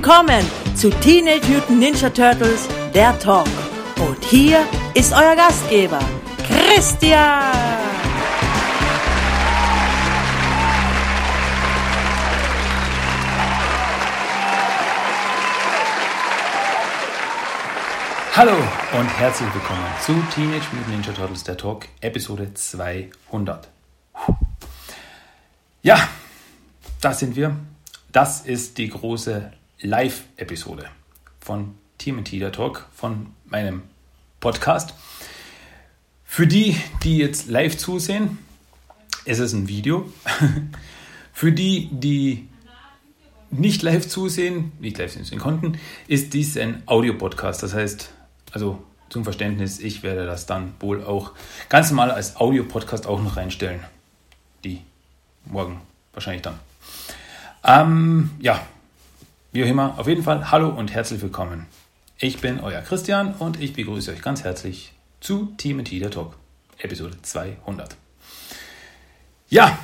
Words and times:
willkommen 0.00 0.48
zu 0.76 0.90
Teenage 0.90 1.44
Mutant 1.48 1.80
Ninja 1.80 2.08
Turtles, 2.08 2.68
der 2.94 3.18
Talk. 3.18 3.48
Und 3.98 4.24
hier 4.24 4.64
ist 4.94 5.12
euer 5.12 5.34
Gastgeber, 5.34 5.98
Christian. 6.46 7.52
Hallo 18.36 18.54
und 19.00 19.08
herzlich 19.18 19.52
willkommen 19.52 19.84
zu 20.06 20.12
Teenage 20.32 20.68
Mutant 20.74 20.90
Ninja 20.90 21.12
Turtles, 21.12 21.42
der 21.42 21.56
Talk, 21.56 21.86
Episode 22.00 22.54
200. 22.54 23.68
Ja, 25.82 26.08
da 27.00 27.12
sind 27.12 27.34
wir. 27.34 27.56
Das 28.12 28.42
ist 28.42 28.78
die 28.78 28.90
große 28.90 29.57
Live-Episode 29.80 30.90
von 31.40 31.74
TMT, 31.98 32.32
der 32.32 32.52
Talk, 32.52 32.86
von 32.92 33.28
meinem 33.44 33.82
Podcast. 34.40 34.94
Für 36.24 36.46
die, 36.46 36.76
die 37.02 37.18
jetzt 37.18 37.48
live 37.48 37.76
zusehen, 37.76 38.38
ist 39.24 39.38
es 39.38 39.52
ein 39.52 39.68
Video. 39.68 40.12
Für 41.32 41.52
die, 41.52 41.88
die 41.92 42.48
nicht 43.50 43.82
live 43.82 44.08
zusehen, 44.08 44.72
nicht 44.80 44.98
live 44.98 45.12
zusehen 45.12 45.38
konnten, 45.38 45.78
ist 46.08 46.34
dies 46.34 46.56
ein 46.56 46.82
Audio-Podcast. 46.86 47.62
Das 47.62 47.74
heißt, 47.74 48.12
also 48.52 48.82
zum 49.08 49.24
Verständnis, 49.24 49.78
ich 49.78 50.02
werde 50.02 50.26
das 50.26 50.46
dann 50.46 50.74
wohl 50.80 51.04
auch 51.04 51.32
ganz 51.68 51.90
normal 51.90 52.10
als 52.10 52.36
Audio-Podcast 52.36 53.06
auch 53.06 53.22
noch 53.22 53.36
reinstellen. 53.36 53.84
Die 54.64 54.82
morgen 55.44 55.80
wahrscheinlich 56.12 56.42
dann. 56.42 56.58
Ähm, 57.64 58.30
ja, 58.40 58.66
wie 59.58 59.64
auch 59.64 59.68
immer, 59.68 59.98
auf 59.98 60.06
jeden 60.06 60.22
Fall 60.22 60.52
hallo 60.52 60.68
und 60.68 60.94
herzlich 60.94 61.20
willkommen. 61.20 61.66
Ich 62.16 62.40
bin 62.40 62.60
euer 62.60 62.80
Christian 62.80 63.34
und 63.34 63.60
ich 63.60 63.72
begrüße 63.72 64.12
euch 64.12 64.22
ganz 64.22 64.44
herzlich 64.44 64.92
zu 65.18 65.46
Team 65.56 65.82
der 65.82 66.12
Talk, 66.12 66.36
Episode 66.78 67.16
200. 67.20 67.96
Ja, 69.50 69.76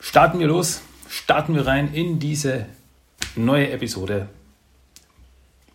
starten 0.00 0.40
wir 0.40 0.48
los, 0.48 0.80
starten 1.08 1.54
wir 1.54 1.64
rein 1.64 1.94
in 1.94 2.18
diese 2.18 2.66
neue 3.36 3.70
Episode 3.70 4.28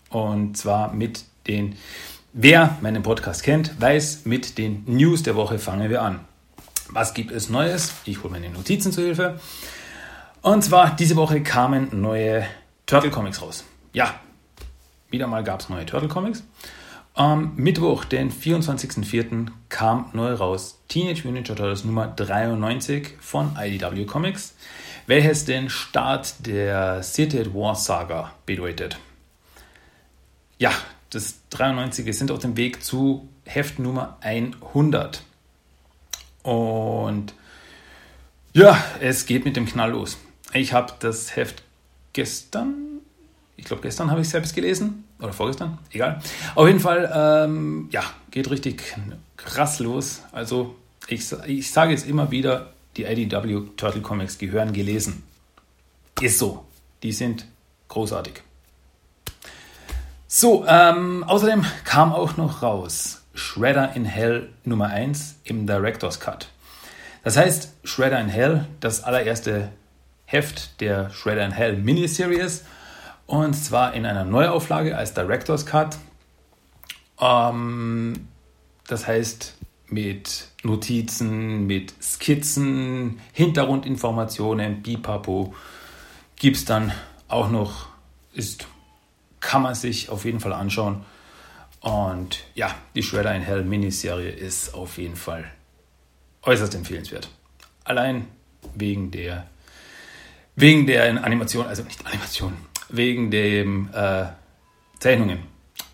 und 0.09 0.58
zwar 0.58 0.92
mit 0.92 1.23
den, 1.48 1.78
wer 2.34 2.78
meinen 2.81 3.03
Podcast 3.03 3.44
kennt, 3.44 3.80
weiß, 3.80 4.26
mit 4.26 4.58
den 4.58 4.84
News 4.86 5.23
der 5.23 5.38
Woche 5.38 5.59
fangen 5.59 5.90
wir 5.90 6.02
an. 6.02 6.20
Was 6.90 7.14
gibt 7.14 7.31
es 7.31 7.50
Neues? 7.50 7.94
Ich 8.03 8.22
hole 8.22 8.34
meine 8.34 8.50
Notizen 8.50 8.92
zur 8.92 9.06
Hilfe. 9.06 9.40
Und 10.42 10.62
zwar, 10.62 10.94
diese 10.98 11.16
Woche 11.16 11.42
kamen 11.42 12.02
neue 12.02 12.46
Turtle 12.86 13.09
Comics 13.09 13.41
raus. 13.41 13.64
Ja, 13.94 14.19
wieder 15.09 15.28
mal 15.28 15.44
gab 15.44 15.61
es 15.61 15.69
neue 15.69 15.86
Turtle 15.86 16.09
Comics. 16.09 16.44
Am 17.16 17.55
Mittwoch, 17.55 18.05
den 18.05 18.31
24.04., 18.31 19.47
kam 19.69 20.09
neu 20.14 20.33
raus 20.33 20.81
Teenage 20.89 21.25
Mutant 21.25 21.47
Turtles 21.47 21.86
Nummer 21.86 22.08
93 22.08 23.13
von 23.19 23.56
IDW 23.58 24.06
Comics, 24.06 24.53
welches 25.08 25.45
den 25.45 25.69
Start 25.69 26.45
der 26.45 27.02
City 27.03 27.53
War 27.53 27.75
Saga 27.75 28.33
bedeutet. 28.45 29.00
Ja, 30.57 30.72
das 31.09 31.40
93 31.51 32.16
sind 32.16 32.31
auf 32.31 32.40
dem 32.40 32.57
Weg 32.57 32.84
zu 32.84 33.29
Heft 33.45 33.79
Nummer 33.79 34.18
100. 34.22 35.24
Und 36.44 37.34
ja, 38.53 38.78
es 39.00 39.25
geht 39.25 39.45
mit 39.45 39.56
dem 39.56 39.66
Knall 39.66 39.91
los. 39.91 40.18
Ich 40.53 40.74
habe 40.74 40.94
das 41.00 41.35
Heft 41.35 41.65
gestern, 42.16 43.02
ich 43.58 43.66
glaube 43.66 43.81
gestern 43.81 44.09
habe 44.09 44.22
ich 44.22 44.30
selbst 44.30 44.56
gelesen 44.56 45.03
oder 45.20 45.34
vorgestern, 45.34 45.78
egal. 45.92 46.22
Auf 46.56 46.66
jeden 46.66 46.80
Fall, 46.80 47.12
ähm, 47.14 47.90
ja, 47.92 48.03
geht 48.31 48.50
richtig 48.50 48.96
krass 49.36 49.80
los. 49.80 50.22
Also 50.31 50.75
ich, 51.08 51.30
ich 51.46 51.72
sage 51.72 51.92
jetzt 51.92 52.08
immer 52.08 52.31
wieder, 52.31 52.72
die 52.96 53.04
IDW 53.04 53.64
Turtle 53.75 54.02
Comics 54.02 54.38
gehören 54.38 54.72
gelesen. 54.72 55.24
Ist 56.22 56.40
so. 56.40 56.66
Die 57.04 57.12
sind 57.12 57.46
großartig. 57.90 58.42
So, 60.28 60.66
ähm, 60.68 61.25
außerdem 61.25 61.66
kam 61.84 62.14
auch 62.14 62.38
noch 62.38 62.64
raus 62.64 63.24
Shredder 63.34 63.94
in 63.94 64.06
Hell 64.06 64.50
Nummer 64.64 64.88
1 64.88 65.40
im 65.44 65.68
Director's 65.68 66.22
Cut. 66.22 66.48
Das 67.24 67.36
heißt, 67.36 67.74
Shredder 67.84 68.22
in 68.22 68.30
Hell, 68.30 68.66
das 68.80 69.04
allererste 69.04 69.70
Heft 70.25 70.81
der 70.81 71.09
Shredder 71.12 71.46
in 71.46 71.52
Hell 71.52 71.78
Miniseries 71.78 72.66
und 73.25 73.53
zwar 73.53 73.94
in 73.94 74.06
einer 74.06 74.25
Neuauflage 74.25 74.97
als 74.97 75.13
Director's 75.13 75.66
Cut. 75.66 75.97
Ähm, 77.19 78.28
das 78.88 79.08
heißt 79.08 79.56
mit 79.88 80.50
Notizen, 80.63 81.68
mit 81.68 81.94
Skizzen, 82.02 83.19
Hintergrundinformationen, 83.34 84.81
Bipapo 84.81 85.53
gibt 86.36 86.57
es 86.57 86.66
dann 86.66 86.92
auch 87.28 87.50
noch, 87.50 87.88
ist, 88.34 88.68
kann 89.40 89.62
man 89.62 89.75
sich 89.75 90.09
auf 90.09 90.25
jeden 90.25 90.40
Fall 90.40 90.53
anschauen. 90.53 91.06
Und 91.81 92.40
ja, 92.56 92.74
die 92.96 93.03
Shredder 93.03 93.36
in 93.36 93.44
Hell 93.44 93.63
Miniserie 93.63 94.31
ist 94.31 94.74
auf 94.74 94.97
jeden 94.97 95.16
Fall 95.16 95.46
äußerst 96.42 96.74
empfehlenswert. 96.75 97.30
Allein 97.84 98.28
wegen 98.74 99.12
der 99.12 99.47
Wegen 100.56 100.88
der 100.88 101.24
Animation, 101.24 101.66
also 101.66 101.84
nicht 101.84 102.06
Animation, 102.06 102.54
wegen 102.90 103.30
den 103.30 103.90
äh, 103.94 104.28
Zeichnungen 105.00 105.40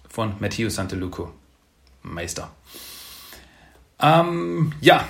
von 0.08 0.36
Matteo 0.40 0.70
Santeluco, 0.70 1.32
Meister. 2.04 2.52
Ähm, 4.00 4.74
ja, 4.82 5.08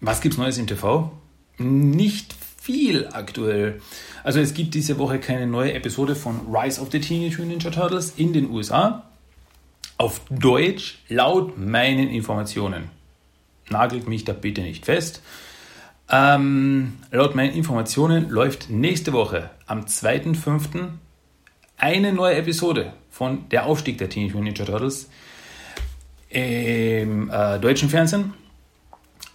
was 0.00 0.20
gibt's 0.20 0.38
Neues 0.38 0.58
im 0.58 0.66
TV? 0.66 1.12
Nicht 1.58 2.34
viel 2.60 3.08
aktuell. 3.08 3.80
Also 4.22 4.40
es 4.40 4.54
gibt 4.54 4.74
diese 4.74 4.98
Woche 4.98 5.18
keine 5.18 5.46
neue 5.46 5.74
Episode 5.74 6.16
von 6.16 6.40
Rise 6.52 6.80
of 6.80 6.90
the 6.90 7.00
Teenage 7.00 7.38
Mutant 7.38 7.64
Ninja 7.64 7.70
Turtles 7.70 8.14
in 8.16 8.32
den 8.32 8.50
USA. 8.50 9.04
Auf 9.98 10.20
Deutsch, 10.30 10.98
laut 11.08 11.58
meinen 11.58 12.08
Informationen. 12.08 12.90
Nagelt 13.68 14.08
mich 14.08 14.24
da 14.24 14.32
bitte 14.32 14.62
nicht 14.62 14.84
fest. 14.86 15.22
Ähm, 16.10 16.98
laut 17.10 17.34
meinen 17.34 17.54
Informationen 17.54 18.28
läuft 18.28 18.68
nächste 18.68 19.12
Woche 19.12 19.50
am 19.66 19.82
2.5. 19.82 20.90
eine 21.78 22.12
neue 22.12 22.36
Episode 22.36 22.92
von 23.10 23.48
Der 23.48 23.66
Aufstieg 23.66 23.98
der 23.98 24.08
Teenage 24.08 24.34
Mutant 24.34 24.58
Ninja 24.58 24.64
Turtles 24.64 25.08
im 26.28 27.30
äh, 27.30 27.58
deutschen 27.58 27.88
Fernsehen. 27.88 28.34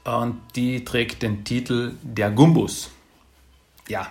Und 0.03 0.38
die 0.56 0.84
trägt 0.85 1.24
den 1.24 1.44
Titel 1.44 1.94
Der 2.03 2.29
Gumbus. 2.29 2.91
Ja. 3.88 4.08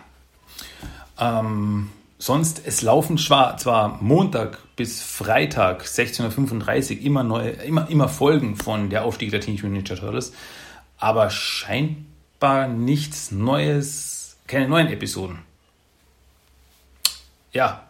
Ähm, 1.18 1.90
sonst, 2.18 2.62
es 2.64 2.82
laufen 2.82 3.18
zwar 3.18 3.98
Montag 4.02 4.58
bis 4.76 5.02
Freitag 5.02 5.84
16.35 5.84 6.98
Uhr 6.98 7.04
immer, 7.04 7.22
neue, 7.22 7.50
immer, 7.50 7.88
immer 7.88 8.08
Folgen 8.08 8.56
von 8.56 8.90
Der 8.90 9.04
Aufstieg 9.04 9.30
der 9.30 9.40
Teenage 9.40 9.66
Mutant 9.66 9.88
Ninja 9.88 9.96
Turtles, 9.96 10.32
aber 10.98 11.30
scheint 11.30 12.07
scheinbar 12.38 12.68
nichts 12.68 13.30
Neues, 13.30 14.36
keine 14.46 14.68
neuen 14.68 14.88
Episoden. 14.88 15.40
Ja, 17.52 17.88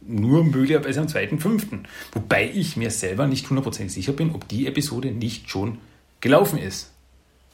nur 0.00 0.44
möglicherweise 0.44 1.00
am 1.00 1.06
2.5. 1.06 1.84
Wobei 2.12 2.50
ich 2.50 2.76
mir 2.76 2.90
selber 2.90 3.26
nicht 3.26 3.48
hundertprozentig 3.48 3.94
sicher 3.94 4.12
bin, 4.12 4.34
ob 4.34 4.48
die 4.48 4.66
Episode 4.66 5.12
nicht 5.12 5.50
schon 5.50 5.78
gelaufen 6.20 6.58
ist. 6.58 6.90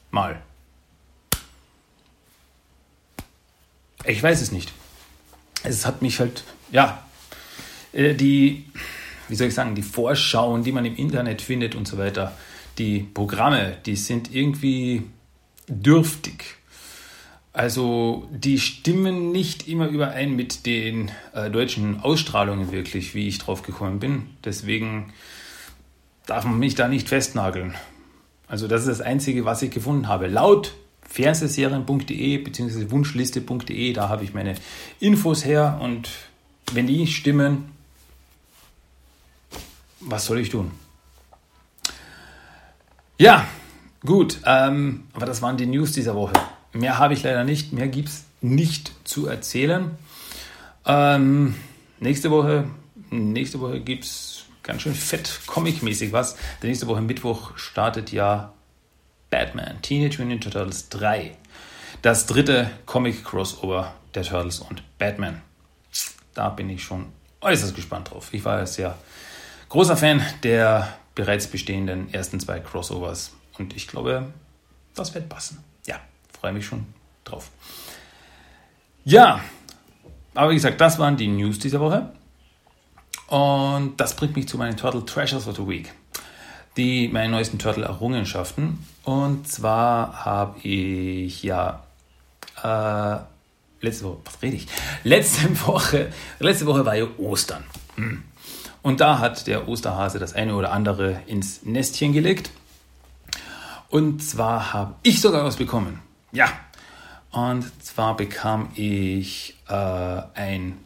Mal. 0.09 0.41
Ich 4.05 4.23
weiß 4.23 4.41
es 4.41 4.51
nicht. 4.51 4.71
Es 5.63 5.85
hat 5.85 6.01
mich 6.01 6.19
halt, 6.19 6.43
ja, 6.71 7.05
äh, 7.91 8.13
die, 8.13 8.65
wie 9.27 9.35
soll 9.35 9.47
ich 9.47 9.53
sagen, 9.53 9.75
die 9.75 9.83
Vorschauen, 9.83 10.63
die 10.63 10.71
man 10.71 10.85
im 10.85 10.95
Internet 10.95 11.41
findet 11.41 11.75
und 11.75 11.87
so 11.87 11.97
weiter, 11.97 12.35
die 12.77 13.01
Programme, 13.01 13.77
die 13.85 13.95
sind 13.95 14.33
irgendwie 14.33 15.03
dürftig. 15.67 16.57
Also 17.53 18.27
die 18.31 18.59
stimmen 18.59 19.31
nicht 19.31 19.67
immer 19.67 19.87
überein 19.87 20.35
mit 20.35 20.65
den 20.65 21.09
äh, 21.33 21.49
deutschen 21.49 22.01
Ausstrahlungen 22.01 22.71
wirklich, 22.71 23.15
wie 23.15 23.27
ich 23.27 23.39
drauf 23.39 23.63
gekommen 23.63 23.99
bin. 23.99 24.27
Deswegen 24.45 25.11
darf 26.27 26.45
man 26.45 26.59
mich 26.59 26.75
da 26.75 26.87
nicht 26.87 27.09
festnageln. 27.09 27.73
Also 28.47 28.67
das 28.67 28.81
ist 28.81 28.87
das 28.87 29.01
Einzige, 29.01 29.43
was 29.43 29.61
ich 29.61 29.71
gefunden 29.71 30.07
habe. 30.07 30.27
Laut 30.27 30.75
fernsehserien.de 31.01 32.37
bzw. 32.37 32.91
wunschliste.de, 32.91 33.93
da 33.93 34.09
habe 34.09 34.23
ich 34.23 34.33
meine 34.33 34.55
Infos 34.99 35.43
her 35.43 35.79
und 35.81 36.09
wenn 36.73 36.85
die 36.85 37.07
stimmen, 37.07 37.71
was 39.99 40.25
soll 40.25 40.39
ich 40.39 40.49
tun? 40.49 40.71
Ja, 43.17 43.47
Gut, 44.05 44.39
ähm, 44.45 45.05
aber 45.13 45.25
das 45.25 45.41
waren 45.41 45.57
die 45.57 45.65
News 45.65 45.91
dieser 45.91 46.15
Woche. 46.15 46.33
Mehr 46.73 46.97
habe 46.97 47.13
ich 47.13 47.23
leider 47.23 47.43
nicht, 47.43 47.73
mehr 47.73 47.87
gibt 47.87 48.09
es 48.09 48.25
nicht 48.41 48.91
zu 49.03 49.27
erzählen. 49.27 49.97
Ähm, 50.85 51.55
nächste 51.99 52.31
Woche, 52.31 52.65
nächste 53.09 53.59
Woche 53.59 53.79
gibt 53.81 54.05
es 54.05 54.45
ganz 54.63 54.83
schön 54.83 54.93
fett 54.93 55.41
comic-mäßig 55.47 56.11
was. 56.11 56.35
Denn 56.61 56.69
nächste 56.69 56.87
Woche 56.87 57.01
Mittwoch 57.01 57.57
startet 57.57 58.11
ja 58.11 58.53
Batman, 59.29 59.81
Teenage 59.81 60.21
Mutant 60.23 60.53
Turtles 60.53 60.89
3. 60.89 61.35
Das 62.01 62.27
dritte 62.27 62.69
Comic-Crossover 62.85 63.93
der 64.13 64.23
Turtles 64.23 64.59
und 64.59 64.83
Batman. 64.99 65.41
Da 66.33 66.49
bin 66.49 66.69
ich 66.69 66.83
schon 66.83 67.07
äußerst 67.41 67.75
gespannt 67.75 68.11
drauf. 68.11 68.29
Ich 68.31 68.45
war 68.45 68.59
ja 68.59 68.65
sehr 68.65 68.97
großer 69.69 69.97
Fan 69.97 70.21
der 70.43 70.93
bereits 71.15 71.47
bestehenden 71.47 72.13
ersten 72.13 72.39
zwei 72.39 72.59
Crossovers. 72.59 73.31
Und 73.57 73.75
ich 73.75 73.87
glaube, 73.87 74.31
das 74.95 75.13
wird 75.13 75.29
passen. 75.29 75.63
Ja, 75.85 75.99
freue 76.39 76.53
mich 76.53 76.65
schon 76.65 76.85
drauf. 77.23 77.49
Ja, 79.03 79.41
aber 80.33 80.51
wie 80.51 80.55
gesagt, 80.55 80.79
das 80.81 80.99
waren 80.99 81.17
die 81.17 81.27
News 81.27 81.59
dieser 81.59 81.79
Woche. 81.79 82.11
Und 83.27 83.97
das 83.97 84.15
bringt 84.15 84.35
mich 84.35 84.47
zu 84.47 84.57
meinen 84.57 84.77
Turtle 84.77 85.05
Treasures 85.05 85.47
of 85.47 85.55
the 85.55 85.67
Week. 85.67 85.91
Die, 86.77 87.07
meine 87.07 87.29
neuesten 87.29 87.57
Turtle-Errungenschaften. 87.57 88.85
Und 89.03 89.47
zwar 89.47 90.25
habe 90.25 90.59
ich 90.59 91.43
ja 91.43 91.83
äh, 92.63 93.17
letzte 93.81 94.05
Woche, 94.05 94.17
was 94.25 94.41
rede 94.41 94.57
ich? 94.57 94.67
Letzte 95.03 95.59
Woche, 95.67 96.11
letzte 96.39 96.65
Woche 96.65 96.85
war 96.85 96.95
ja 96.95 97.07
Ostern. 97.17 97.63
Hm. 97.95 98.23
Und 98.81 98.99
da 99.01 99.19
hat 99.19 99.47
der 99.47 99.67
Osterhase 99.67 100.19
das 100.19 100.33
eine 100.33 100.55
oder 100.55 100.71
andere 100.71 101.21
ins 101.27 101.63
Nestchen 101.63 102.13
gelegt. 102.13 102.51
Und 103.89 104.21
zwar 104.23 104.73
habe 104.73 104.95
ich 105.03 105.21
sogar 105.21 105.43
was 105.43 105.55
bekommen. 105.55 106.01
Ja. 106.31 106.49
Und 107.31 107.71
zwar 107.83 108.17
bekam 108.17 108.69
ich 108.75 109.57
äh, 109.67 109.73
ein 109.73 110.77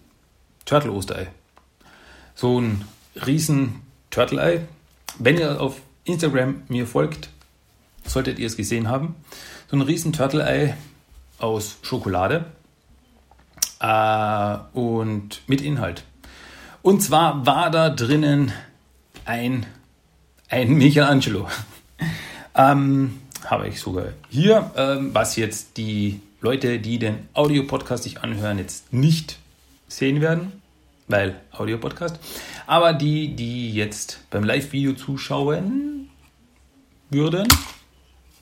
Turtle-Osterei. 0.65 1.27
So 2.36 2.59
ein 2.59 2.86
riesen 3.25 3.81
Turtle-Ei. 4.09 4.65
Wenn 5.19 5.38
ihr 5.38 5.62
auf 5.62 5.81
Instagram 6.03 6.63
mir 6.68 6.88
folgt, 6.88 7.30
solltet 8.06 8.39
ihr 8.39 8.48
es 8.48 8.57
gesehen 8.57 8.89
haben. 8.89 9.15
So 9.69 9.77
ein 9.77 9.81
riesen 9.81 10.13
Turtle-Ei 10.13 10.75
aus 11.39 11.77
Schokolade 11.81 12.45
äh, 13.80 14.57
und 14.74 15.42
mit 15.48 15.62
Inhalt. 15.62 16.03
Und 16.81 17.01
zwar 17.01 17.45
war 17.45 17.69
da 17.69 17.89
drinnen 17.89 18.51
ein, 19.25 19.65
ein 20.50 20.74
Michelangelo. 20.74 21.48
Ähm, 22.56 23.19
habe 23.45 23.68
ich 23.68 23.80
sogar 23.80 24.07
hier, 24.30 24.71
ähm, 24.75 25.13
was 25.13 25.36
jetzt 25.36 25.77
die 25.77 26.21
Leute, 26.42 26.80
die 26.80 27.00
den 27.00 27.27
Audio-Podcast 27.33 28.03
sich 28.03 28.21
anhören, 28.21 28.57
jetzt 28.57 28.92
nicht 28.94 29.38
sehen 29.88 30.21
werden, 30.21 30.51
weil 31.07 31.39
Audio-Podcast. 31.51 32.19
Aber 32.68 32.94
die, 32.94 33.36
die 33.36 33.74
jetzt 33.74 34.21
beim 34.30 34.44
Live-Video 34.44 34.94
zuschauen 34.94 36.09
würden, 37.09 37.48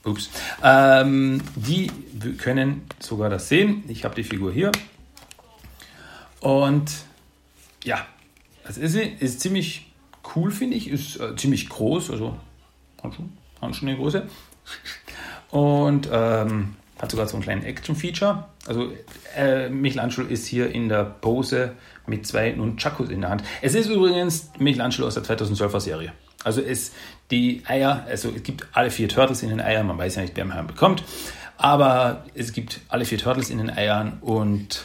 ups, 0.04 0.30
ähm, 0.62 1.42
die 1.56 1.90
können 2.38 2.82
sogar 3.00 3.28
das 3.28 3.48
sehen. 3.48 3.84
Ich 3.88 4.04
habe 4.04 4.14
die 4.14 4.24
Figur 4.24 4.52
hier. 4.52 4.72
Und 6.40 6.90
ja, 7.84 8.06
das 8.64 8.78
ist 8.78 8.92
sie. 8.92 9.16
Ist 9.20 9.40
ziemlich 9.40 9.92
cool, 10.34 10.50
finde 10.50 10.76
ich. 10.76 10.88
Ist 10.88 11.20
äh, 11.20 11.36
ziemlich 11.36 11.68
groß, 11.68 12.10
also 12.10 12.38
hat 13.02 13.14
schon, 13.14 13.32
eine 13.62 13.96
Größe. 13.96 14.26
Und 15.50 16.08
ähm, 16.12 16.76
hat 17.00 17.10
sogar 17.10 17.26
so 17.26 17.34
einen 17.34 17.42
kleinen 17.42 17.64
Action-Feature. 17.64 18.44
Also 18.66 18.92
äh, 19.36 19.68
Michelangelo 19.68 20.26
ist 20.26 20.46
hier 20.46 20.70
in 20.70 20.88
der 20.88 21.04
Pose 21.04 21.72
mit 22.06 22.26
zwei 22.26 22.52
Nunchakus 22.52 23.08
in 23.08 23.22
der 23.22 23.30
Hand. 23.30 23.42
Es 23.62 23.74
ist 23.74 23.88
übrigens 23.88 24.50
Michelangelo 24.58 25.06
aus 25.06 25.14
der 25.14 25.24
2012er 25.24 25.80
Serie. 25.80 26.12
Also 26.44 26.60
es 26.60 26.92
die 27.30 27.62
Eier, 27.66 28.04
also 28.08 28.30
es 28.34 28.42
gibt 28.42 28.66
alle 28.72 28.90
vier 28.90 29.08
Turtles 29.08 29.42
in 29.42 29.50
den 29.50 29.60
Eiern, 29.60 29.86
man 29.86 29.98
weiß 29.98 30.16
ja 30.16 30.22
nicht, 30.22 30.36
wer 30.36 30.44
man 30.44 30.66
bekommt, 30.66 31.02
aber 31.58 32.24
es 32.34 32.52
gibt 32.52 32.80
alle 32.88 33.04
vier 33.04 33.18
Turtles 33.18 33.50
in 33.50 33.58
den 33.58 33.70
Eiern 33.70 34.18
und 34.20 34.84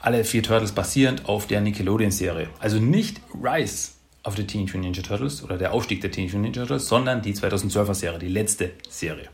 alle 0.00 0.24
vier 0.24 0.42
Turtles 0.42 0.72
basierend 0.72 1.28
auf 1.28 1.46
der 1.46 1.60
Nickelodeon-Serie. 1.60 2.48
Also 2.60 2.78
nicht 2.78 3.20
Rise 3.34 3.92
of 4.24 4.36
the 4.36 4.46
Teenage 4.46 4.74
Mutant 4.74 4.96
Ninja 4.96 5.02
Turtles 5.02 5.42
oder 5.42 5.56
der 5.56 5.72
Aufstieg 5.72 6.00
der 6.00 6.10
Teenage 6.10 6.36
Mutant 6.36 6.56
Ninja 6.56 6.66
Turtles, 6.66 6.88
sondern 6.88 7.22
die 7.22 7.34
2012er 7.34 7.94
Serie, 7.94 8.18
die 8.18 8.28
letzte 8.28 8.72
Serie. 8.88 9.28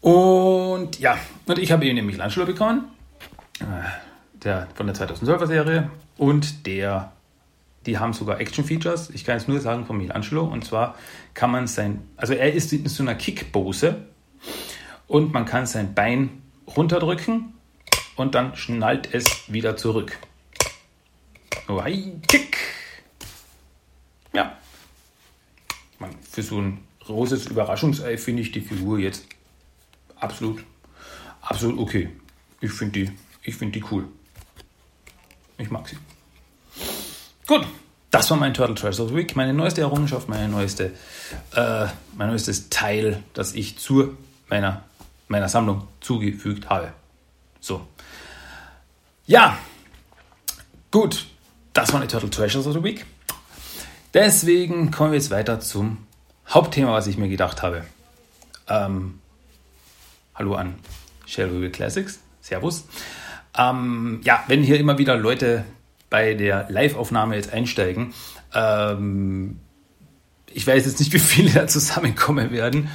Und 0.00 0.98
ja, 1.00 1.18
und 1.46 1.58
ich 1.58 1.72
habe 1.72 1.84
eben 1.86 1.96
den 1.96 2.06
Michelangelo 2.06 2.46
bekommen, 2.46 2.84
äh, 3.60 3.64
der 4.32 4.68
von 4.74 4.86
der 4.86 4.94
2012er 4.94 5.46
Serie 5.46 5.90
und 6.16 6.66
der, 6.66 7.12
die 7.86 7.98
haben 7.98 8.12
sogar 8.12 8.40
Action-Features. 8.40 9.10
Ich 9.10 9.24
kann 9.24 9.36
es 9.36 9.48
nur 9.48 9.60
sagen 9.60 9.86
von 9.86 9.96
Michelangelo 9.98 10.44
und 10.44 10.64
zwar 10.64 10.94
kann 11.34 11.50
man 11.50 11.66
sein, 11.66 12.02
also 12.16 12.34
er 12.34 12.52
ist 12.52 12.72
in 12.72 12.88
so 12.88 13.02
einer 13.02 13.14
Kickpose 13.14 13.96
und 15.08 15.32
man 15.32 15.44
kann 15.44 15.66
sein 15.66 15.94
Bein 15.94 16.42
runterdrücken 16.76 17.54
und 18.16 18.34
dann 18.34 18.56
schnallt 18.56 19.12
es 19.12 19.24
wieder 19.48 19.76
zurück. 19.76 20.18
Oh, 21.68 21.82
kick. 22.28 22.77
Ja. 24.38 24.52
für 26.30 26.42
so 26.44 26.60
ein 26.60 26.78
großes 27.00 27.46
Überraschungsei 27.46 28.16
finde 28.16 28.42
ich 28.42 28.52
die 28.52 28.60
Figur 28.60 29.00
jetzt 29.00 29.24
absolut, 30.14 30.64
absolut 31.40 31.76
okay. 31.80 32.10
Ich 32.60 32.70
finde 32.70 33.00
die, 33.00 33.12
ich 33.42 33.58
die 33.58 33.84
cool. 33.90 34.06
Ich 35.56 35.70
mag 35.70 35.88
sie. 35.88 35.96
Gut, 37.48 37.66
das 38.12 38.30
war 38.30 38.36
mein 38.36 38.54
Turtle 38.54 38.76
Treasure 38.76 39.06
of 39.06 39.10
the 39.10 39.16
Week, 39.16 39.34
meine 39.34 39.52
neueste 39.52 39.80
Errungenschaft, 39.80 40.28
meine 40.28 40.48
neueste, 40.48 40.92
äh, 41.56 41.86
mein 42.14 42.28
neuestes 42.28 42.68
Teil, 42.68 43.24
das 43.34 43.54
ich 43.54 43.76
zu 43.76 44.16
meiner, 44.48 44.84
meiner 45.26 45.48
Sammlung 45.48 45.88
zugefügt 46.00 46.68
habe. 46.68 46.92
So. 47.58 47.88
Ja, 49.26 49.58
gut, 50.92 51.26
das 51.72 51.92
waren 51.92 52.02
die 52.02 52.06
Turtle 52.06 52.30
Treasures 52.30 52.68
of 52.68 52.74
the 52.74 52.84
Week. 52.84 53.04
Deswegen 54.14 54.90
kommen 54.90 55.12
wir 55.12 55.18
jetzt 55.18 55.30
weiter 55.30 55.60
zum 55.60 56.06
Hauptthema, 56.48 56.92
was 56.92 57.06
ich 57.06 57.18
mir 57.18 57.28
gedacht 57.28 57.62
habe. 57.62 57.84
Ähm, 58.68 59.20
hallo 60.34 60.54
an 60.54 60.74
Shell 61.26 61.70
Classics. 61.70 62.20
Servus. 62.40 62.86
Ähm, 63.56 64.20
ja, 64.24 64.44
wenn 64.46 64.62
hier 64.62 64.78
immer 64.78 64.98
wieder 64.98 65.16
Leute 65.16 65.64
bei 66.10 66.34
der 66.34 66.70
Live-Aufnahme 66.70 67.36
jetzt 67.36 67.52
einsteigen, 67.52 68.14
ähm, 68.54 69.60
ich 70.46 70.66
weiß 70.66 70.86
jetzt 70.86 71.00
nicht, 71.00 71.12
wie 71.14 71.18
viele 71.18 71.52
da 71.52 71.66
zusammenkommen 71.66 72.50
werden, 72.50 72.88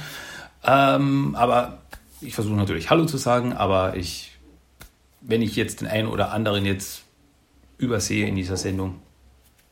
ähm, 0.64 1.34
aber 1.36 1.78
ich 2.20 2.34
versuche 2.34 2.56
natürlich 2.56 2.90
Hallo 2.90 3.04
zu 3.04 3.18
sagen, 3.18 3.52
aber 3.52 3.96
ich 3.96 4.34
wenn 5.24 5.42
ich 5.42 5.56
jetzt 5.56 5.80
den 5.80 5.88
einen 5.88 6.08
oder 6.08 6.32
anderen 6.32 6.64
jetzt 6.66 7.02
übersehe 7.78 8.26
in 8.26 8.36
dieser 8.36 8.56
Sendung, 8.56 9.00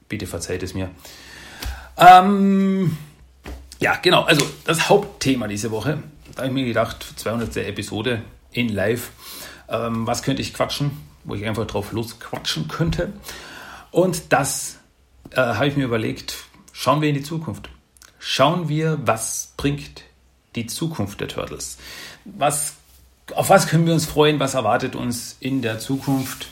bitte 0.09 0.27
verzeiht 0.27 0.63
es 0.63 0.75
mir. 0.75 0.91
Ähm, 2.03 2.97
ja, 3.79 3.97
genau, 3.97 4.23
also 4.23 4.45
das 4.65 4.89
Hauptthema 4.89 5.47
diese 5.47 5.71
Woche, 5.71 6.03
da 6.35 6.39
habe 6.39 6.49
ich 6.49 6.53
mir 6.53 6.65
gedacht, 6.65 7.05
200. 7.17 7.59
Episode 7.59 8.23
in 8.51 8.69
Live, 8.69 9.11
ähm, 9.69 10.07
was 10.07 10.23
könnte 10.23 10.43
ich 10.43 10.53
quatschen, 10.53 10.91
wo 11.25 11.35
ich 11.37 11.47
einfach 11.47 11.67
drauf 11.67 11.93
losquatschen 11.93 12.67
könnte. 12.67 13.13
Und 13.93 14.33
das 14.33 14.79
äh, 15.31 15.37
habe 15.37 15.69
ich 15.69 15.77
mir 15.77 15.85
überlegt, 15.85 16.45
schauen 16.73 17.03
wir 17.03 17.09
in 17.09 17.15
die 17.15 17.23
Zukunft. 17.23 17.69
Schauen 18.19 18.69
wir, 18.69 18.99
was 19.05 19.53
bringt 19.57 20.03
die 20.57 20.67
Zukunft 20.67 21.21
der 21.21 21.29
Turtles. 21.29 21.79
Was 22.25 22.75
auf 23.35 23.49
was 23.49 23.69
können 23.69 23.87
wir 23.87 23.95
uns 23.95 24.07
freuen? 24.07 24.41
Was 24.41 24.55
erwartet 24.55 24.97
uns 24.97 25.37
in 25.39 25.63
der 25.63 25.79
Zukunft 25.79 26.49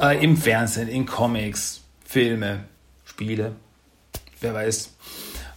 äh, 0.00 0.22
im 0.24 0.36
Fernsehen, 0.36 0.88
in 0.88 1.04
Comics, 1.04 1.82
Filme, 2.04 2.64
Spiele? 3.04 3.54
Wer 4.44 4.52
weiß. 4.52 4.90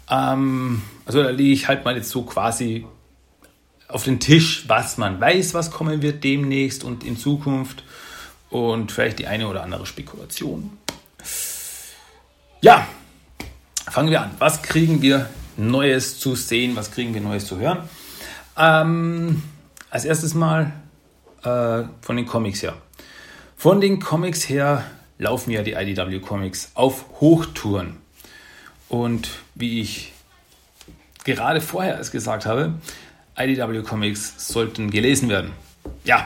Ähm, 0.10 0.82
also 1.06 1.22
da 1.22 1.30
lege 1.30 1.52
ich 1.52 1.68
halt 1.68 1.84
mal 1.84 1.98
jetzt 1.98 2.10
so 2.10 2.24
quasi 2.24 2.86
auf 3.90 4.06
den 4.06 4.22
Tisch, 4.22 4.64
was 4.68 4.98
man 4.98 5.20
weiß, 5.20 5.54
was 5.54 5.72
kommen 5.72 6.02
wird 6.02 6.24
demnächst 6.24 6.86
und 6.86 7.04
in 7.04 7.18
Zukunft 7.18 7.84
und 8.50 8.94
vielleicht 8.94 9.20
die 9.20 9.28
eine 9.28 9.50
oder 9.50 9.64
andere 9.64 9.86
Spekulation. 9.86 10.78
Ja, 12.62 12.88
fangen 13.92 14.10
wir 14.10 14.22
an. 14.22 14.32
Was 14.40 14.62
kriegen 14.62 15.02
wir 15.02 15.30
Neues 15.58 16.18
zu 16.18 16.36
sehen? 16.36 16.78
Was 16.78 16.92
kriegen 16.92 17.14
wir 17.14 17.20
Neues 17.20 17.46
zu 17.46 17.60
hören? 17.60 17.90
Ähm, 18.58 19.44
als 19.90 20.06
erstes 20.06 20.34
mal 20.34 20.72
äh, 21.44 21.84
von 22.00 22.16
den 22.16 22.26
Comics 22.26 22.64
her. 22.64 22.76
Von 23.58 23.82
den 23.82 24.00
Comics 24.00 24.48
her 24.48 24.86
laufen 25.18 25.52
ja 25.52 25.62
die 25.62 25.74
IDW 25.74 26.20
Comics 26.20 26.72
auf 26.74 27.06
Hochtouren. 27.20 28.07
Und 28.90 29.30
wie 29.56 29.82
ich 29.82 30.14
gerade 31.24 31.62
vorher 31.62 32.00
es 32.00 32.12
gesagt 32.12 32.46
habe, 32.46 32.76
IDW 33.38 33.82
Comics 33.84 34.48
sollten 34.48 34.90
gelesen 34.90 35.30
werden. 35.30 35.52
Ja, 36.04 36.26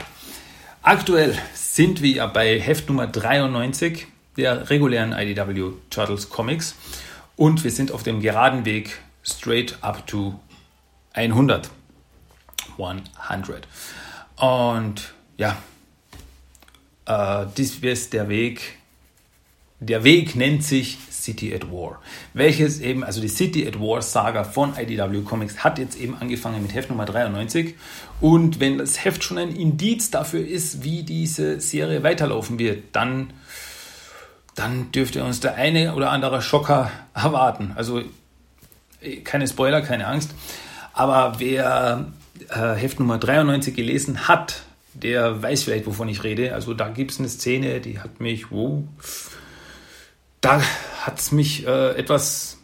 Aktuell 0.83 1.37
sind 1.53 2.01
wir 2.01 2.09
ja 2.09 2.25
bei 2.25 2.59
Heft 2.59 2.89
Nummer 2.89 3.05
93 3.05 4.07
der 4.35 4.71
regulären 4.71 5.11
IDW 5.11 5.73
Turtles 5.91 6.29
Comics 6.29 6.75
und 7.35 7.63
wir 7.63 7.69
sind 7.69 7.91
auf 7.91 8.01
dem 8.01 8.19
geraden 8.19 8.65
Weg 8.65 8.99
straight 9.21 9.77
up 9.81 10.07
to 10.07 10.39
100. 11.13 11.69
100. 12.79 13.67
Und 14.37 15.13
ja, 15.37 15.55
äh, 17.05 17.45
dies 17.55 17.75
ist 17.75 18.13
der 18.13 18.27
Weg. 18.27 18.79
Der 19.79 20.03
Weg 20.03 20.35
nennt 20.35 20.63
sich 20.63 20.97
City 21.21 21.53
at 21.53 21.71
War. 21.71 22.01
Welches 22.33 22.79
eben, 22.79 23.03
also 23.03 23.21
die 23.21 23.27
City 23.27 23.67
at 23.67 23.79
War 23.79 24.01
Saga 24.01 24.43
von 24.43 24.73
IDW 24.77 25.21
Comics 25.21 25.63
hat 25.63 25.79
jetzt 25.79 25.99
eben 25.99 26.15
angefangen 26.19 26.61
mit 26.61 26.73
Heft 26.73 26.89
Nummer 26.89 27.05
93. 27.05 27.75
Und 28.19 28.59
wenn 28.59 28.77
das 28.77 29.03
Heft 29.03 29.23
schon 29.23 29.37
ein 29.37 29.55
Indiz 29.55 30.11
dafür 30.11 30.45
ist, 30.45 30.83
wie 30.83 31.03
diese 31.03 31.59
Serie 31.59 32.03
weiterlaufen 32.03 32.59
wird, 32.59 32.95
dann, 32.95 33.31
dann 34.55 34.91
dürfte 34.91 35.23
uns 35.23 35.39
der 35.39 35.55
eine 35.55 35.95
oder 35.95 36.11
andere 36.11 36.41
Schocker 36.41 36.91
erwarten. 37.13 37.73
Also 37.75 38.01
keine 39.23 39.47
Spoiler, 39.47 39.81
keine 39.81 40.07
Angst. 40.07 40.31
Aber 40.93 41.39
wer 41.39 42.11
äh, 42.49 42.73
Heft 42.73 42.99
Nummer 42.99 43.17
93 43.17 43.75
gelesen 43.75 44.27
hat, 44.27 44.63
der 44.93 45.41
weiß 45.41 45.63
vielleicht, 45.63 45.85
wovon 45.87 46.09
ich 46.09 46.23
rede. 46.23 46.53
Also 46.53 46.73
da 46.73 46.89
gibt 46.89 47.11
es 47.11 47.19
eine 47.19 47.29
Szene, 47.29 47.79
die 47.79 47.99
hat 47.99 48.19
mich, 48.19 48.51
wow, 48.51 48.83
da 50.41 50.61
hat 51.05 51.19
es 51.19 51.31
mich 51.31 51.65
äh, 51.65 51.95
etwas, 51.95 52.57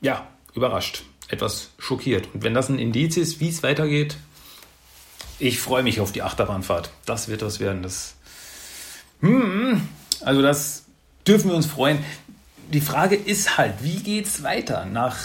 ja, 0.00 0.26
überrascht, 0.54 1.02
etwas 1.28 1.70
schockiert. 1.78 2.28
Und 2.32 2.44
wenn 2.44 2.54
das 2.54 2.68
ein 2.68 2.78
Indiz 2.78 3.16
ist, 3.16 3.40
wie 3.40 3.48
es 3.48 3.62
weitergeht, 3.62 4.16
ich 5.40 5.58
freue 5.60 5.82
mich 5.82 6.00
auf 6.00 6.12
die 6.12 6.22
Achterbahnfahrt. 6.22 6.90
Das 7.06 7.28
wird 7.28 7.42
was 7.42 7.60
werden. 7.60 7.82
Das, 7.82 8.16
hmm, 9.20 9.80
also 10.20 10.42
das 10.42 10.84
dürfen 11.26 11.50
wir 11.50 11.56
uns 11.56 11.66
freuen. 11.66 12.04
Die 12.72 12.80
Frage 12.80 13.14
ist 13.14 13.56
halt, 13.56 13.74
wie 13.82 14.02
geht 14.02 14.26
es 14.26 14.42
weiter 14.42 14.84
nach, 14.84 15.16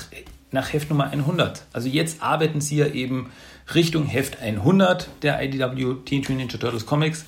nach 0.51 0.71
Heft 0.71 0.89
Nummer 0.89 1.09
100? 1.09 1.65
Also 1.73 1.87
jetzt 1.87 2.21
arbeiten 2.21 2.61
sie 2.61 2.77
ja 2.77 2.87
eben 2.87 3.31
Richtung 3.73 4.05
Heft 4.05 4.39
100 4.39 5.09
der 5.21 5.41
IDW 5.41 5.95
Teenage 6.05 6.29
Mutant 6.29 6.29
Ninja 6.29 6.57
Turtles 6.57 6.85
Comics. 6.85 7.25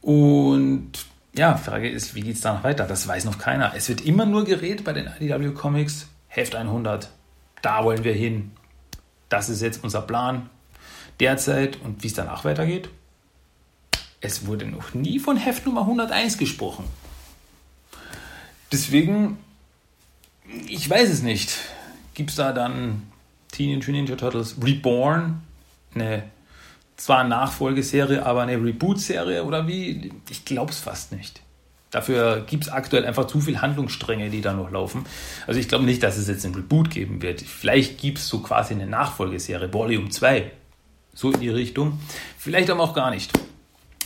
Und 0.00 0.92
ja, 1.38 1.56
Frage 1.56 1.88
ist, 1.88 2.14
wie 2.14 2.20
geht 2.20 2.34
es 2.34 2.42
danach 2.42 2.64
weiter? 2.64 2.84
Das 2.84 3.06
weiß 3.06 3.24
noch 3.24 3.38
keiner. 3.38 3.72
Es 3.74 3.88
wird 3.88 4.00
immer 4.00 4.26
nur 4.26 4.44
geredet 4.44 4.84
bei 4.84 4.92
den 4.92 5.06
IDW 5.06 5.52
Comics. 5.52 6.08
Heft 6.26 6.54
100. 6.54 7.10
Da 7.62 7.84
wollen 7.84 8.04
wir 8.04 8.12
hin. 8.12 8.50
Das 9.28 9.48
ist 9.48 9.62
jetzt 9.62 9.82
unser 9.82 10.02
Plan 10.02 10.50
derzeit 11.20 11.80
und 11.80 12.02
wie 12.02 12.08
es 12.08 12.14
danach 12.14 12.44
weitergeht. 12.44 12.90
Es 14.20 14.46
wurde 14.46 14.66
noch 14.66 14.94
nie 14.94 15.18
von 15.18 15.36
Heft 15.36 15.64
Nummer 15.64 15.82
101 15.82 16.38
gesprochen. 16.38 16.84
Deswegen, 18.72 19.38
ich 20.66 20.90
weiß 20.90 21.08
es 21.08 21.22
nicht. 21.22 21.56
Gibt 22.14 22.30
es 22.30 22.36
da 22.36 22.52
dann 22.52 23.10
Teenage 23.52 23.92
Ninja 23.92 24.16
Turtles 24.16 24.56
Reborn? 24.60 25.40
Eine 25.94 26.24
zwar 26.98 27.20
eine 27.20 27.30
Nachfolgeserie, 27.30 28.26
aber 28.26 28.42
eine 28.42 28.62
Reboot-Serie 28.62 29.44
oder 29.44 29.66
wie? 29.66 30.12
Ich 30.28 30.44
glaube 30.44 30.72
es 30.72 30.80
fast 30.80 31.12
nicht. 31.12 31.40
Dafür 31.90 32.44
gibt 32.46 32.64
es 32.64 32.70
aktuell 32.70 33.06
einfach 33.06 33.26
zu 33.26 33.40
viele 33.40 33.62
Handlungsstränge, 33.62 34.28
die 34.28 34.42
da 34.42 34.52
noch 34.52 34.70
laufen. 34.70 35.06
Also 35.46 35.58
ich 35.58 35.68
glaube 35.68 35.84
nicht, 35.84 36.02
dass 36.02 36.18
es 36.18 36.28
jetzt 36.28 36.44
ein 36.44 36.54
Reboot 36.54 36.90
geben 36.90 37.22
wird. 37.22 37.40
Vielleicht 37.40 37.98
gibt 37.98 38.18
es 38.18 38.28
so 38.28 38.40
quasi 38.40 38.74
eine 38.74 38.86
Nachfolgeserie, 38.86 39.72
Volume 39.72 40.10
2. 40.10 40.50
So 41.14 41.30
in 41.32 41.40
die 41.40 41.48
Richtung. 41.48 41.98
Vielleicht 42.36 42.68
aber 42.68 42.82
auch 42.82 42.94
gar 42.94 43.10
nicht. 43.10 43.32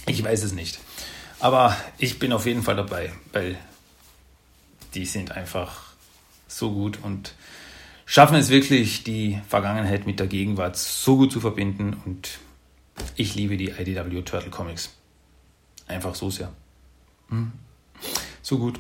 Ich 0.07 0.23
weiß 0.23 0.45
es 0.45 0.53
nicht. 0.53 0.79
Aber 1.41 1.77
ich 1.99 2.21
bin 2.21 2.33
auf 2.33 2.47
jeden 2.47 2.63
Fall 2.63 2.77
dabei, 2.77 3.11
weil 3.33 3.57
die 4.95 5.07
sind 5.07 5.33
einfach 5.33 5.93
so 6.47 6.71
gut 6.71 6.99
und 7.03 7.35
schaffen 8.05 8.37
es 8.37 8.49
wirklich, 8.49 9.03
die 9.03 9.41
Vergangenheit 9.49 10.07
mit 10.07 10.21
der 10.21 10.29
Gegenwart 10.29 10.77
so 10.77 11.17
gut 11.17 11.33
zu 11.33 11.41
verbinden 11.41 11.97
und 12.05 12.39
ich 13.17 13.35
liebe 13.35 13.57
die 13.57 13.71
IDW 13.71 14.23
Turtle 14.23 14.51
Comics. 14.51 14.95
Einfach 15.87 16.15
so 16.15 16.31
sehr. 16.31 16.53
Hm. 17.29 17.53
So 18.43 18.59
gut. 18.59 18.79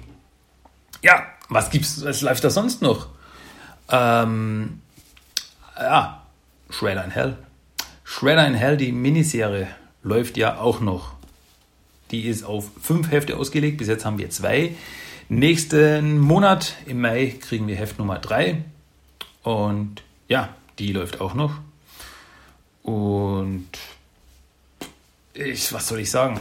Ja, 1.02 1.26
was 1.48 1.70
gibt's, 1.70 2.04
was 2.04 2.20
läuft 2.22 2.44
da 2.44 2.50
sonst 2.50 2.82
noch? 2.82 3.08
Ähm, 3.88 4.80
ja, 5.76 6.22
Shredder 6.70 7.04
in 7.04 7.10
Hell. 7.10 7.38
Shredder 8.04 8.46
in 8.46 8.54
Hell, 8.54 8.76
die 8.76 8.92
Miniserie, 8.92 9.68
läuft 10.02 10.36
ja 10.36 10.58
auch 10.58 10.80
noch. 10.80 11.14
Die 12.10 12.22
ist 12.28 12.44
auf 12.44 12.70
fünf 12.80 13.10
Hefte 13.10 13.36
ausgelegt. 13.36 13.78
Bis 13.78 13.88
jetzt 13.88 14.04
haben 14.04 14.18
wir 14.18 14.30
zwei. 14.30 14.76
Nächsten 15.28 16.18
Monat 16.18 16.74
im 16.86 17.00
Mai 17.00 17.36
kriegen 17.40 17.66
wir 17.66 17.76
Heft 17.76 17.98
Nummer 17.98 18.18
drei. 18.18 18.64
Und 19.42 20.02
ja, 20.28 20.50
die 20.78 20.92
läuft 20.92 21.20
auch 21.20 21.34
noch. 21.34 21.54
Und 22.82 23.68
ich, 25.34 25.72
was 25.72 25.88
soll 25.88 26.00
ich 26.00 26.10
sagen? 26.10 26.40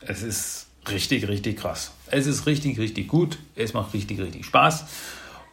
Es 0.00 0.22
ist 0.22 0.66
richtig, 0.88 1.28
richtig 1.28 1.58
krass. 1.58 1.92
Es 2.06 2.26
ist 2.26 2.46
richtig, 2.46 2.78
richtig 2.78 3.08
gut. 3.08 3.38
Es 3.56 3.72
macht 3.72 3.94
richtig, 3.94 4.20
richtig 4.20 4.44
Spaß. 4.46 4.84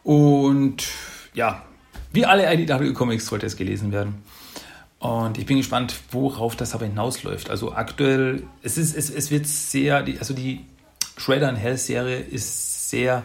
Und 0.02 0.86
ja, 1.34 1.64
wie 2.12 2.26
alle 2.26 2.52
IDW 2.52 2.92
Comics 2.92 3.26
sollte 3.26 3.46
es 3.46 3.56
gelesen 3.56 3.92
werden. 3.92 4.22
Und 4.98 5.38
ich 5.38 5.46
bin 5.46 5.56
gespannt, 5.56 5.94
worauf 6.10 6.56
das 6.56 6.74
aber 6.74 6.86
hinausläuft. 6.86 7.48
Also 7.48 7.72
aktuell, 7.72 8.42
es, 8.62 8.76
ist, 8.76 8.94
es, 8.94 9.08
es 9.08 9.30
wird 9.30 9.46
sehr, 9.46 10.04
also 10.18 10.34
die 10.34 10.60
Shredder 11.16 11.48
and 11.48 11.58
Hell 11.58 11.78
Serie 11.78 12.18
ist 12.18 12.90
sehr 12.90 13.24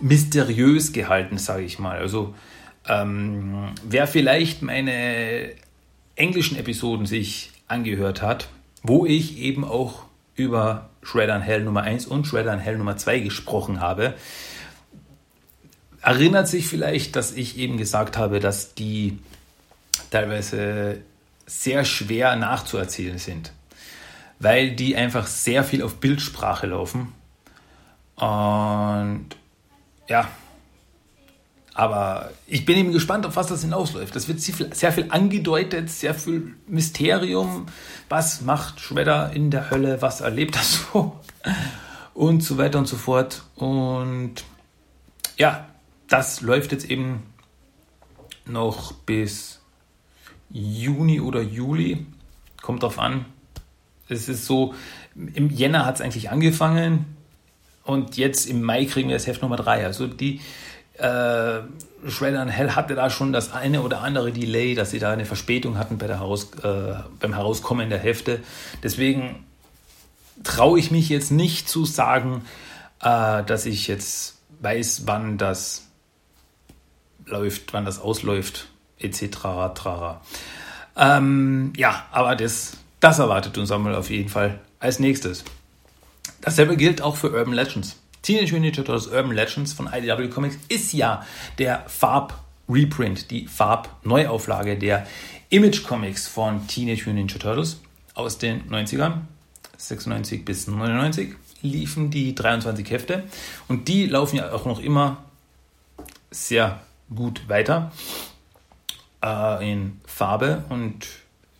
mysteriös 0.00 0.92
gehalten, 0.92 1.38
sage 1.38 1.62
ich 1.62 1.78
mal. 1.78 1.98
Also 1.98 2.34
ähm, 2.88 3.72
wer 3.84 4.08
vielleicht 4.08 4.62
meine 4.62 5.52
englischen 6.16 6.56
Episoden 6.56 7.06
sich 7.06 7.51
angehört 7.72 8.22
hat, 8.22 8.48
wo 8.82 9.06
ich 9.06 9.38
eben 9.38 9.64
auch 9.64 10.04
über 10.36 10.90
Shredder 11.02 11.36
in 11.36 11.42
Hell 11.42 11.64
Nummer 11.64 11.82
1 11.82 12.06
und 12.06 12.26
Shredder 12.26 12.54
in 12.54 12.60
Hell 12.60 12.78
Nummer 12.78 12.96
2 12.96 13.20
gesprochen 13.20 13.80
habe, 13.80 14.14
erinnert 16.02 16.48
sich 16.48 16.68
vielleicht, 16.68 17.16
dass 17.16 17.32
ich 17.32 17.58
eben 17.58 17.76
gesagt 17.76 18.16
habe, 18.16 18.40
dass 18.40 18.74
die 18.74 19.18
teilweise 20.10 21.00
sehr 21.46 21.84
schwer 21.84 22.36
nachzuerzählen 22.36 23.18
sind, 23.18 23.52
weil 24.38 24.72
die 24.72 24.96
einfach 24.96 25.26
sehr 25.26 25.64
viel 25.64 25.82
auf 25.82 25.96
Bildsprache 25.96 26.66
laufen. 26.66 27.12
Und 28.16 29.26
ja, 30.08 30.28
aber 31.74 32.30
ich 32.46 32.66
bin 32.66 32.76
eben 32.76 32.92
gespannt, 32.92 33.24
auf 33.24 33.36
was 33.36 33.46
das 33.46 33.62
hinausläuft. 33.62 34.14
Das 34.14 34.28
wird 34.28 34.40
sehr 34.40 34.92
viel 34.92 35.06
angedeutet, 35.08 35.88
sehr 35.88 36.14
viel 36.14 36.54
Mysterium. 36.66 37.66
Was 38.08 38.42
macht 38.42 38.80
Shredder 38.80 39.32
in 39.32 39.50
der 39.50 39.70
Hölle? 39.70 40.02
Was 40.02 40.20
erlebt 40.20 40.56
er 40.56 40.62
so? 40.62 41.20
Und 42.12 42.42
so 42.42 42.58
weiter 42.58 42.78
und 42.78 42.86
so 42.88 42.96
fort. 42.96 43.44
Und 43.56 44.44
ja, 45.38 45.66
das 46.08 46.42
läuft 46.42 46.72
jetzt 46.72 46.90
eben 46.90 47.22
noch 48.44 48.92
bis 48.92 49.60
Juni 50.50 51.22
oder 51.22 51.40
Juli. 51.40 52.06
Kommt 52.60 52.82
drauf 52.82 52.98
an. 52.98 53.24
Es 54.10 54.28
ist 54.28 54.44
so, 54.44 54.74
im 55.14 55.48
Jänner 55.48 55.86
hat 55.86 55.94
es 55.94 56.00
eigentlich 56.02 56.30
angefangen. 56.30 57.16
Und 57.82 58.18
jetzt 58.18 58.44
im 58.44 58.62
Mai 58.62 58.84
kriegen 58.84 59.08
wir 59.08 59.16
das 59.16 59.26
Heft 59.26 59.40
Nummer 59.40 59.56
3. 59.56 59.86
Also 59.86 60.06
die 60.06 60.42
äh, 60.98 61.60
Shredder 62.08 62.46
Hell 62.46 62.74
hatte 62.74 62.94
da 62.94 63.10
schon 63.10 63.32
das 63.32 63.52
eine 63.52 63.82
oder 63.82 64.00
andere 64.00 64.32
Delay, 64.32 64.74
dass 64.74 64.90
sie 64.90 64.98
da 64.98 65.12
eine 65.12 65.24
Verspätung 65.24 65.78
hatten 65.78 65.98
bei 65.98 66.06
der 66.06 66.20
Heraus, 66.20 66.50
äh, 66.62 66.94
beim 67.20 67.34
Herauskommen 67.34 67.90
der 67.90 67.98
Hefte. 67.98 68.40
Deswegen 68.82 69.44
traue 70.42 70.78
ich 70.78 70.90
mich 70.90 71.08
jetzt 71.08 71.30
nicht 71.30 71.68
zu 71.68 71.84
sagen, 71.84 72.44
äh, 73.00 73.42
dass 73.44 73.66
ich 73.66 73.86
jetzt 73.86 74.38
weiß, 74.60 75.02
wann 75.06 75.38
das 75.38 75.86
läuft, 77.26 77.72
wann 77.72 77.84
das 77.84 78.00
ausläuft, 78.00 78.68
etc. 78.98 79.38
Ähm, 80.96 81.72
ja, 81.76 82.06
aber 82.10 82.36
das, 82.36 82.76
das 83.00 83.18
erwartet 83.18 83.56
uns 83.58 83.70
einmal 83.70 83.94
auf 83.94 84.10
jeden 84.10 84.28
Fall 84.28 84.60
als 84.78 84.98
nächstes. 84.98 85.44
Dasselbe 86.40 86.76
gilt 86.76 87.00
auch 87.00 87.16
für 87.16 87.32
Urban 87.32 87.54
Legends. 87.54 88.01
Teenage 88.22 88.52
Mutant 88.52 88.62
Ninja 88.62 88.84
Turtles 88.84 89.08
Urban 89.08 89.32
Legends 89.32 89.72
von 89.72 89.88
IDW 89.92 90.28
Comics 90.28 90.56
ist 90.68 90.92
ja 90.92 91.26
der 91.58 91.84
Farb-Reprint, 91.88 93.30
die 93.30 93.46
Farb-Neuauflage 93.46 94.78
der 94.78 95.06
Image 95.50 95.82
Comics 95.82 96.28
von 96.28 96.66
Teenage 96.68 97.00
Mutant 97.00 97.16
Ninja 97.16 97.38
Turtles 97.38 97.80
aus 98.14 98.38
den 98.38 98.68
90ern, 98.70 99.22
96 99.76 100.44
bis 100.44 100.68
99 100.68 101.34
liefen 101.62 102.10
die 102.10 102.34
23 102.34 102.90
Hefte 102.90 103.24
und 103.68 103.88
die 103.88 104.06
laufen 104.06 104.36
ja 104.36 104.52
auch 104.52 104.66
noch 104.66 104.80
immer 104.80 105.24
sehr 106.30 106.80
gut 107.14 107.48
weiter 107.48 107.92
äh, 109.22 109.72
in 109.72 110.00
Farbe 110.06 110.64
und 110.68 111.06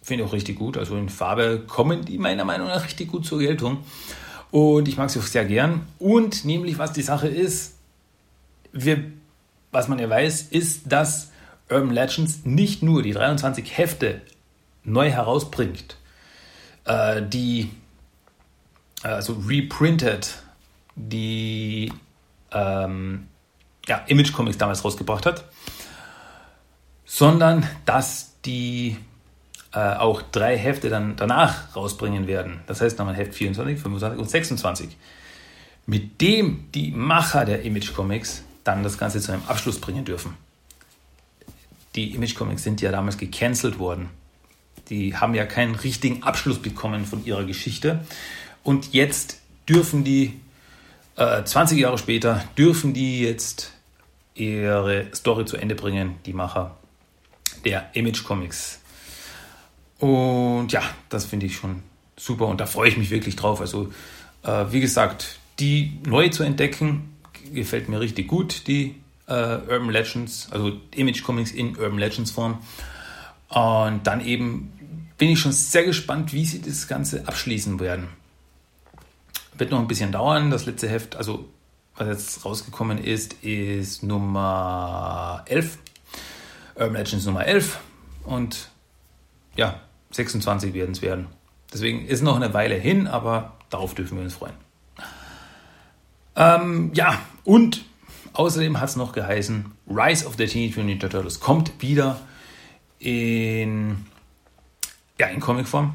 finde 0.02 0.25
auch 0.25 0.33
richtig 0.33 0.59
gut. 0.59 0.76
Also 0.76 0.97
in 0.97 1.09
Farbe 1.09 1.62
kommen 1.66 2.04
die 2.04 2.19
meiner 2.19 2.45
Meinung 2.45 2.69
nach 2.69 2.85
richtig 2.85 3.11
gut 3.11 3.25
zur 3.25 3.38
Geltung. 3.38 3.85
Und 4.52 4.87
ich 4.87 4.99
mag 4.99 5.11
sie 5.11 5.18
auch 5.18 5.25
sehr 5.25 5.47
gern. 5.47 5.87
Und 5.99 6.44
nämlich, 6.44 6.78
was 6.78 6.92
die 6.92 7.02
Sache 7.02 7.26
ist, 7.26 7.78
wir, 8.71 9.02
was 9.73 9.88
man 9.88 9.99
ja 9.99 10.09
weiß, 10.09 10.42
ist, 10.42 10.92
dass 10.92 11.32
Urban 11.71 11.90
Legends 11.90 12.44
nicht 12.44 12.82
nur 12.82 13.02
die 13.02 13.12
23 13.12 13.76
Hefte 13.76 14.21
neu 14.85 15.11
herausbringt, 15.11 15.97
äh, 16.85 17.23
die 17.23 17.71
also 19.02 19.42
reprinted, 19.49 20.42
die 20.97 21.90
ähm, 22.52 23.28
ja, 23.87 23.97
Image 24.06 24.32
Comics 24.32 24.59
damals 24.59 24.85
rausgebracht 24.85 25.25
hat, 25.25 25.44
sondern 27.06 27.66
dass 27.87 28.38
die 28.44 28.99
äh, 29.73 29.79
auch 29.79 30.23
drei 30.23 30.57
Hefte 30.57 30.91
dann 30.91 31.17
danach 31.17 31.75
rausbringen 31.75 32.26
werden. 32.26 32.61
Das 32.67 32.81
heißt 32.81 32.99
nochmal 32.99 33.17
Heft 33.17 33.35
24, 33.35 33.81
25 33.81 34.19
und 34.19 34.31
26. 34.31 34.97
Mit 35.87 36.21
dem 36.21 36.71
die 36.75 36.91
Macher 36.93 37.45
der 37.45 37.62
Image 37.62 37.93
Comics 37.95 38.43
dann 38.64 38.83
das 38.83 38.99
Ganze 38.99 39.21
zu 39.21 39.33
einem 39.33 39.43
Abschluss 39.49 39.81
bringen 39.81 40.05
dürfen. 40.05 40.37
Die 41.95 42.14
Image 42.14 42.35
Comics 42.35 42.62
sind 42.62 42.81
ja 42.81 42.91
damals 42.91 43.19
gecancelt 43.19 43.79
worden. 43.79 44.09
Die 44.88 45.17
haben 45.17 45.35
ja 45.35 45.45
keinen 45.45 45.75
richtigen 45.75 46.23
Abschluss 46.23 46.61
bekommen 46.61 47.05
von 47.05 47.25
ihrer 47.25 47.45
Geschichte. 47.45 48.00
Und 48.62 48.93
jetzt 48.93 49.41
dürfen 49.69 50.05
die, 50.05 50.41
äh, 51.17 51.45
20 51.45 51.79
Jahre 51.79 51.99
später, 51.99 52.45
dürfen 52.57 52.95
die 52.95 53.21
jetzt 53.21 53.73
ihre 54.35 55.07
Story 55.14 55.45
zu 55.45 55.57
Ende 55.57 55.75
bringen, 55.75 56.17
die 56.25 56.33
Macher 56.33 56.76
der 57.64 57.91
Image 57.95 58.25
Comics. 58.25 58.81
Und 60.02 60.73
ja, 60.73 60.82
das 61.11 61.26
finde 61.26 61.47
ich 61.47 61.54
schon 61.54 61.80
super 62.16 62.49
und 62.49 62.61
da 62.61 62.66
freue 62.66 62.88
ich 62.88 62.97
mich 62.97 63.11
wirklich 63.11 63.37
drauf. 63.37 63.61
Also, 63.61 63.92
äh, 64.42 64.64
wie 64.71 64.80
gesagt, 64.80 65.38
die 65.61 66.00
neu 66.04 66.28
zu 66.28 66.42
entdecken, 66.42 67.14
gefällt 67.54 67.88
mir 67.88 68.00
richtig 68.00 68.26
gut, 68.26 68.66
die 68.66 68.97
äh, 69.28 69.32
Urban 69.32 69.90
Legends, 69.90 70.49
also 70.50 70.73
Image 70.97 71.23
Comics 71.23 71.52
in 71.52 71.76
Urban 71.76 72.00
Legends 72.00 72.32
Form. 72.32 72.59
Und 73.49 74.00
dann 74.02 74.26
eben 74.26 74.73
bin 75.18 75.30
ich 75.30 75.38
schon 75.38 75.52
sehr 75.52 75.85
gespannt, 75.85 76.32
wie 76.32 76.47
sie 76.47 76.61
das 76.61 76.88
Ganze 76.88 77.28
abschließen 77.28 77.78
werden. 77.78 78.09
Wird 79.56 79.71
noch 79.71 79.78
ein 79.78 79.87
bisschen 79.87 80.11
dauern. 80.11 80.50
Das 80.50 80.66
letzte 80.66 80.88
Heft, 80.88 81.14
also 81.14 81.49
was 81.94 82.09
jetzt 82.09 82.44
rausgekommen 82.44 82.99
ist, 82.99 83.35
ist 83.44 84.02
Nummer 84.02 85.44
11. 85.47 85.78
Urban 86.75 86.94
Legends 86.94 87.25
Nummer 87.25 87.47
11. 87.47 87.78
Und 88.25 88.68
ja, 89.54 89.78
26 90.12 90.75
werden 90.75 90.92
es 90.92 91.02
werden. 91.02 91.26
Deswegen 91.73 92.07
ist 92.07 92.23
noch 92.23 92.37
eine 92.37 92.52
Weile 92.54 92.75
hin, 92.75 93.07
aber 93.07 93.54
darauf 93.71 93.95
dürfen 93.95 94.19
wir 94.19 94.25
uns 94.25 94.35
freuen. 94.35 94.54
Ähm, 96.37 96.92
ja, 96.95 97.21
und 97.45 97.85
außerdem 98.33 98.81
hat 98.81 98.90
es 98.90 98.97
noch 98.97 99.12
geheißen, 99.12 99.66
Rise 99.88 100.26
of 100.26 100.35
the 100.37 100.47
Teenage 100.47 100.81
Mutant 100.81 100.87
Ninja 100.87 101.09
Turtles 101.09 101.40
kommt 101.40 101.81
wieder 101.81 102.21
in, 102.99 103.97
ja, 105.19 105.26
in 105.26 105.40
Comicform. 105.40 105.95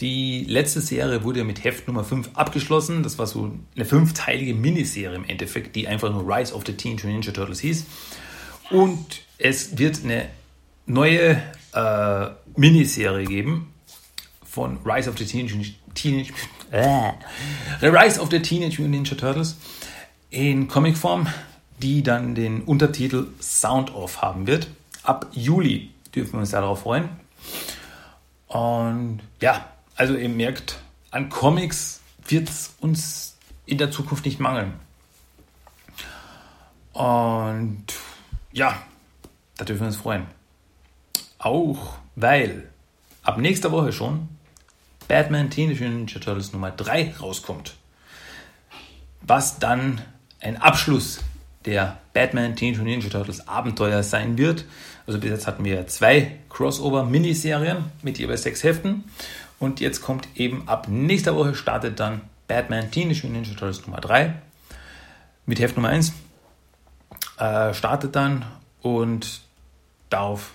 Die 0.00 0.44
letzte 0.44 0.80
Serie 0.80 1.24
wurde 1.24 1.44
mit 1.44 1.62
Heft 1.62 1.86
Nummer 1.86 2.04
5 2.04 2.30
abgeschlossen. 2.32 3.02
Das 3.02 3.18
war 3.18 3.26
so 3.26 3.52
eine 3.76 3.84
fünfteilige 3.84 4.54
Miniserie 4.54 5.14
im 5.14 5.24
Endeffekt, 5.24 5.76
die 5.76 5.88
einfach 5.88 6.10
nur 6.10 6.26
Rise 6.26 6.54
of 6.54 6.64
the 6.66 6.72
Teenage 6.72 7.06
Mutant 7.06 7.26
Ninja 7.26 7.32
Turtles 7.32 7.60
hieß. 7.60 7.84
Und 8.70 9.22
es 9.36 9.76
wird 9.76 10.04
eine 10.04 10.28
neue 10.86 11.42
äh, 11.74 12.26
Miniserie 12.56 13.24
geben 13.24 13.74
von 14.44 14.78
Rise 14.84 15.10
of 15.10 15.18
the 15.18 15.24
Teenage, 15.24 15.74
Teenage 15.94 16.32
äh, 16.70 17.12
Rise 17.82 18.20
of 18.20 18.30
the 18.30 18.40
Teenage 18.40 18.80
Mutant 18.80 18.90
Ninja 18.90 19.16
Turtles 19.16 19.56
in 20.30 20.68
Comicform, 20.68 21.26
die 21.78 22.02
dann 22.02 22.34
den 22.34 22.62
Untertitel 22.62 23.28
Sound 23.40 23.94
Off 23.94 24.22
haben 24.22 24.46
wird. 24.46 24.68
Ab 25.02 25.26
Juli 25.32 25.90
dürfen 26.14 26.34
wir 26.34 26.40
uns 26.40 26.50
darauf 26.50 26.82
freuen. 26.82 27.08
Und 28.46 29.20
ja, 29.40 29.68
also 29.96 30.14
ihr 30.14 30.28
merkt, 30.28 30.80
an 31.10 31.28
Comics 31.28 32.00
wird 32.26 32.48
es 32.48 32.74
uns 32.80 33.36
in 33.66 33.78
der 33.78 33.90
Zukunft 33.90 34.24
nicht 34.24 34.40
mangeln. 34.40 34.74
Und 36.92 37.84
ja, 38.52 38.82
da 39.56 39.64
dürfen 39.64 39.82
wir 39.82 39.86
uns 39.86 39.96
freuen. 39.96 40.26
Auch 41.40 41.96
weil 42.16 42.68
ab 43.22 43.38
nächster 43.38 43.72
Woche 43.72 43.92
schon 43.92 44.28
Batman 45.08 45.50
Teenage 45.50 45.82
Ninja 45.82 46.20
Turtles 46.20 46.52
Nummer 46.52 46.70
3 46.70 47.14
rauskommt. 47.18 47.74
Was 49.22 49.58
dann 49.58 50.02
ein 50.40 50.58
Abschluss 50.58 51.20
der 51.64 51.98
Batman 52.12 52.56
Teenage 52.56 52.82
Ninja 52.82 53.08
Turtles 53.08 53.48
Abenteuer 53.48 54.02
sein 54.02 54.36
wird. 54.36 54.66
Also 55.06 55.18
bis 55.18 55.30
jetzt 55.30 55.46
hatten 55.46 55.64
wir 55.64 55.86
zwei 55.86 56.38
Crossover-Miniserien 56.50 57.84
mit 58.02 58.18
jeweils 58.18 58.42
sechs 58.42 58.62
Heften. 58.62 59.04
Und 59.58 59.80
jetzt 59.80 60.02
kommt 60.02 60.28
eben 60.36 60.68
ab 60.68 60.88
nächster 60.88 61.34
Woche 61.34 61.54
startet 61.54 62.00
dann 62.00 62.20
Batman 62.48 62.90
Teenage 62.90 63.26
Ninja 63.26 63.54
Turtles 63.54 63.86
Nummer 63.86 64.00
3 64.00 64.34
mit 65.46 65.58
Heft 65.58 65.76
Nummer 65.76 65.88
1. 65.88 66.12
Äh, 67.38 67.72
startet 67.72 68.14
dann 68.14 68.44
und 68.82 69.40
darauf 70.10 70.52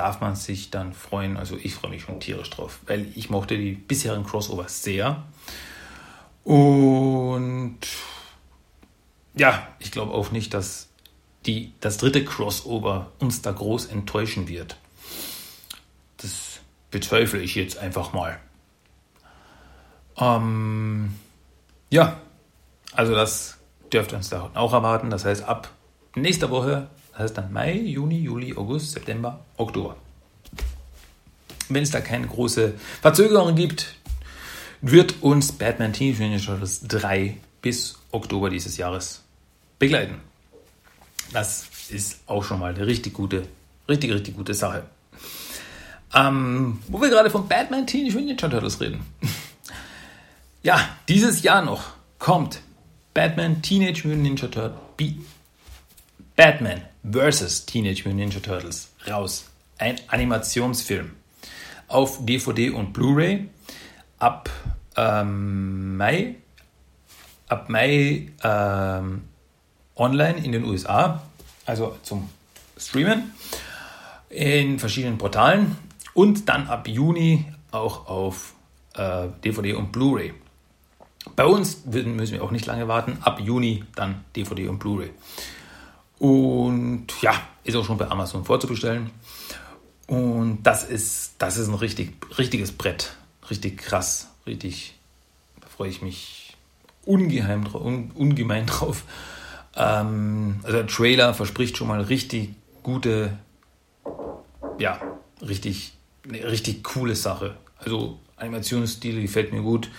darf 0.00 0.22
man 0.22 0.34
sich 0.34 0.70
dann 0.70 0.94
freuen. 0.94 1.36
Also 1.36 1.58
ich 1.62 1.74
freue 1.74 1.90
mich 1.90 2.02
schon 2.02 2.20
tierisch 2.20 2.48
drauf, 2.48 2.80
weil 2.86 3.06
ich 3.14 3.28
mochte 3.28 3.58
die 3.58 3.72
bisherigen 3.72 4.24
Crossover 4.24 4.66
sehr. 4.66 5.24
Und 6.42 7.80
ja, 9.34 9.68
ich 9.78 9.92
glaube 9.92 10.14
auch 10.14 10.30
nicht, 10.30 10.54
dass 10.54 10.88
die, 11.44 11.74
das 11.80 11.98
dritte 11.98 12.24
Crossover 12.24 13.12
uns 13.18 13.42
da 13.42 13.52
groß 13.52 13.86
enttäuschen 13.86 14.48
wird. 14.48 14.78
Das 16.16 16.60
bezweifle 16.90 17.40
ich 17.40 17.54
jetzt 17.54 17.76
einfach 17.76 18.14
mal. 18.14 18.40
Ähm, 20.16 21.14
ja, 21.90 22.20
also 22.94 23.14
das 23.14 23.58
dürft 23.92 24.12
ihr 24.12 24.16
uns 24.16 24.30
da 24.30 24.50
auch 24.54 24.72
erwarten. 24.72 25.10
Das 25.10 25.26
heißt, 25.26 25.44
ab 25.44 25.70
nächster 26.14 26.48
Woche 26.48 26.88
das 27.20 27.32
heißt 27.32 27.38
dann 27.38 27.52
Mai, 27.52 27.74
Juni, 27.74 28.20
Juli, 28.20 28.56
August, 28.56 28.92
September, 28.92 29.44
Oktober. 29.58 29.94
Wenn 31.68 31.82
es 31.82 31.90
da 31.90 32.00
keine 32.00 32.26
große 32.26 32.72
Verzögerung 33.02 33.54
gibt, 33.54 33.94
wird 34.80 35.22
uns 35.22 35.52
Batman 35.52 35.92
Teenage 35.92 36.22
Mutant 36.22 36.30
Ninja 36.30 36.46
Turtles 36.46 36.80
3 36.88 37.36
bis 37.60 37.98
Oktober 38.10 38.48
dieses 38.48 38.78
Jahres 38.78 39.22
begleiten. 39.78 40.14
Das 41.34 41.66
ist 41.90 42.20
auch 42.26 42.42
schon 42.42 42.58
mal 42.58 42.74
eine 42.74 42.86
richtig 42.86 43.12
gute, 43.12 43.46
richtig, 43.86 44.10
richtig 44.12 44.34
gute 44.34 44.54
Sache. 44.54 44.84
Ähm, 46.14 46.78
wo 46.88 47.02
wir 47.02 47.10
gerade 47.10 47.28
von 47.28 47.46
Batman 47.48 47.86
Teenage 47.86 48.14
Mutant 48.14 48.40
Ninja 48.40 48.48
Turtles 48.48 48.80
reden. 48.80 49.04
ja, 50.62 50.88
dieses 51.06 51.42
Jahr 51.42 51.62
noch 51.62 51.90
kommt 52.18 52.62
Batman 53.12 53.60
Teenage 53.60 54.08
Mutant 54.08 54.22
Ninja 54.22 54.48
Turtles 54.48 54.80
Batman 56.40 56.80
vs. 57.04 57.66
Teenage 57.66 58.04
Mutant 58.06 58.16
Ninja 58.16 58.40
Turtles 58.40 58.90
raus. 59.06 59.50
Ein 59.76 59.96
Animationsfilm 60.06 61.10
auf 61.86 62.24
DVD 62.24 62.70
und 62.70 62.94
Blu-ray 62.94 63.46
ab 64.18 64.48
ähm, 64.96 65.98
Mai, 65.98 66.36
ab 67.46 67.68
Mai 67.68 68.28
ähm, 68.42 69.24
online 69.96 70.38
in 70.42 70.52
den 70.52 70.64
USA, 70.64 71.22
also 71.66 71.98
zum 72.04 72.30
Streamen 72.78 73.34
in 74.30 74.78
verschiedenen 74.78 75.18
Portalen 75.18 75.76
und 76.14 76.48
dann 76.48 76.68
ab 76.68 76.88
Juni 76.88 77.44
auch 77.70 78.06
auf 78.06 78.54
äh, 78.94 79.26
DVD 79.44 79.74
und 79.74 79.92
Blu-ray. 79.92 80.32
Bei 81.36 81.44
uns 81.44 81.84
müssen 81.84 82.32
wir 82.32 82.42
auch 82.42 82.50
nicht 82.50 82.64
lange 82.64 82.88
warten, 82.88 83.18
ab 83.20 83.40
Juni 83.40 83.84
dann 83.94 84.24
DVD 84.34 84.68
und 84.68 84.78
Blu-ray. 84.78 85.10
Und 86.20 87.06
ja, 87.22 87.32
ist 87.64 87.74
auch 87.76 87.84
schon 87.84 87.96
bei 87.96 88.06
Amazon 88.08 88.44
vorzubestellen. 88.44 89.10
Und 90.06 90.62
das 90.64 90.84
ist, 90.84 91.36
das 91.38 91.56
ist 91.56 91.68
ein 91.68 91.74
richtig, 91.74 92.12
richtiges 92.36 92.72
Brett. 92.72 93.16
Richtig 93.48 93.78
krass. 93.78 94.28
Richtig, 94.46 94.98
da 95.60 95.66
freue 95.66 95.88
ich 95.88 96.02
mich 96.02 96.56
ungeheim, 97.06 97.66
un, 97.74 98.10
ungemein 98.14 98.66
drauf. 98.66 99.04
Ähm, 99.74 100.60
also 100.62 100.76
der 100.76 100.86
Trailer 100.86 101.32
verspricht 101.32 101.78
schon 101.78 101.88
mal 101.88 102.02
richtig 102.02 102.50
gute, 102.82 103.38
ja, 104.78 105.00
richtig, 105.40 105.94
eine 106.28 106.44
richtig 106.44 106.84
coole 106.84 107.16
Sache. 107.16 107.56
Also 107.78 108.18
Animationsstil 108.36 109.22
gefällt 109.22 109.54
mir 109.54 109.62
gut. 109.62 109.90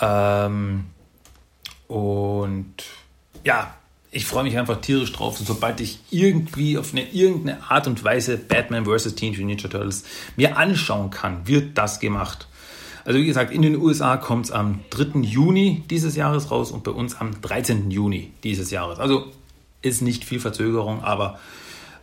Ähm, 0.00 0.86
und 1.86 2.74
ja, 3.44 3.76
ich 4.14 4.26
freue 4.26 4.44
mich 4.44 4.56
einfach 4.56 4.80
tierisch 4.80 5.12
drauf, 5.12 5.38
sobald 5.38 5.80
ich 5.80 5.98
irgendwie 6.10 6.78
auf 6.78 6.92
eine 6.92 7.10
irgendeine 7.10 7.68
Art 7.68 7.88
und 7.88 8.04
Weise 8.04 8.38
Batman 8.38 8.86
vs. 8.86 9.16
Teenage 9.16 9.44
Ninja 9.44 9.68
Turtles 9.68 10.04
mir 10.36 10.56
anschauen 10.56 11.10
kann, 11.10 11.48
wird 11.48 11.76
das 11.76 11.98
gemacht. 11.98 12.46
Also 13.04 13.18
wie 13.18 13.26
gesagt, 13.26 13.52
in 13.52 13.62
den 13.62 13.76
USA 13.76 14.16
kommt 14.16 14.46
es 14.46 14.52
am 14.52 14.80
3. 14.90 15.20
Juni 15.20 15.82
dieses 15.90 16.14
Jahres 16.14 16.50
raus 16.50 16.70
und 16.70 16.84
bei 16.84 16.92
uns 16.92 17.16
am 17.16 17.40
13. 17.40 17.90
Juni 17.90 18.32
dieses 18.44 18.70
Jahres. 18.70 19.00
Also 19.00 19.32
ist 19.82 20.00
nicht 20.00 20.24
viel 20.24 20.40
Verzögerung, 20.40 21.02
aber 21.02 21.38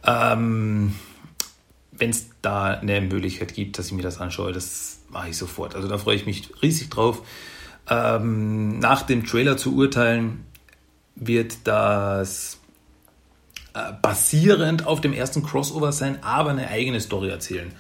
ähm, 0.06 0.93
wenn 1.93 2.10
es 2.10 2.28
da 2.41 2.65
eine 2.65 3.00
Möglichkeit 3.02 3.54
gibt, 3.54 3.80
dass 3.80 3.88
ich 3.88 3.93
mir 3.93 4.04
das 4.04 4.19
anschaue, 4.19 4.52
das 4.52 5.00
mache 5.10 5.30
ich 5.30 5.38
sofort. 5.38 5.76
Also 5.76 5.88
da 5.88 5.97
freue 5.97 6.17
ich 6.17 6.26
mich 6.26 6.50
riesig 6.62 6.89
drauf. 6.89 7.24
Ähm, 7.89 8.80
nach 8.80 9.02
dem 9.02 9.26
Trailer 9.26 9.58
zu 9.58 9.76
urteilen, 9.76 10.45
wird 11.21 11.65
das 11.65 12.60
äh, 13.73 13.93
basierend 14.01 14.86
auf 14.86 14.99
dem 14.99 15.13
ersten 15.13 15.43
Crossover 15.43 15.93
sein, 15.93 16.21
aber 16.23 16.49
eine 16.49 16.67
eigene 16.67 16.99
Story 16.99 17.29
erzählen. 17.29 17.71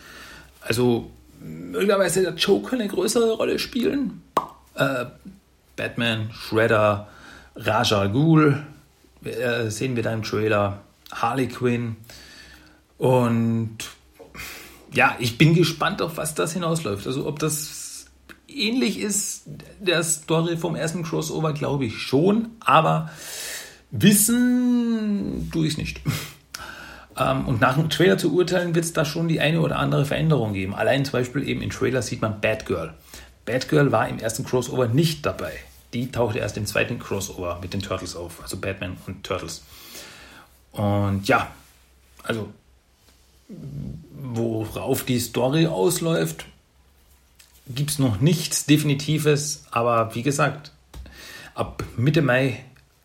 Also 0.61 1.09
möglicherweise 1.39 2.21
der 2.21 2.35
Joker 2.35 2.73
eine 2.73 2.87
größere 2.87 3.33
Rolle 3.33 3.59
spielen. 3.59 4.21
Äh, 4.75 5.05
Batman, 5.75 6.29
Shredder, 6.31 7.09
Raja 7.55 8.05
Ghul 8.05 8.63
äh, 9.23 9.69
sehen 9.69 9.95
wir 9.95 10.03
da 10.03 10.13
im 10.13 10.23
Trailer. 10.23 10.81
Harley 11.11 11.47
Quinn. 11.47 11.97
Und 12.97 13.77
ja, 14.93 15.15
ich 15.19 15.37
bin 15.37 15.55
gespannt, 15.55 16.01
auf 16.01 16.17
was 16.17 16.35
das 16.35 16.53
hinausläuft. 16.53 17.07
Also 17.07 17.25
ob 17.25 17.39
das 17.39 17.80
ähnlich 18.57 18.99
ist 18.99 19.43
der 19.79 20.03
Story 20.03 20.57
vom 20.57 20.75
ersten 20.75 21.03
Crossover, 21.03 21.53
glaube 21.53 21.85
ich 21.85 21.97
schon, 21.97 22.49
aber 22.59 23.09
wissen 23.91 25.49
tue 25.51 25.67
ich 25.67 25.73
es 25.73 25.77
nicht. 25.77 26.01
Ähm, 27.17 27.45
und 27.45 27.59
nach 27.59 27.75
dem 27.75 27.89
Trailer 27.89 28.17
zu 28.17 28.33
urteilen, 28.33 28.73
wird 28.73 28.85
es 28.85 28.93
da 28.93 29.03
schon 29.03 29.27
die 29.27 29.41
eine 29.41 29.59
oder 29.59 29.77
andere 29.77 30.05
Veränderung 30.05 30.53
geben. 30.53 30.73
Allein 30.73 31.03
zum 31.03 31.11
Beispiel 31.11 31.45
eben 31.45 31.61
im 31.61 31.69
Trailer 31.69 32.01
sieht 32.01 32.21
man 32.21 32.39
Batgirl. 32.39 32.93
Batgirl 33.45 33.91
war 33.91 34.07
im 34.07 34.17
ersten 34.17 34.45
Crossover 34.45 34.87
nicht 34.87 35.25
dabei. 35.25 35.51
Die 35.93 36.09
tauchte 36.09 36.39
erst 36.39 36.55
im 36.55 36.65
zweiten 36.65 36.99
Crossover 36.99 37.59
mit 37.61 37.73
den 37.73 37.81
Turtles 37.81 38.15
auf, 38.15 38.41
also 38.41 38.55
Batman 38.57 38.95
und 39.07 39.25
Turtles. 39.25 39.61
Und 40.71 41.27
ja, 41.27 41.51
also 42.23 42.47
worauf 44.13 45.03
die 45.03 45.19
Story 45.19 45.67
ausläuft, 45.67 46.45
gibt 47.75 47.91
es 47.91 47.99
noch 47.99 48.19
nichts 48.19 48.65
Definitives, 48.65 49.65
aber 49.71 50.15
wie 50.15 50.23
gesagt, 50.23 50.71
ab 51.53 51.83
Mitte 51.97 52.21
Mai 52.21 52.63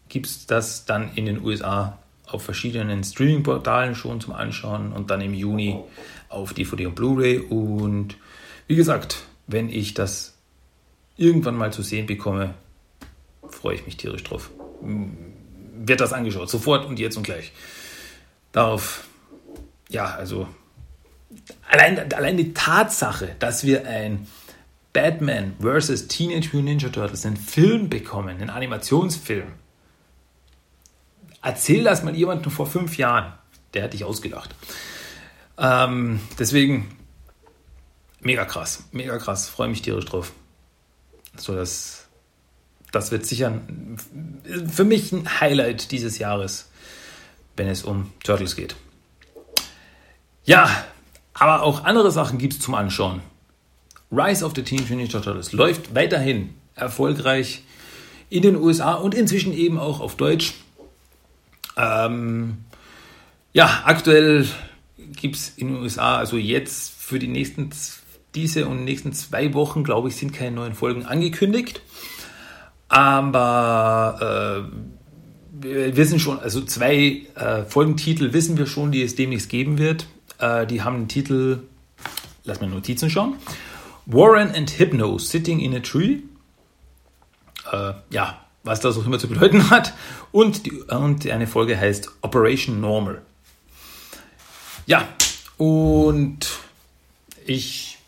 gibt 0.08 0.26
es 0.26 0.46
das 0.46 0.84
dann 0.84 1.14
in 1.14 1.26
den 1.26 1.42
USA 1.42 1.98
auf 2.26 2.42
verschiedenen 2.42 3.04
Streaming-Portalen 3.04 3.94
schon 3.94 4.20
zum 4.20 4.32
Anschauen 4.32 4.92
und 4.92 5.10
dann 5.10 5.20
im 5.20 5.34
Juni 5.34 5.78
auf 6.28 6.54
DVD 6.54 6.86
und 6.86 6.94
Blu-ray. 6.94 7.38
Und 7.38 8.16
wie 8.66 8.76
gesagt, 8.76 9.22
wenn 9.46 9.68
ich 9.68 9.94
das 9.94 10.34
irgendwann 11.16 11.56
mal 11.56 11.72
zu 11.72 11.82
sehen 11.82 12.06
bekomme, 12.06 12.54
freue 13.48 13.76
ich 13.76 13.86
mich 13.86 13.96
tierisch 13.96 14.24
drauf. 14.24 14.50
Wird 14.80 16.00
das 16.00 16.12
angeschaut, 16.12 16.50
sofort 16.50 16.84
und 16.84 16.98
jetzt 16.98 17.16
und 17.16 17.22
gleich. 17.22 17.52
Darauf 18.52 19.04
ja, 19.88 20.06
also 20.06 20.48
allein, 21.70 22.12
allein 22.12 22.36
die 22.36 22.52
Tatsache, 22.54 23.36
dass 23.38 23.64
wir 23.64 23.86
ein 23.86 24.26
Batman 24.96 25.54
vs. 25.60 26.08
Teenage 26.08 26.48
Mutant 26.54 26.64
Ninja 26.64 26.88
Turtles 26.88 27.26
einen 27.26 27.36
Film 27.36 27.90
bekommen, 27.90 28.30
einen 28.30 28.48
Animationsfilm. 28.48 29.52
Erzähl 31.42 31.84
das 31.84 32.02
mal 32.02 32.16
jemandem 32.16 32.50
vor 32.50 32.66
fünf 32.66 32.96
Jahren. 32.96 33.34
Der 33.74 33.84
hat 33.84 33.92
dich 33.92 34.04
ausgedacht. 34.04 34.54
Ähm, 35.58 36.20
deswegen 36.38 36.96
mega 38.20 38.46
krass, 38.46 38.84
mega 38.90 39.18
krass. 39.18 39.50
Freue 39.50 39.68
mich 39.68 39.82
tierisch 39.82 40.06
drauf. 40.06 40.32
So, 41.36 41.54
das, 41.54 42.06
das 42.90 43.10
wird 43.10 43.26
sicher 43.26 43.60
für 44.72 44.84
mich 44.84 45.12
ein 45.12 45.40
Highlight 45.40 45.90
dieses 45.90 46.16
Jahres, 46.16 46.70
wenn 47.54 47.68
es 47.68 47.82
um 47.82 48.14
Turtles 48.24 48.56
geht. 48.56 48.76
Ja, 50.44 50.70
aber 51.34 51.64
auch 51.64 51.84
andere 51.84 52.10
Sachen 52.10 52.38
gibt 52.38 52.54
es 52.54 52.60
zum 52.60 52.74
Anschauen. 52.74 53.20
Rise 54.10 54.44
of 54.44 54.52
the 54.54 54.62
Teenage 54.62 54.90
Ninja 54.94 55.08
Turtles 55.08 55.52
läuft 55.52 55.94
weiterhin 55.94 56.50
erfolgreich 56.74 57.62
in 58.30 58.42
den 58.42 58.56
USA 58.56 58.94
und 58.94 59.14
inzwischen 59.14 59.52
eben 59.52 59.78
auch 59.78 60.00
auf 60.00 60.16
Deutsch. 60.16 60.54
Ähm, 61.76 62.58
ja, 63.52 63.82
aktuell 63.84 64.46
gibt 64.96 65.36
es 65.36 65.50
in 65.56 65.68
den 65.68 65.76
USA, 65.76 66.18
also 66.18 66.36
jetzt 66.36 66.92
für 66.92 67.18
die 67.18 67.28
nächsten, 67.28 67.70
diese 68.34 68.66
und 68.66 68.84
nächsten 68.84 69.12
zwei 69.12 69.54
Wochen, 69.54 69.84
glaube 69.84 70.08
ich, 70.08 70.16
sind 70.16 70.32
keine 70.32 70.56
neuen 70.56 70.74
Folgen 70.74 71.04
angekündigt. 71.04 71.80
Aber 72.88 74.68
äh, 74.70 75.66
wir 75.68 75.96
wissen 75.96 76.20
schon, 76.20 76.38
also 76.38 76.60
zwei 76.62 77.22
äh, 77.34 77.64
Folgentitel 77.64 78.32
wissen 78.32 78.58
wir 78.58 78.66
schon, 78.66 78.92
die 78.92 79.02
es 79.02 79.14
demnächst 79.14 79.48
geben 79.48 79.78
wird. 79.78 80.06
Äh, 80.38 80.66
die 80.66 80.82
haben 80.82 80.98
den 80.98 81.08
Titel, 81.08 81.60
lass 82.44 82.60
mir 82.60 82.68
Notizen 82.68 83.10
schauen. 83.10 83.34
Warren 84.06 84.54
and 84.54 84.70
Hypno 84.70 85.18
Sitting 85.18 85.60
in 85.60 85.74
a 85.74 85.80
Tree. 85.80 86.20
Äh, 87.70 87.92
ja, 88.10 88.40
was 88.62 88.80
das 88.80 88.96
auch 88.96 89.04
immer 89.04 89.18
zu 89.18 89.28
bedeuten 89.28 89.70
hat. 89.70 89.92
Und, 90.32 90.66
die, 90.66 90.72
und 90.72 91.26
eine 91.26 91.46
Folge 91.46 91.78
heißt 91.78 92.10
Operation 92.22 92.80
Normal. 92.80 93.22
Ja, 94.86 95.08
und 95.56 96.46
ich 97.44 97.98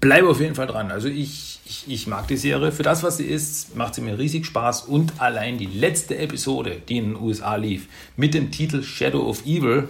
bleibe 0.00 0.28
auf 0.28 0.40
jeden 0.40 0.56
Fall 0.56 0.66
dran. 0.66 0.90
Also 0.90 1.08
ich, 1.08 1.60
ich, 1.64 1.84
ich 1.86 2.06
mag 2.08 2.26
die 2.26 2.36
Serie. 2.36 2.72
Für 2.72 2.82
das, 2.82 3.04
was 3.04 3.18
sie 3.18 3.26
ist, 3.26 3.76
macht 3.76 3.94
sie 3.94 4.00
mir 4.00 4.18
riesig 4.18 4.46
Spaß. 4.46 4.82
Und 4.82 5.20
allein 5.20 5.58
die 5.58 5.66
letzte 5.66 6.18
Episode, 6.18 6.82
die 6.88 6.96
in 6.96 7.12
den 7.12 7.16
USA 7.16 7.54
lief, 7.56 7.86
mit 8.16 8.34
dem 8.34 8.50
Titel 8.50 8.82
Shadow 8.82 9.28
of 9.28 9.46
Evil, 9.46 9.88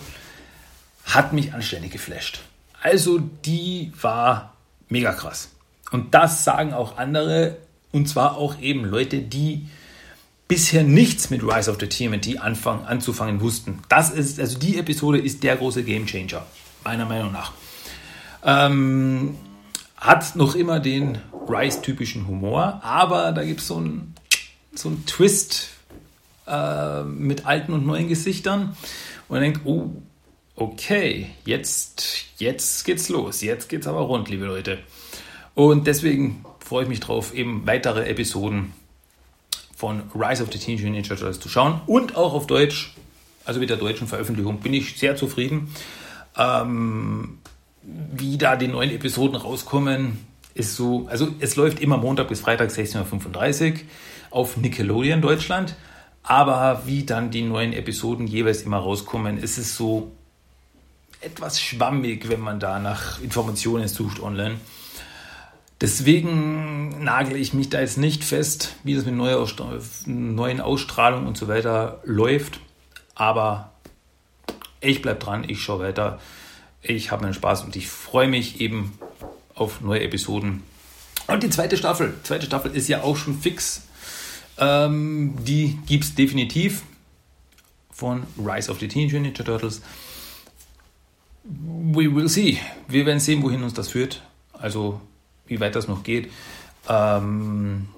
hat 1.05 1.33
mich 1.33 1.55
anständig 1.55 1.93
geflasht. 1.93 2.41
Also 2.83 3.19
die 3.19 3.93
war 4.01 4.52
mega 4.93 5.13
krass. 5.13 5.49
Und 5.91 6.15
das 6.15 6.45
sagen 6.45 6.73
auch 6.73 6.97
andere, 6.97 7.57
und 7.91 8.09
zwar 8.09 8.37
auch 8.37 8.61
eben 8.61 8.85
Leute, 8.85 9.19
die 9.19 9.67
bisher 10.47 10.85
nichts 10.85 11.31
mit 11.31 11.43
Rise 11.43 11.71
of 11.71 11.79
the 11.81 11.89
TMNT 11.89 12.39
anfangen, 12.41 12.85
anzufangen 12.85 13.41
wussten. 13.41 13.81
Das 13.89 14.11
ist, 14.11 14.39
also 14.39 14.59
die 14.59 14.79
Episode 14.79 15.19
ist 15.19 15.43
der 15.43 15.57
große 15.57 15.83
Game 15.83 16.07
Changer, 16.07 16.47
meiner 16.85 17.07
Meinung 17.07 17.33
nach. 17.33 17.53
Ähm, 18.45 19.37
hat 19.97 20.37
noch 20.37 20.55
immer 20.55 20.81
den 20.81 21.19
Rise-typischen 21.49 22.27
Humor, 22.27 22.81
aber 22.83 23.33
da 23.33 23.45
gibt 23.45 23.61
es 23.61 23.69
so 23.69 23.77
einen 23.77 24.15
so 24.75 24.93
Twist 25.07 25.71
äh, 26.47 27.03
mit 27.03 27.47
alten 27.47 27.73
und 27.73 27.87
neuen 27.87 28.09
Gesichtern. 28.09 28.77
Und 29.29 29.41
denkt, 29.41 29.63
oh, 29.65 29.91
okay, 30.57 31.31
jetzt, 31.45 32.27
jetzt 32.39 32.85
geht's 32.85 33.09
los. 33.09 33.41
Jetzt 33.41 33.69
geht's 33.69 33.87
aber 33.87 34.01
rund, 34.01 34.29
liebe 34.29 34.45
Leute. 34.45 34.79
Und 35.55 35.87
deswegen 35.87 36.45
freue 36.59 36.85
ich 36.85 36.89
mich 36.89 37.01
drauf, 37.01 37.35
eben 37.35 37.67
weitere 37.67 38.09
Episoden 38.09 38.73
von 39.77 40.03
Rise 40.15 40.43
of 40.43 40.53
the 40.53 40.59
Teenage 40.59 40.85
Mutant 40.85 40.93
Ninja 40.93 41.17
Turtles 41.17 41.41
zu 41.41 41.49
schauen 41.49 41.81
und 41.87 42.17
auch 42.17 42.35
auf 42.35 42.47
Deutsch. 42.47 42.95
Also 43.45 43.59
mit 43.59 43.71
der 43.71 43.77
deutschen 43.77 44.07
Veröffentlichung 44.07 44.61
bin 44.61 44.73
ich 44.73 44.97
sehr 44.99 45.17
zufrieden. 45.17 45.75
Ähm, 46.39 47.39
wie 47.83 48.39
da 48.39 48.55
die 48.57 48.69
neuen 48.69 48.91
Episoden 48.91 49.37
rauskommen, 49.37 50.25
ist 50.55 50.77
so, 50.77 51.09
also 51.09 51.29
es 51.41 51.57
läuft 51.57 51.81
immer 51.81 51.97
Montag 51.97 52.29
bis 52.29 52.41
Freitag 52.41 52.71
16.35 52.71 53.73
Uhr 53.73 53.79
auf 54.31 54.57
Nickelodeon 54.57 55.21
Deutschland. 55.21 55.75
Aber 56.23 56.83
wie 56.87 57.05
dann 57.05 57.31
die 57.31 57.43
neuen 57.43 57.73
Episoden 57.73 58.29
jeweils 58.29 58.63
immer 58.63 58.79
rauskommen, 58.79 59.39
ist 59.39 59.59
es 59.59 59.77
so 59.77 60.13
etwas 61.23 61.61
schwammig, 61.61 62.29
wenn 62.29 62.41
man 62.41 62.61
da 62.61 62.79
nach 62.79 63.21
Informationen 63.23 63.89
sucht 63.89 64.21
online. 64.21 64.59
Deswegen 65.81 67.03
nagel 67.03 67.37
ich 67.37 67.55
mich 67.55 67.69
da 67.69 67.81
jetzt 67.81 67.99
nicht 67.99 68.23
fest, 68.23 68.77
wie 68.85 68.95
das 68.95 69.05
mit 69.05 69.17
neuen 69.17 70.61
Ausstrahlungen 70.61 71.27
und 71.27 71.37
so 71.37 71.49
weiter 71.49 72.01
läuft. 72.05 72.61
Aber 73.15 73.73
ich 74.81 75.03
bleibe 75.03 75.19
dran, 75.19 75.45
ich 75.49 75.61
schaue 75.61 75.81
weiter. 75.81 76.21
Ich 76.83 77.11
habe 77.11 77.23
meinen 77.23 77.35
Spaß 77.35 77.63
und 77.65 77.75
ich 77.77 77.89
freue 77.89 78.29
mich 78.29 78.61
eben 78.61 78.99
auf 79.55 79.81
neue 79.81 80.03
Episoden. 80.03 80.63
Und 81.27 81.43
die 81.43 81.51
zweite 81.51 81.77
Staffel, 81.77 82.15
die 82.19 82.23
zweite 82.23 82.47
Staffel 82.47 82.73
ist 82.73 82.89
ja 82.89 83.03
auch 83.03 83.17
schon 83.17 83.41
fix. 83.41 83.83
Ähm, 84.59 85.35
die 85.45 85.79
gibt 85.87 86.05
es 86.05 86.15
definitiv 86.15 86.83
von 87.91 88.25
Rise 88.39 88.71
of 88.71 88.81
the 88.81 88.89
Teenage 88.89 89.19
Ninja 89.19 89.43
Turtles. 89.43 89.83
We 91.45 92.15
will 92.15 92.29
see. 92.29 92.59
Wir 92.89 93.07
werden 93.07 93.21
sehen, 93.21 93.43
wohin 93.43 93.63
uns 93.63 93.75
das 93.75 93.89
führt. 93.89 94.23
Also, 94.53 95.01
wie 95.47 95.61
weit 95.61 95.75
das 95.75 95.89
noch 95.89 96.03
geht. 96.03 96.31
Ähm, 96.89 97.89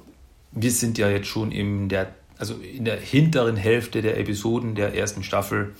wir 0.52 0.70
sind 0.70 0.98
ja 0.98 1.10
jetzt 1.10 1.28
schon 1.28 1.52
in 1.52 1.88
der 1.88 2.14
also 2.38 2.54
in 2.54 2.84
der 2.84 2.98
hinteren 2.98 3.56
Hälfte 3.56 4.02
der 4.02 4.18
Episoden 4.18 4.74
der 4.74 4.94
ersten 4.94 5.22
Staffel. 5.22 5.74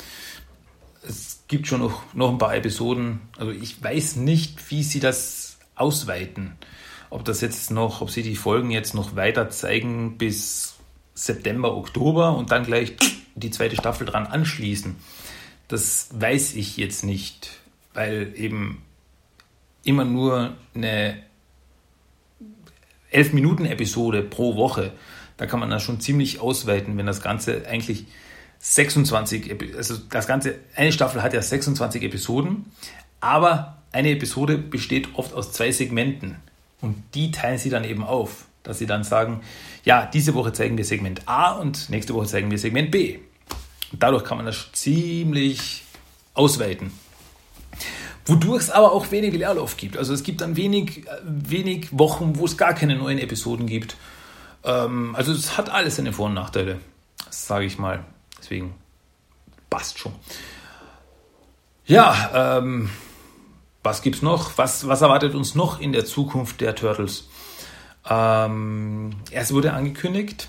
Es 1.07 1.43
gibt 1.49 1.67
schon 1.67 1.81
noch, 1.81 2.03
noch 2.15 2.31
ein 2.31 2.39
paar 2.39 2.55
Episoden. 2.55 3.21
Also 3.37 3.53
ich 3.53 3.83
weiß 3.83 4.17
nicht, 4.17 4.71
wie 4.71 4.83
sie 4.83 5.01
das 5.01 5.59
ausweiten. 5.75 6.57
Ob 7.11 7.25
das 7.25 7.41
jetzt 7.41 7.71
noch, 7.71 8.01
ob 8.01 8.11
sie 8.11 8.23
die 8.23 8.37
Folgen 8.37 8.71
jetzt 8.71 8.95
noch 8.95 9.17
weiter 9.17 9.51
zeigen 9.51 10.17
bis 10.17 10.77
September, 11.15 11.77
Oktober 11.77 12.37
und 12.37 12.51
dann 12.51 12.65
gleich 12.65 12.95
die 13.35 13.51
zweite 13.51 13.77
Staffel 13.77 14.07
dran 14.07 14.27
anschließen. 14.27 14.97
Das 15.69 16.09
weiß 16.13 16.55
ich 16.55 16.77
jetzt 16.77 17.05
nicht, 17.05 17.61
weil 17.95 18.33
eben 18.37 18.83
immer 19.85 20.05
nur 20.05 20.57
eine 20.75 21.23
11 23.11 23.33
Minuten 23.33 23.65
Episode 23.65 24.23
pro 24.23 24.57
Woche, 24.57 24.93
da 25.37 25.47
kann 25.47 25.61
man 25.61 25.71
das 25.71 25.83
schon 25.83 26.01
ziemlich 26.01 26.41
ausweiten, 26.41 26.97
wenn 26.97 27.07
das 27.07 27.23
Ganze 27.23 27.67
eigentlich 27.67 28.07
26, 28.59 29.55
also 29.77 29.97
das 30.11 30.27
Ganze, 30.27 30.57
eine 30.75 30.93
Staffel 30.93 31.23
hat 31.23 31.35
ja 31.35 31.43
26 31.43 32.03
Episoden, 32.03 32.67
aber 33.21 33.79
eine 33.93 34.11
Episode 34.11 34.59
besteht 34.59 35.15
oft 35.15 35.35
aus 35.35 35.53
zwei 35.53 35.71
Segmenten 35.71 36.37
und 36.81 37.03
die 37.15 37.31
teilen 37.31 37.59
sie 37.59 37.71
dann 37.71 37.85
eben 37.85 38.03
auf, 38.03 38.47
dass 38.63 38.79
sie 38.79 38.87
dann 38.87 39.05
sagen, 39.05 39.43
ja, 39.85 40.07
diese 40.07 40.35
Woche 40.35 40.53
zeigen 40.53 40.77
wir 40.77 40.85
Segment 40.85 41.23
A 41.27 41.53
und 41.53 41.91
nächste 41.91 42.15
Woche 42.15 42.27
zeigen 42.27 42.51
wir 42.51 42.59
Segment 42.59 42.91
B. 42.91 43.19
Dadurch 43.99 44.25
kann 44.25 44.37
man 44.37 44.47
das 44.47 44.71
ziemlich 44.73 45.83
ausweiten. 46.35 46.93
Wodurch 48.27 48.63
es 48.63 48.71
aber 48.71 48.93
auch 48.93 49.11
wenig 49.11 49.35
Leerlauf 49.35 49.77
gibt. 49.77 49.97
Also 49.97 50.15
es 50.15 50.23
gibt 50.23 50.41
dann 50.41 50.57
wenig, 50.57 51.05
wenig 51.25 51.89
Wochen, 51.93 52.39
wo 52.39 52.47
es 52.47 52.57
gar 52.57 52.75
keine 52.75 52.97
neuen 52.97 53.19
Episoden 53.19 53.67
gibt. 53.67 53.97
Ähm, 54.65 55.15
also 55.15 55.33
es 55.33 55.59
hat 55.59 55.69
alles 55.69 55.97
seine 55.97 56.13
Vor- 56.13 56.27
und 56.27 56.35
Nachteile, 56.35 56.81
sage 57.29 57.67
ich 57.67 57.79
mal. 57.79 58.05
Deswegen 58.39 58.75
passt 59.69 59.99
schon. 59.99 60.13
Ja, 61.87 62.59
ähm, 62.59 62.89
was 63.83 64.01
gibt's 64.01 64.23
noch? 64.23 64.57
Was, 64.57 64.89
was 64.89 65.03
erwartet 65.03 65.35
uns 65.35 65.55
noch 65.55 65.79
in 65.79 65.93
der 65.93 66.07
Zukunft 66.07 66.63
der 66.63 66.75
Turtles? 66.75 67.29
Ähm, 68.09 69.17
es 69.31 69.53
wurde 69.53 69.75
angekündigt, 69.75 70.49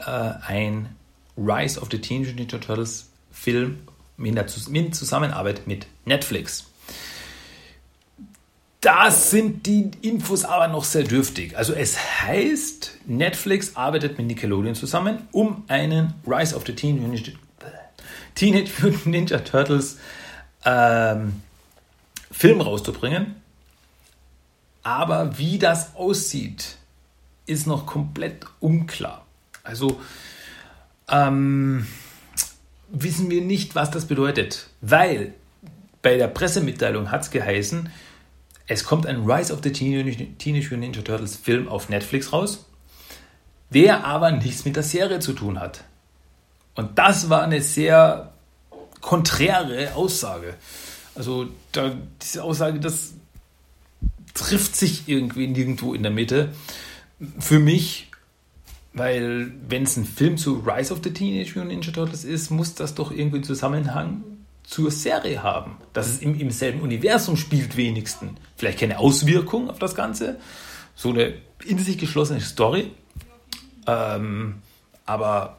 äh, 0.00 0.10
ein 0.46 0.94
Rise 1.40 1.80
of 1.80 1.88
the 1.90 1.98
Teenage 1.98 2.34
Ninja 2.34 2.58
Turtles 2.58 3.08
Film 3.32 3.78
in, 4.18 4.34
der, 4.34 4.46
in 4.72 4.92
Zusammenarbeit 4.92 5.66
mit 5.66 5.86
Netflix. 6.04 6.66
Da 8.80 9.10
sind 9.10 9.66
die 9.66 9.90
Infos 10.00 10.44
aber 10.44 10.68
noch 10.68 10.84
sehr 10.84 11.02
dürftig. 11.02 11.56
Also 11.56 11.74
es 11.74 11.98
heißt, 12.22 12.98
Netflix 13.06 13.76
arbeitet 13.76 14.16
mit 14.16 14.26
Nickelodeon 14.26 14.74
zusammen, 14.74 15.28
um 15.32 15.64
einen 15.68 16.14
Rise 16.26 16.56
of 16.56 16.64
the 16.66 16.74
Teenage, 16.74 17.32
Teenage 18.34 18.70
Mutant 18.80 19.06
Ninja 19.06 19.38
Turtles 19.40 19.98
ähm, 20.64 21.42
Film 22.30 22.60
rauszubringen. 22.60 23.36
Aber 24.82 25.36
wie 25.36 25.58
das 25.58 25.94
aussieht, 25.94 26.76
ist 27.44 27.66
noch 27.66 27.84
komplett 27.84 28.46
unklar. 28.60 29.26
Also 29.62 30.00
ähm, 31.10 31.86
wissen 32.88 33.30
wir 33.30 33.42
nicht, 33.42 33.74
was 33.74 33.90
das 33.90 34.06
bedeutet, 34.06 34.68
weil 34.80 35.34
bei 36.02 36.16
der 36.16 36.28
Pressemitteilung 36.28 37.10
hat 37.10 37.22
es 37.22 37.30
geheißen, 37.30 37.90
es 38.66 38.84
kommt 38.84 39.06
ein 39.06 39.28
Rise 39.28 39.52
of 39.52 39.60
the 39.62 39.72
Teenage, 39.72 40.28
Mutant 40.46 40.80
Ninja 40.80 41.02
Turtles 41.02 41.36
Film 41.36 41.68
auf 41.68 41.88
Netflix 41.88 42.32
raus, 42.32 42.66
der 43.70 44.04
aber 44.04 44.30
nichts 44.30 44.64
mit 44.64 44.76
der 44.76 44.82
Serie 44.82 45.18
zu 45.18 45.32
tun 45.32 45.58
hat. 45.58 45.84
Und 46.76 46.98
das 46.98 47.28
war 47.28 47.42
eine 47.42 47.60
sehr 47.62 48.32
konträre 49.00 49.94
Aussage. 49.94 50.54
Also 51.14 51.48
da, 51.72 51.92
diese 52.22 52.44
Aussage, 52.44 52.78
das 52.80 53.14
trifft 54.34 54.76
sich 54.76 55.08
irgendwie 55.08 55.48
nirgendwo 55.48 55.92
in 55.92 56.02
der 56.02 56.12
Mitte. 56.12 56.50
Für 57.40 57.58
mich, 57.58 58.09
weil 58.92 59.52
wenn 59.68 59.84
es 59.84 59.96
ein 59.96 60.04
Film 60.04 60.36
zu 60.36 60.64
Rise 60.66 60.92
of 60.92 61.00
the 61.04 61.12
Teenage 61.12 61.52
Mutant 61.54 61.68
Ninja 61.68 61.92
Turtles 61.92 62.24
ist, 62.24 62.50
muss 62.50 62.74
das 62.74 62.94
doch 62.94 63.12
irgendwie 63.12 63.36
einen 63.36 63.44
Zusammenhang 63.44 64.24
zur 64.64 64.90
Serie 64.90 65.42
haben. 65.42 65.76
Dass 65.92 66.08
es 66.08 66.18
im, 66.18 66.38
im 66.38 66.50
selben 66.50 66.80
Universum 66.80 67.36
spielt 67.36 67.76
wenigstens. 67.76 68.32
Vielleicht 68.56 68.80
keine 68.80 68.98
Auswirkung 68.98 69.70
auf 69.70 69.78
das 69.78 69.94
Ganze. 69.94 70.38
So 70.94 71.10
eine 71.10 71.34
in 71.64 71.78
sich 71.78 71.98
geschlossene 71.98 72.40
Story. 72.40 72.90
Ähm, 73.86 74.56
aber 75.06 75.58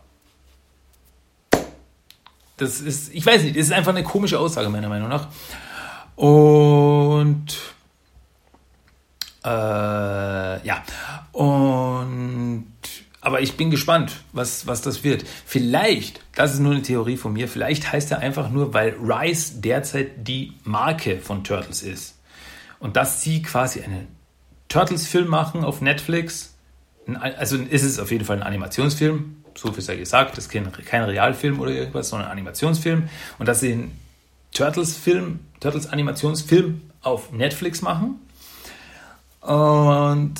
das 2.57 2.79
ist, 2.79 3.13
ich 3.13 3.25
weiß 3.25 3.43
nicht, 3.43 3.55
das 3.55 3.65
ist 3.65 3.71
einfach 3.71 3.91
eine 3.91 4.03
komische 4.03 4.39
Aussage 4.39 4.69
meiner 4.69 4.89
Meinung 4.89 5.09
nach. 5.09 5.27
Und 6.15 7.57
äh, 9.43 10.67
ja, 10.67 10.83
und 11.31 12.70
aber 13.21 13.41
ich 13.41 13.55
bin 13.55 13.69
gespannt, 13.69 14.23
was, 14.33 14.65
was 14.65 14.81
das 14.81 15.03
wird. 15.03 15.23
Vielleicht, 15.45 16.21
das 16.35 16.53
ist 16.53 16.59
nur 16.59 16.73
eine 16.73 16.81
Theorie 16.81 17.17
von 17.17 17.33
mir, 17.33 17.47
vielleicht 17.47 17.91
heißt 17.91 18.11
er 18.11 18.19
einfach 18.19 18.49
nur, 18.49 18.73
weil 18.73 18.95
Rise 18.99 19.61
derzeit 19.61 20.27
die 20.27 20.53
Marke 20.63 21.19
von 21.19 21.43
Turtles 21.43 21.83
ist. 21.83 22.17
Und 22.79 22.95
dass 22.95 23.21
sie 23.21 23.43
quasi 23.43 23.81
einen 23.81 24.07
Turtles-Film 24.69 25.27
machen 25.27 25.63
auf 25.63 25.81
Netflix. 25.81 26.55
Also 27.19 27.57
ist 27.57 27.83
es 27.83 27.99
auf 27.99 28.11
jeden 28.11 28.25
Fall 28.25 28.37
ein 28.37 28.43
Animationsfilm, 28.43 29.43
so 29.53 29.71
viel 29.71 29.83
sei 29.83 29.97
gesagt, 29.97 30.37
das 30.37 30.45
ist 30.45 30.49
kein, 30.49 30.71
kein 30.71 31.03
Realfilm 31.03 31.59
oder 31.59 31.71
irgendwas, 31.71 32.09
sondern 32.09 32.27
ein 32.27 32.31
Animationsfilm. 32.31 33.09
Und 33.37 33.45
dass 33.45 33.59
sie 33.59 33.73
einen 33.73 33.99
Turtles-Film, 34.53 35.39
Turtles-Animationsfilm 35.59 36.81
auf 37.01 37.31
Netflix 37.31 37.81
machen. 37.81 38.19
Und 39.41 40.35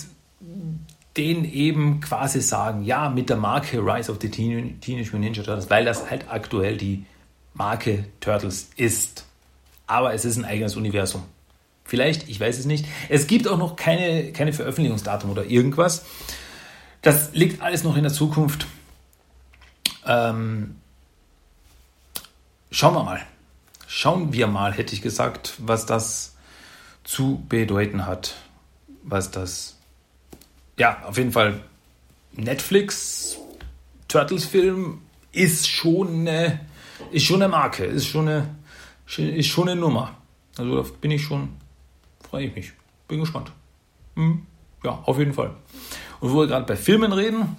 den 1.17 1.45
eben 1.45 1.99
quasi 1.99 2.41
sagen, 2.41 2.83
ja, 2.83 3.09
mit 3.09 3.29
der 3.29 3.37
Marke 3.37 3.79
Rise 3.79 4.11
of 4.11 4.19
the 4.21 4.29
Teenage 4.29 4.75
Mutant 4.87 5.19
Ninja 5.19 5.43
Turtles, 5.43 5.69
weil 5.69 5.85
das 5.85 6.09
halt 6.09 6.25
aktuell 6.29 6.77
die 6.77 7.05
Marke 7.53 8.05
Turtles 8.19 8.69
ist. 8.77 9.25
Aber 9.87 10.13
es 10.13 10.23
ist 10.23 10.37
ein 10.37 10.45
eigenes 10.45 10.75
Universum. 10.75 11.23
Vielleicht, 11.83 12.29
ich 12.29 12.39
weiß 12.39 12.57
es 12.57 12.65
nicht. 12.65 12.85
Es 13.09 13.27
gibt 13.27 13.47
auch 13.49 13.57
noch 13.57 13.75
keine, 13.75 14.31
keine 14.31 14.53
Veröffentlichungsdatum 14.53 15.29
oder 15.29 15.45
irgendwas. 15.45 16.05
Das 17.01 17.33
liegt 17.33 17.61
alles 17.61 17.83
noch 17.83 17.97
in 17.97 18.03
der 18.03 18.13
Zukunft. 18.13 18.67
Ähm, 20.05 20.77
schauen 22.69 22.93
wir 22.93 23.03
mal. 23.03 23.21
Schauen 23.87 24.31
wir 24.31 24.47
mal, 24.47 24.71
hätte 24.71 24.93
ich 24.93 25.01
gesagt, 25.01 25.55
was 25.57 25.85
das 25.85 26.35
zu 27.03 27.43
bedeuten 27.49 28.05
hat. 28.05 28.35
Was 29.03 29.31
das 29.31 29.75
ja, 30.81 31.03
auf 31.05 31.15
jeden 31.15 31.31
Fall 31.31 31.61
Netflix 32.31 33.37
Turtles-Film 34.07 34.99
ist 35.31 35.67
schon 35.67 36.21
eine, 36.21 36.61
ist 37.11 37.25
schon 37.25 37.43
eine 37.43 37.51
Marke, 37.51 37.85
ist 37.85 38.07
schon 38.07 38.27
eine, 38.27 38.55
ist 39.15 39.45
schon 39.45 39.69
eine 39.69 39.79
Nummer. 39.79 40.17
Also 40.57 40.81
da 40.81 40.89
bin 40.99 41.11
ich 41.11 41.21
schon, 41.21 41.49
freue 42.27 42.47
ich 42.47 42.55
mich, 42.55 42.71
bin 43.07 43.19
gespannt. 43.19 43.51
Hm, 44.15 44.47
ja, 44.83 45.03
auf 45.05 45.19
jeden 45.19 45.33
Fall. 45.33 45.53
Und 46.19 46.31
wo 46.31 46.39
wir 46.39 46.47
gerade 46.47 46.65
bei 46.65 46.75
Filmen 46.75 47.13
reden, 47.13 47.57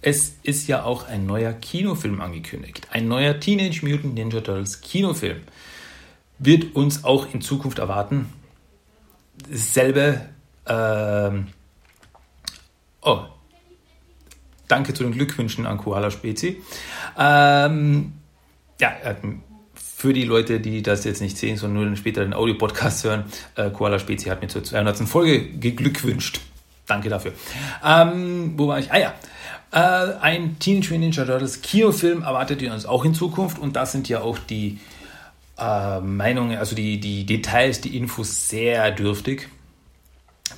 es 0.00 0.36
ist 0.44 0.68
ja 0.68 0.84
auch 0.84 1.08
ein 1.08 1.26
neuer 1.26 1.52
Kinofilm 1.52 2.20
angekündigt. 2.20 2.86
Ein 2.92 3.08
neuer 3.08 3.40
Teenage 3.40 3.84
Mutant 3.84 4.14
Ninja 4.14 4.40
Turtles 4.40 4.82
Kinofilm 4.82 5.40
wird 6.38 6.76
uns 6.76 7.02
auch 7.02 7.34
in 7.34 7.40
Zukunft 7.40 7.80
erwarten. 7.80 8.32
Dasselbe 9.50 10.28
ähm, 10.68 11.48
Oh, 13.04 13.20
danke 14.66 14.94
zu 14.94 15.02
den 15.02 15.12
Glückwünschen 15.12 15.66
an 15.66 15.76
Koala 15.76 16.10
Spezi. 16.10 16.62
Ähm, 17.18 18.14
ja, 18.80 18.92
für 19.74 20.12
die 20.12 20.24
Leute, 20.24 20.58
die 20.60 20.82
das 20.82 21.04
jetzt 21.04 21.20
nicht 21.20 21.36
sehen, 21.36 21.56
sondern 21.56 21.88
nur 21.88 21.96
später 21.96 22.22
den 22.22 22.34
Audio-Podcast 22.34 23.04
hören, 23.04 23.24
äh, 23.56 23.70
Koala 23.70 23.98
Spezi 23.98 24.28
hat 24.28 24.40
mir 24.40 24.48
zur 24.48 24.64
200. 24.64 25.08
Folge 25.08 25.50
geglückwünscht. 25.50 26.40
Danke 26.86 27.08
dafür. 27.08 27.32
Ähm, 27.84 28.54
wo 28.56 28.68
war 28.68 28.78
ich? 28.78 28.90
Ah 28.90 28.98
ja. 28.98 29.14
Äh, 29.70 30.18
ein 30.20 30.58
Teenage 30.58 30.94
Mutant 30.94 31.00
Ninja 31.00 31.24
Turtles 31.24 31.60
Kinofilm 31.62 32.22
erwartet 32.22 32.62
ihr 32.62 32.72
uns 32.72 32.86
auch 32.86 33.04
in 33.04 33.14
Zukunft 33.14 33.58
und 33.58 33.76
da 33.76 33.86
sind 33.86 34.08
ja 34.08 34.20
auch 34.20 34.38
die 34.38 34.78
äh, 35.58 36.00
Meinungen, 36.00 36.58
also 36.58 36.74
die, 36.74 37.00
die 37.00 37.26
Details, 37.26 37.80
die 37.80 37.96
Infos 37.96 38.48
sehr 38.48 38.90
dürftig. 38.92 39.48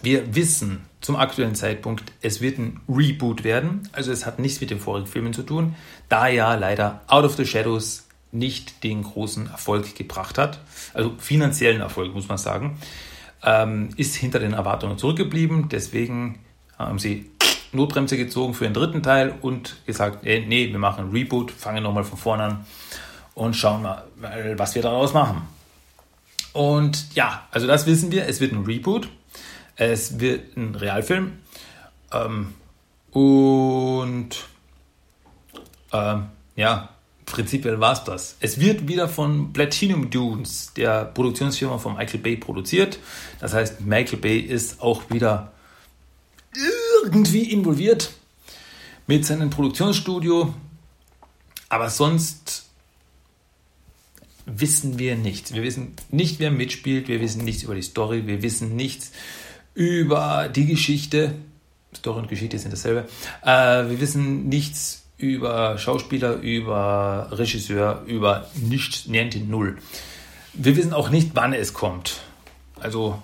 Wir 0.03 0.35
wissen 0.35 0.83
zum 1.07 1.15
aktuellen 1.15 1.55
Zeitpunkt, 1.55 2.13
es 2.21 2.41
wird 2.41 2.59
ein 2.59 2.81
Reboot 2.89 3.45
werden. 3.45 3.89
Also 3.93 4.11
es 4.11 4.27
hat 4.27 4.41
nichts 4.41 4.61
mit 4.61 4.71
den 4.71 4.81
vorigen 4.81 5.07
Filmen 5.07 5.33
zu 5.33 5.45
tun, 5.45 5.77
da 6.09 6.27
ja 6.27 6.57
leider 6.57 7.03
Out 7.07 7.25
of 7.25 7.37
the 7.37 7.47
Shadows 7.47 8.09
nicht 8.33 8.83
den 8.83 9.05
großen 9.05 9.47
Erfolg 9.47 9.95
gebracht 9.95 10.37
hat. 10.37 10.59
Also 10.95 11.15
finanziellen 11.19 11.81
Erfolg, 11.81 12.13
muss 12.13 12.29
man 12.29 12.39
sagen. 12.39 12.81
Ähm, 13.45 13.91
ist 13.97 14.17
hinter 14.17 14.41
den 14.41 14.53
Erwartungen 14.53 14.99
zurückgeblieben. 14.99 15.69
Deswegen 15.69 16.41
haben 16.77 16.99
sie 16.99 17.31
Notbremse 17.71 18.17
gezogen 18.17 18.53
für 18.53 18.65
den 18.65 18.75
dritten 18.75 19.05
Teil 19.05 19.33
und 19.43 19.77
gesagt, 19.87 20.27
ey, 20.27 20.45
nee, 20.45 20.73
wir 20.73 20.81
machen 20.81 21.05
ein 21.05 21.11
Reboot, 21.13 21.53
fangen 21.53 21.85
nochmal 21.85 22.03
von 22.03 22.19
vorne 22.19 22.43
an 22.43 22.67
und 23.35 23.55
schauen 23.55 23.83
mal, 23.83 24.03
was 24.57 24.75
wir 24.75 24.83
daraus 24.83 25.15
machen. 25.15 25.43
Und 26.53 27.15
ja, 27.15 27.47
also 27.53 27.69
das 27.69 27.87
wissen 27.87 28.11
wir, 28.11 28.27
es 28.27 28.41
wird 28.41 28.51
ein 28.51 28.65
Reboot, 28.65 29.09
es 29.77 30.19
wird 30.19 30.57
ein 30.57 30.75
Realfilm 30.75 31.33
ähm, 32.13 32.55
und 33.11 34.31
ähm, 35.93 36.27
ja, 36.57 36.91
prinzipiell 37.27 37.81
war 37.81 37.93
es 37.93 38.05
das. 38.05 38.37
Es 38.41 38.61
wird 38.61 38.89
wieder 38.89 39.09
von 39.09 39.53
Platinum 39.53 40.11
Dunes, 40.11 40.73
der 40.75 41.05
Produktionsfirma 41.05 41.79
von 41.79 41.97
Michael 41.97 42.21
Bay, 42.21 42.37
produziert. 42.37 42.99
Das 43.41 43.53
heißt, 43.53 43.83
Michael 43.83 44.19
Bay 44.19 44.39
ist 44.39 44.81
auch 44.81 45.11
wieder 45.11 45.53
irgendwie 47.05 47.51
involviert 47.51 48.13
mit 49.07 49.25
seinem 49.27 49.51
Produktionsstudio. 49.51 50.55
Aber 51.69 51.91
sonst 51.91 52.67
wissen 54.47 54.99
wir 54.99 55.17
nichts. 55.17 55.53
Wir 55.53 55.63
wissen 55.63 55.95
nicht, 56.11 56.39
wer 56.39 56.51
mitspielt, 56.51 57.09
wir 57.09 57.21
wissen 57.21 57.45
nichts 57.45 57.65
über 57.65 57.75
die 57.75 57.83
Story, 57.83 58.27
wir 58.27 58.43
wissen 58.43 58.77
nichts 58.77 59.13
über 59.77 60.49
die 60.49 60.67
Geschichte. 60.67 61.35
Story 61.95 62.21
und 62.21 62.29
Geschichte 62.29 62.59
sind 62.59 62.73
dasselbe. 62.73 63.07
Äh, 63.43 63.89
wir 63.89 64.01
wissen 64.01 64.49
nichts 64.49 65.05
über 65.19 65.79
Schauspieler, 65.79 66.35
über 66.37 67.29
Regisseur, 67.31 68.03
über 68.07 68.51
nichts, 68.55 69.07
niente 69.07 69.39
null. 69.39 69.77
Wir 70.55 70.77
wissen 70.77 70.93
auch 70.93 71.11
nicht, 71.11 71.31
wann 71.35 71.53
es 71.53 71.75
kommt. 71.75 72.23
Also 72.81 73.23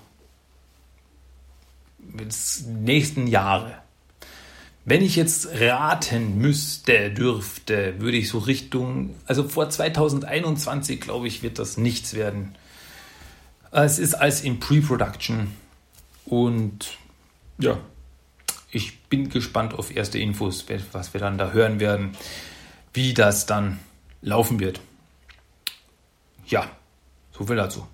nächsten 2.66 3.26
Jahre. 3.26 3.74
Wenn 4.84 5.02
ich 5.02 5.16
jetzt 5.16 5.48
raten 5.58 6.38
müsste, 6.38 7.10
dürfte, 7.10 7.94
würde 7.98 8.18
ich 8.18 8.28
so 8.28 8.38
Richtung, 8.38 9.14
also 9.26 9.48
vor 9.48 9.70
2021, 9.70 11.00
glaube 11.00 11.28
ich, 11.28 11.42
wird 11.42 11.58
das 11.58 11.78
nichts 11.78 12.14
werden. 12.14 12.56
Es 13.70 13.98
ist 13.98 14.14
alles 14.14 14.42
in 14.42 14.60
Pre-Production 14.60 15.48
und 16.26 16.98
ja, 17.58 17.78
ich 18.70 19.00
bin 19.04 19.28
gespannt 19.28 19.74
auf 19.74 19.94
erste 19.94 20.18
Infos, 20.18 20.64
was 20.92 21.12
wir 21.12 21.20
dann 21.20 21.38
da 21.38 21.50
hören 21.50 21.80
werden, 21.80 22.16
wie 22.92 23.14
das 23.14 23.46
dann 23.46 23.78
laufen 24.22 24.60
wird. 24.60 24.80
Ja, 26.46 26.70
so 27.36 27.46
viel 27.46 27.56
dazu. 27.56 27.86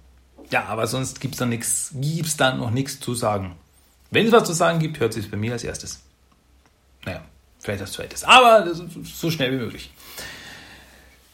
Ja, 0.50 0.64
aber 0.66 0.86
sonst 0.86 1.20
gibt 1.20 1.34
es 1.34 1.38
da 1.38 1.46
nichts, 1.46 1.90
gibt 1.94 2.26
es 2.26 2.36
da 2.36 2.54
noch 2.54 2.70
nichts 2.70 3.00
zu 3.00 3.14
sagen. 3.14 3.56
Wenn 4.10 4.26
es 4.26 4.32
was 4.32 4.44
zu 4.44 4.52
sagen 4.52 4.78
gibt, 4.78 5.00
hört 5.00 5.12
sich 5.12 5.30
bei 5.30 5.36
mir 5.36 5.52
als 5.52 5.64
erstes. 5.64 6.00
Naja, 7.04 7.22
vielleicht 7.58 7.82
als 7.82 7.92
zweites. 7.92 8.24
Aber 8.24 8.66
so 9.04 9.30
schnell 9.30 9.52
wie 9.52 9.56
möglich. 9.56 9.90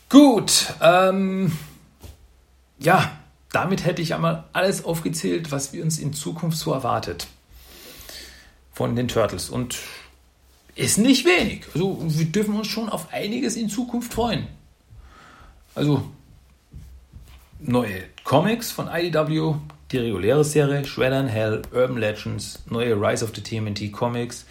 Gut, 0.09 0.75
ähm, 0.81 1.57
ja, 2.79 3.19
damit 3.55 3.85
hätte 3.85 4.03
ich 4.03 4.15
einmal 4.15 4.45
alles 4.53 4.85
aufgezählt, 4.85 5.53
was 5.53 5.73
wir 5.73 5.85
uns 5.85 5.99
in 5.99 6.13
Zukunft 6.13 6.59
so 6.59 6.73
erwartet 6.73 7.29
von 8.73 8.97
den 8.97 9.07
Turtles. 9.07 9.49
Und 9.49 9.79
ist 10.75 10.99
nicht 10.99 11.25
wenig. 11.25 11.65
Also 11.73 11.99
wir 12.01 12.27
dürfen 12.27 12.57
uns 12.57 12.67
schon 12.67 12.89
auf 12.89 13.13
einiges 13.13 13.55
in 13.55 13.69
Zukunft 13.69 14.13
freuen. 14.13 14.49
Also 15.77 16.05
neue 17.61 18.03
Comics 18.25 18.73
von 18.73 18.89
IDW, 18.89 19.55
die 19.93 19.99
reguläre 19.99 20.45
Serie, 20.45 20.85
Shredder 20.85 21.21
in 21.21 21.29
Hell, 21.29 21.63
Urban 21.73 21.99
Legends, 21.99 22.61
neue 22.69 22.95
Rise 22.95 23.25
of 23.25 23.33
the 23.35 23.41
TMNT 23.41 23.93
Comics, 23.93 24.47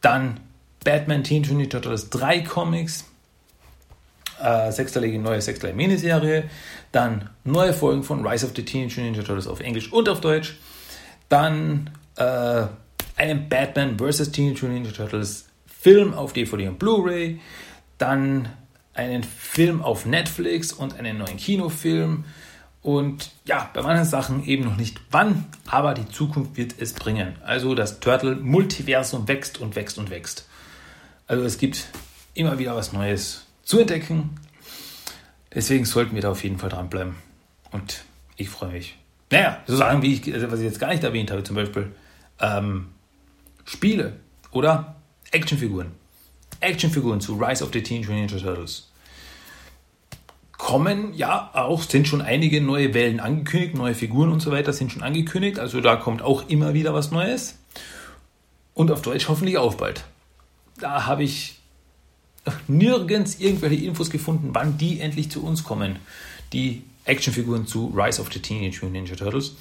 dann 0.00 0.40
Batman 0.84 1.22
Teen 1.22 1.44
Teenage 1.44 1.68
Turtles 1.68 2.10
3 2.10 2.40
Comics, 2.40 3.04
äh, 4.42 4.72
sechsterlige 4.72 5.20
neue 5.20 5.40
sechsterlige 5.40 5.76
Miniserie, 5.76 6.50
dann 6.92 7.30
neue 7.44 7.72
Folgen 7.72 8.02
von 8.02 8.26
Rise 8.26 8.46
of 8.46 8.52
the 8.54 8.64
Teenage 8.64 9.00
Ninja 9.00 9.22
Turtles 9.22 9.46
auf 9.46 9.60
Englisch 9.60 9.92
und 9.92 10.08
auf 10.08 10.20
Deutsch, 10.20 10.56
dann 11.28 11.90
äh, 12.16 12.66
einen 13.16 13.48
Batman 13.48 13.98
vs. 13.98 14.30
Teenage 14.30 14.66
Ninja 14.66 14.92
Turtles 14.92 15.46
Film 15.66 16.14
auf 16.14 16.32
DVD 16.32 16.68
und 16.68 16.78
Blu-ray, 16.78 17.40
dann 17.98 18.48
einen 18.94 19.24
Film 19.24 19.82
auf 19.82 20.06
Netflix 20.06 20.72
und 20.72 20.98
einen 20.98 21.18
neuen 21.18 21.38
Kinofilm 21.38 22.24
und 22.82 23.30
ja, 23.44 23.70
bei 23.72 23.82
manchen 23.82 24.04
Sachen 24.04 24.44
eben 24.44 24.64
noch 24.64 24.76
nicht 24.76 25.00
wann, 25.10 25.46
aber 25.66 25.94
die 25.94 26.08
Zukunft 26.08 26.56
wird 26.56 26.74
es 26.78 26.92
bringen. 26.92 27.36
Also 27.44 27.74
das 27.74 28.00
Turtle-Multiversum 28.00 29.28
wächst 29.28 29.60
und 29.60 29.76
wächst 29.76 29.98
und 29.98 30.10
wächst. 30.10 30.46
Also 31.28 31.44
es 31.44 31.58
gibt 31.58 31.86
immer 32.34 32.58
wieder 32.58 32.74
was 32.74 32.92
Neues 32.92 33.46
zu 33.62 33.78
entdecken. 33.78 34.30
Deswegen 35.54 35.84
sollten 35.84 36.14
wir 36.14 36.22
da 36.22 36.30
auf 36.30 36.42
jeden 36.44 36.58
Fall 36.58 36.70
dranbleiben. 36.70 37.14
Und 37.70 38.04
ich 38.36 38.48
freue 38.48 38.72
mich. 38.72 38.96
Naja, 39.30 39.62
so 39.66 39.76
Sachen, 39.76 40.02
wie 40.02 40.14
ich, 40.14 40.32
also 40.32 40.50
was 40.50 40.60
ich 40.60 40.66
jetzt 40.66 40.80
gar 40.80 40.88
nicht 40.88 41.04
erwähnt 41.04 41.30
habe, 41.30 41.42
zum 41.42 41.56
Beispiel 41.56 41.92
ähm, 42.40 42.88
Spiele 43.64 44.14
oder 44.50 44.96
Actionfiguren. 45.30 45.92
Actionfiguren 46.60 47.20
zu 47.20 47.34
Rise 47.34 47.64
of 47.64 47.70
the 47.72 47.82
Teenage 47.82 48.10
Mutant 48.10 48.32
Ninja 48.32 48.54
Turtles 48.54 48.92
kommen 50.62 51.12
ja 51.14 51.50
auch, 51.54 51.82
sind 51.82 52.06
schon 52.06 52.22
einige 52.22 52.60
neue 52.60 52.94
Wellen 52.94 53.18
angekündigt, 53.18 53.74
neue 53.74 53.96
Figuren 53.96 54.30
und 54.30 54.38
so 54.38 54.52
weiter 54.52 54.72
sind 54.72 54.92
schon 54.92 55.02
angekündigt. 55.02 55.58
Also 55.58 55.80
da 55.80 55.96
kommt 55.96 56.22
auch 56.22 56.48
immer 56.48 56.72
wieder 56.72 56.94
was 56.94 57.10
Neues. 57.10 57.58
Und 58.72 58.92
auf 58.92 59.02
Deutsch 59.02 59.28
hoffentlich 59.28 59.58
auch 59.58 59.74
bald. 59.74 60.04
Da 60.78 61.06
habe 61.06 61.24
ich 61.24 61.60
nirgends 62.68 63.38
irgendwelche 63.38 63.84
Infos 63.84 64.10
gefunden, 64.10 64.50
wann 64.52 64.78
die 64.78 65.00
endlich 65.00 65.30
zu 65.30 65.44
uns 65.44 65.64
kommen. 65.64 65.98
Die 66.52 66.82
Actionfiguren 67.04 67.66
zu 67.66 67.92
Rise 67.96 68.20
of 68.20 68.32
the 68.32 68.40
Teenage 68.40 68.78
Mutant 68.82 68.92
Ninja 68.92 69.16
Turtles. 69.16 69.56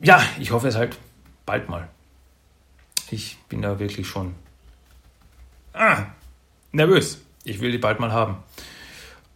Ja, 0.00 0.22
ich 0.38 0.50
hoffe 0.50 0.68
es 0.68 0.74
halt 0.74 0.96
bald 1.46 1.68
mal. 1.68 1.88
Ich 3.10 3.36
bin 3.48 3.62
da 3.62 3.78
wirklich 3.78 4.06
schon 4.06 4.34
ah, 5.72 6.06
nervös. 6.72 7.20
Ich 7.44 7.60
will 7.60 7.72
die 7.72 7.78
bald 7.78 8.00
mal 8.00 8.12
haben. 8.12 8.36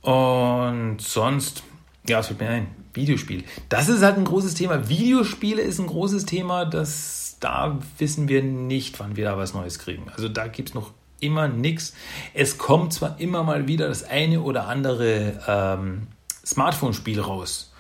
Und 0.03 1.01
sonst, 1.01 1.63
ja, 2.07 2.21
es 2.21 2.27
fällt 2.29 2.41
mir 2.41 2.49
ein, 2.49 2.67
Videospiel. 2.95 3.45
Das 3.69 3.89
ist 3.89 4.03
halt 4.03 4.17
ein 4.17 4.25
großes 4.25 4.55
Thema. 4.55 4.89
Videospiele 4.89 5.63
ist 5.63 5.79
ein 5.79 5.87
großes 5.87 6.25
Thema, 6.27 6.65
das, 6.65 7.37
da 7.41 7.79
wissen 7.99 8.29
wir 8.29 8.43
nicht, 8.43 8.99
wann 8.99 9.17
wir 9.17 9.25
da 9.25 9.37
was 9.37 9.55
Neues 9.55 9.79
kriegen. 9.79 10.09
Also 10.15 10.29
da 10.29 10.49
gibt 10.49 10.71
es 10.71 10.75
noch 10.75 10.93
immer 11.21 11.49
nichts. 11.49 11.95
Es 12.35 12.59
kommt 12.59 12.93
zwar 12.93 13.21
immer 13.21 13.43
mal 13.43 13.67
wieder 13.67 13.89
das 13.89 14.05
eine 14.05 14.41
oder 14.41 14.69
andere 14.69 15.41
ähm, 15.47 16.07
Smartphone-Spiel 16.45 17.21
raus. 17.21 17.73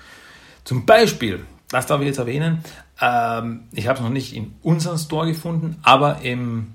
Zum 0.65 0.85
Beispiel, 0.85 1.45
das 1.71 1.87
darf 1.87 2.01
ich 2.01 2.07
jetzt 2.07 2.19
erwähnen, 2.19 2.63
ähm, 3.01 3.65
ich 3.73 3.87
habe 3.87 3.99
es 3.99 4.03
noch 4.03 4.11
nicht 4.11 4.35
in 4.35 4.55
unserem 4.63 4.99
Store 4.99 5.27
gefunden, 5.27 5.77
aber 5.83 6.21
im 6.23 6.75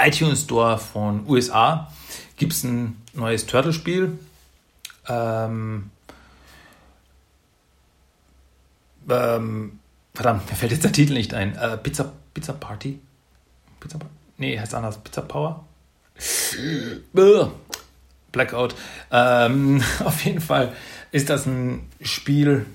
iTunes 0.00 0.42
Store 0.42 0.78
von 0.78 1.26
USA 1.28 1.92
gibt 2.36 2.52
es 2.52 2.64
ein 2.64 2.96
neues 3.14 3.46
Turtle-Spiel. 3.46 4.18
Ähm, 5.08 5.90
ähm, 9.08 9.78
verdammt, 10.14 10.48
mir 10.48 10.56
fällt 10.56 10.72
jetzt 10.72 10.84
der 10.84 10.92
Titel 10.92 11.14
nicht 11.14 11.34
ein. 11.34 11.56
Äh, 11.56 11.76
Pizza, 11.76 12.12
Pizza 12.32 12.52
Party? 12.52 13.00
Pizza 13.80 13.98
Party? 13.98 14.21
Nee, 14.42 14.58
heißt 14.58 14.74
anders. 14.74 14.98
Pizza 14.98 15.22
Power? 15.22 15.64
Blackout. 18.32 18.74
Ähm, 19.12 19.80
auf 20.04 20.24
jeden 20.24 20.40
Fall 20.40 20.72
ist 21.12 21.30
das 21.30 21.46
ein 21.46 21.88
Spiel, 22.00 22.66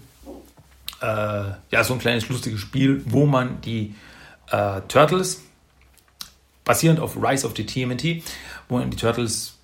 äh, 1.02 1.06
ja, 1.06 1.84
so 1.84 1.92
ein 1.92 2.00
kleines 2.00 2.30
lustiges 2.30 2.62
Spiel, 2.62 3.04
wo 3.06 3.26
man 3.26 3.60
die 3.60 3.96
äh, 4.50 4.80
Turtles, 4.88 5.42
basierend 6.64 7.02
auf 7.02 7.18
Rise 7.22 7.46
of 7.46 7.54
the 7.58 7.66
TMNT, 7.66 8.24
wo 8.70 8.78
man 8.78 8.90
die 8.90 8.96
Turtles 8.96 9.58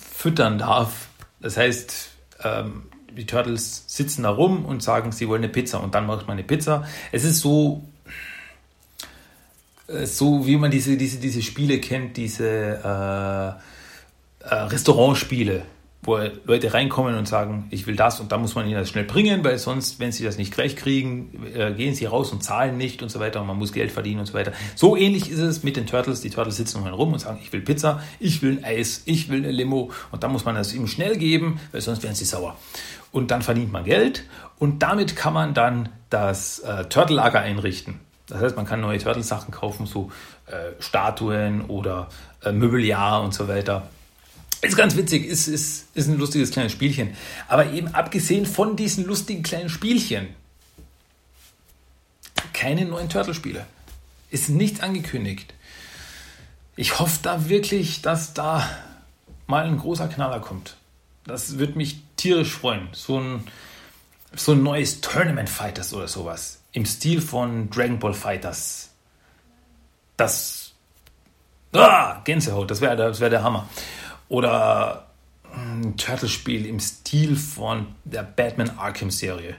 füttern 0.00 0.56
darf. 0.56 1.08
Das 1.40 1.58
heißt, 1.58 2.08
ähm, 2.42 2.84
die 3.10 3.26
Turtles 3.26 3.84
sitzen 3.86 4.22
da 4.22 4.30
rum 4.30 4.64
und 4.64 4.82
sagen, 4.82 5.12
sie 5.12 5.28
wollen 5.28 5.44
eine 5.44 5.52
Pizza 5.52 5.82
und 5.82 5.94
dann 5.94 6.06
macht 6.06 6.26
man 6.26 6.38
eine 6.38 6.44
Pizza. 6.44 6.88
Es 7.12 7.22
ist 7.22 7.40
so, 7.40 7.82
äh, 7.84 7.93
so 9.86 10.46
wie 10.46 10.56
man 10.56 10.70
diese, 10.70 10.96
diese, 10.96 11.18
diese 11.18 11.42
Spiele 11.42 11.78
kennt, 11.78 12.16
diese 12.16 12.48
äh, 12.48 14.48
äh, 14.48 14.54
Restaurantspiele, 14.54 15.62
wo 16.02 16.18
Leute 16.44 16.74
reinkommen 16.74 17.16
und 17.16 17.26
sagen, 17.26 17.66
ich 17.70 17.86
will 17.86 17.96
das 17.96 18.20
und 18.20 18.32
dann 18.32 18.42
muss 18.42 18.54
man 18.54 18.66
ihnen 18.66 18.78
das 18.78 18.90
schnell 18.90 19.04
bringen, 19.04 19.44
weil 19.44 19.58
sonst, 19.58 20.00
wenn 20.00 20.12
sie 20.12 20.24
das 20.24 20.36
nicht 20.36 20.52
gleich 20.52 20.76
kriegen, 20.76 21.46
äh, 21.54 21.72
gehen 21.72 21.94
sie 21.94 22.06
raus 22.06 22.32
und 22.32 22.42
zahlen 22.42 22.76
nicht 22.76 23.02
und 23.02 23.10
so 23.10 23.20
weiter 23.20 23.40
und 23.40 23.46
man 23.46 23.58
muss 23.58 23.72
Geld 23.72 23.90
verdienen 23.90 24.20
und 24.20 24.26
so 24.26 24.34
weiter. 24.34 24.52
So 24.74 24.96
ähnlich 24.96 25.30
ist 25.30 25.38
es 25.38 25.62
mit 25.62 25.76
den 25.76 25.86
Turtles. 25.86 26.20
Die 26.20 26.30
Turtles 26.30 26.56
sitzen 26.56 26.86
rum 26.86 27.12
und 27.12 27.18
sagen, 27.18 27.38
ich 27.42 27.52
will 27.52 27.60
Pizza, 27.60 28.02
ich 28.20 28.42
will 28.42 28.58
ein 28.58 28.64
Eis, 28.64 29.02
ich 29.06 29.28
will 29.28 29.38
eine 29.38 29.52
Limo 29.52 29.90
und 30.12 30.22
dann 30.22 30.32
muss 30.32 30.44
man 30.44 30.54
das 30.54 30.74
ihm 30.74 30.86
schnell 30.86 31.16
geben, 31.16 31.60
weil 31.72 31.80
sonst 31.80 32.02
werden 32.02 32.14
sie 32.14 32.24
sauer. 32.24 32.56
Und 33.12 33.30
dann 33.30 33.42
verdient 33.42 33.72
man 33.72 33.84
Geld 33.84 34.24
und 34.58 34.82
damit 34.82 35.16
kann 35.16 35.34
man 35.34 35.54
dann 35.54 35.88
das 36.10 36.58
äh, 36.60 36.84
Turtle-Lager 36.84 37.40
einrichten. 37.40 38.00
Das 38.34 38.42
heißt, 38.42 38.56
man 38.56 38.66
kann 38.66 38.80
neue 38.80 38.98
Turtles-Sachen 38.98 39.52
kaufen, 39.52 39.86
so 39.86 40.10
äh, 40.46 40.72
Statuen 40.82 41.62
oder 41.66 42.08
äh, 42.42 42.50
Möbeljahr 42.50 43.22
und 43.22 43.32
so 43.32 43.46
weiter. 43.46 43.88
Ist 44.60 44.76
ganz 44.76 44.96
witzig, 44.96 45.24
ist, 45.24 45.46
ist, 45.46 45.86
ist 45.94 46.08
ein 46.08 46.18
lustiges 46.18 46.50
kleines 46.50 46.72
Spielchen. 46.72 47.14
Aber 47.46 47.70
eben 47.70 47.94
abgesehen 47.94 48.44
von 48.44 48.74
diesen 48.74 49.04
lustigen 49.04 49.44
kleinen 49.44 49.68
Spielchen, 49.68 50.34
keine 52.52 52.84
neuen 52.86 53.08
Turtle-Spiele. 53.08 53.66
Ist 54.30 54.48
nichts 54.48 54.80
angekündigt. 54.80 55.54
Ich 56.74 56.98
hoffe 56.98 57.20
da 57.22 57.48
wirklich, 57.48 58.02
dass 58.02 58.34
da 58.34 58.68
mal 59.46 59.64
ein 59.64 59.78
großer 59.78 60.08
Knaller 60.08 60.40
kommt. 60.40 60.76
Das 61.24 61.58
würde 61.58 61.78
mich 61.78 62.00
tierisch 62.16 62.50
freuen. 62.50 62.88
So 62.90 63.20
ein, 63.20 63.44
so 64.34 64.52
ein 64.52 64.64
neues 64.64 65.02
Tournament 65.02 65.48
Fighters 65.48 65.94
oder 65.94 66.08
sowas. 66.08 66.63
Im 66.74 66.84
Stil 66.84 67.20
von 67.20 67.70
Dragon 67.70 67.98
Ball 68.00 68.12
Fighters. 68.12 68.90
Das. 70.16 70.72
Ah, 71.72 72.20
Gänsehaut, 72.24 72.70
das 72.70 72.80
wäre 72.80 72.96
das 72.96 73.20
wär 73.20 73.30
der 73.30 73.42
Hammer. 73.42 73.68
Oder 74.28 75.06
ein 75.52 75.96
Turtle-Spiel 75.96 76.66
im 76.66 76.80
Stil 76.80 77.36
von 77.36 77.94
der 78.04 78.24
Batman 78.24 78.70
Arkham-Serie. 78.76 79.56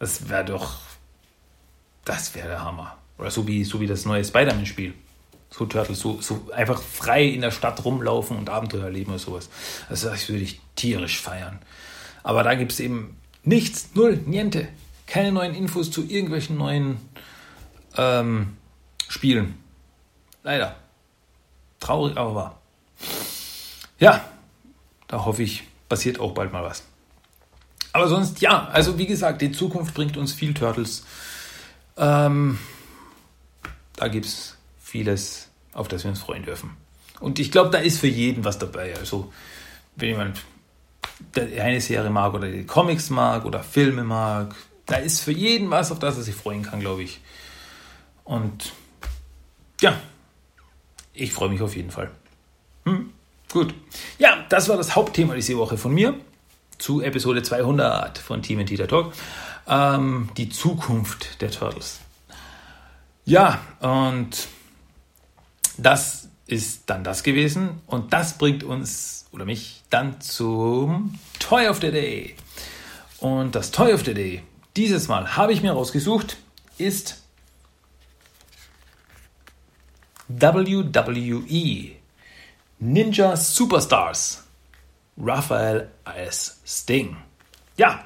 Das 0.00 0.28
wäre 0.28 0.44
doch. 0.44 0.80
Das 2.04 2.34
wäre 2.34 2.48
der 2.48 2.64
Hammer. 2.64 2.96
Oder 3.18 3.30
so 3.30 3.46
wie, 3.46 3.64
so 3.64 3.80
wie 3.80 3.86
das 3.86 4.04
neue 4.04 4.24
Spider-Man-Spiel. 4.24 4.92
So 5.50 5.66
Turtles, 5.66 6.00
so, 6.00 6.20
so 6.20 6.50
einfach 6.52 6.82
frei 6.82 7.24
in 7.24 7.42
der 7.42 7.52
Stadt 7.52 7.84
rumlaufen 7.84 8.36
und 8.36 8.50
Abenteuer 8.50 8.84
erleben 8.84 9.12
oder 9.12 9.20
sowas. 9.20 9.48
Also 9.88 10.10
das 10.10 10.28
würde 10.28 10.42
ich 10.42 10.60
tierisch 10.74 11.20
feiern. 11.20 11.60
Aber 12.24 12.42
da 12.42 12.54
gibt 12.54 12.72
es 12.72 12.80
eben 12.80 13.16
nichts, 13.44 13.90
null, 13.94 14.20
niente. 14.26 14.66
Keine 15.06 15.32
neuen 15.32 15.54
Infos 15.54 15.90
zu 15.90 16.04
irgendwelchen 16.04 16.56
neuen 16.56 16.98
ähm, 17.96 18.56
Spielen. 19.08 19.54
Leider. 20.42 20.76
Traurig, 21.80 22.16
aber 22.16 22.34
wahr. 22.34 22.60
Ja, 23.98 24.24
da 25.08 25.24
hoffe 25.24 25.42
ich, 25.42 25.64
passiert 25.88 26.20
auch 26.20 26.32
bald 26.32 26.52
mal 26.52 26.64
was. 26.64 26.82
Aber 27.92 28.08
sonst, 28.08 28.40
ja, 28.40 28.68
also 28.68 28.98
wie 28.98 29.06
gesagt, 29.06 29.40
die 29.40 29.52
Zukunft 29.52 29.94
bringt 29.94 30.16
uns 30.16 30.32
viel 30.32 30.52
Turtles. 30.52 31.04
Ähm, 31.96 32.58
da 33.96 34.08
gibt 34.08 34.26
es 34.26 34.56
vieles, 34.78 35.48
auf 35.72 35.88
das 35.88 36.04
wir 36.04 36.10
uns 36.10 36.20
freuen 36.20 36.44
dürfen. 36.44 36.76
Und 37.20 37.38
ich 37.38 37.50
glaube, 37.50 37.70
da 37.70 37.78
ist 37.78 38.00
für 38.00 38.06
jeden 38.06 38.44
was 38.44 38.58
dabei. 38.58 38.94
Also, 38.98 39.32
wenn 39.96 40.10
jemand 40.10 40.42
eine 41.34 41.80
Serie 41.80 42.10
mag 42.10 42.34
oder 42.34 42.50
die 42.50 42.66
Comics 42.66 43.08
mag 43.08 43.46
oder 43.46 43.62
Filme 43.62 44.04
mag, 44.04 44.54
da 44.86 44.96
ist 44.96 45.20
für 45.20 45.32
jeden 45.32 45.70
was, 45.70 45.92
auf 45.92 45.98
das 45.98 46.16
er 46.16 46.22
sich 46.22 46.34
freuen 46.34 46.62
kann, 46.62 46.80
glaube 46.80 47.02
ich. 47.02 47.20
Und 48.24 48.72
ja, 49.80 50.00
ich 51.12 51.32
freue 51.32 51.48
mich 51.48 51.62
auf 51.62 51.76
jeden 51.76 51.90
Fall. 51.90 52.10
Hm? 52.84 53.10
Gut. 53.52 53.74
Ja, 54.18 54.44
das 54.48 54.68
war 54.68 54.76
das 54.76 54.96
Hauptthema 54.96 55.34
diese 55.34 55.56
Woche 55.56 55.76
von 55.78 55.92
mir 55.92 56.14
zu 56.78 57.00
Episode 57.00 57.42
200 57.42 58.18
von 58.18 58.42
Team 58.42 58.64
Tita 58.66 58.86
Talk. 58.86 59.12
Ähm, 59.68 60.28
die 60.36 60.48
Zukunft 60.48 61.40
der 61.40 61.50
Turtles. 61.50 62.00
Ja, 63.24 63.60
und 63.80 64.48
das 65.78 66.28
ist 66.46 66.82
dann 66.86 67.02
das 67.02 67.22
gewesen. 67.22 67.80
Und 67.86 68.12
das 68.12 68.38
bringt 68.38 68.62
uns 68.62 69.26
oder 69.32 69.44
mich 69.44 69.82
dann 69.90 70.20
zum 70.20 71.18
Toy 71.38 71.68
of 71.68 71.80
the 71.80 71.90
Day. 71.90 72.36
Und 73.18 73.54
das 73.54 73.70
Toy 73.70 73.92
of 73.92 74.04
the 74.04 74.14
Day, 74.14 74.42
dieses 74.76 75.08
Mal 75.08 75.36
habe 75.36 75.52
ich 75.52 75.62
mir 75.62 75.72
rausgesucht, 75.72 76.36
ist 76.78 77.22
WWE 80.28 80.84
Ninja 82.78 83.36
Superstars. 83.36 84.42
Raphael 85.18 85.90
als 86.04 86.60
Sting. 86.66 87.16
Ja, 87.78 88.04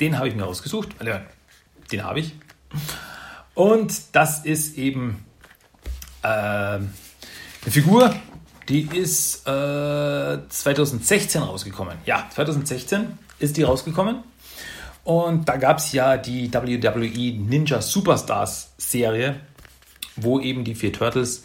den 0.00 0.16
habe 0.16 0.28
ich 0.28 0.36
mir 0.36 0.44
rausgesucht. 0.44 0.90
Den 1.90 2.04
habe 2.04 2.20
ich. 2.20 2.34
Und 3.54 3.92
das 4.12 4.44
ist 4.44 4.78
eben 4.78 5.24
äh, 6.22 6.26
eine 6.28 6.90
Figur, 7.68 8.14
die 8.68 8.82
ist 8.82 9.46
äh, 9.46 10.38
2016 10.48 11.42
rausgekommen. 11.42 11.98
Ja, 12.06 12.28
2016 12.30 13.18
ist 13.40 13.56
die 13.56 13.64
rausgekommen. 13.64 14.22
Und 15.04 15.48
da 15.48 15.56
gab 15.56 15.78
es 15.78 15.92
ja 15.92 16.16
die 16.16 16.52
WWE 16.52 17.32
Ninja 17.32 17.82
Superstars 17.82 18.72
Serie, 18.78 19.40
wo 20.16 20.38
eben 20.38 20.64
die 20.64 20.74
vier 20.74 20.92
Turtles 20.92 21.44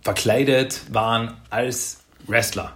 verkleidet 0.00 0.82
waren 0.90 1.36
als 1.50 2.00
Wrestler. 2.26 2.72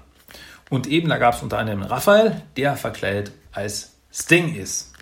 Und 0.69 0.87
eben 0.87 1.09
da 1.09 1.19
gab 1.19 1.35
es 1.35 1.43
unter 1.43 1.59
anderem 1.59 1.83
Raphael, 1.83 2.43
der 2.57 2.77
verkleidet 2.77 3.33
als 3.53 3.93
Sting 4.13 4.55
ist. 4.55 4.93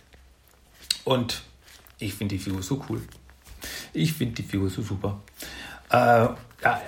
Und 1.04 1.42
ich 1.98 2.14
finde 2.14 2.36
die 2.36 2.38
Figur 2.40 2.62
so 2.62 2.82
cool. 2.88 3.02
Ich 3.92 4.12
finde 4.12 4.34
die 4.34 4.42
Figur 4.42 4.70
so 4.70 4.82
super. 4.82 5.20
Äh, 5.90 5.96
ja, 5.96 6.80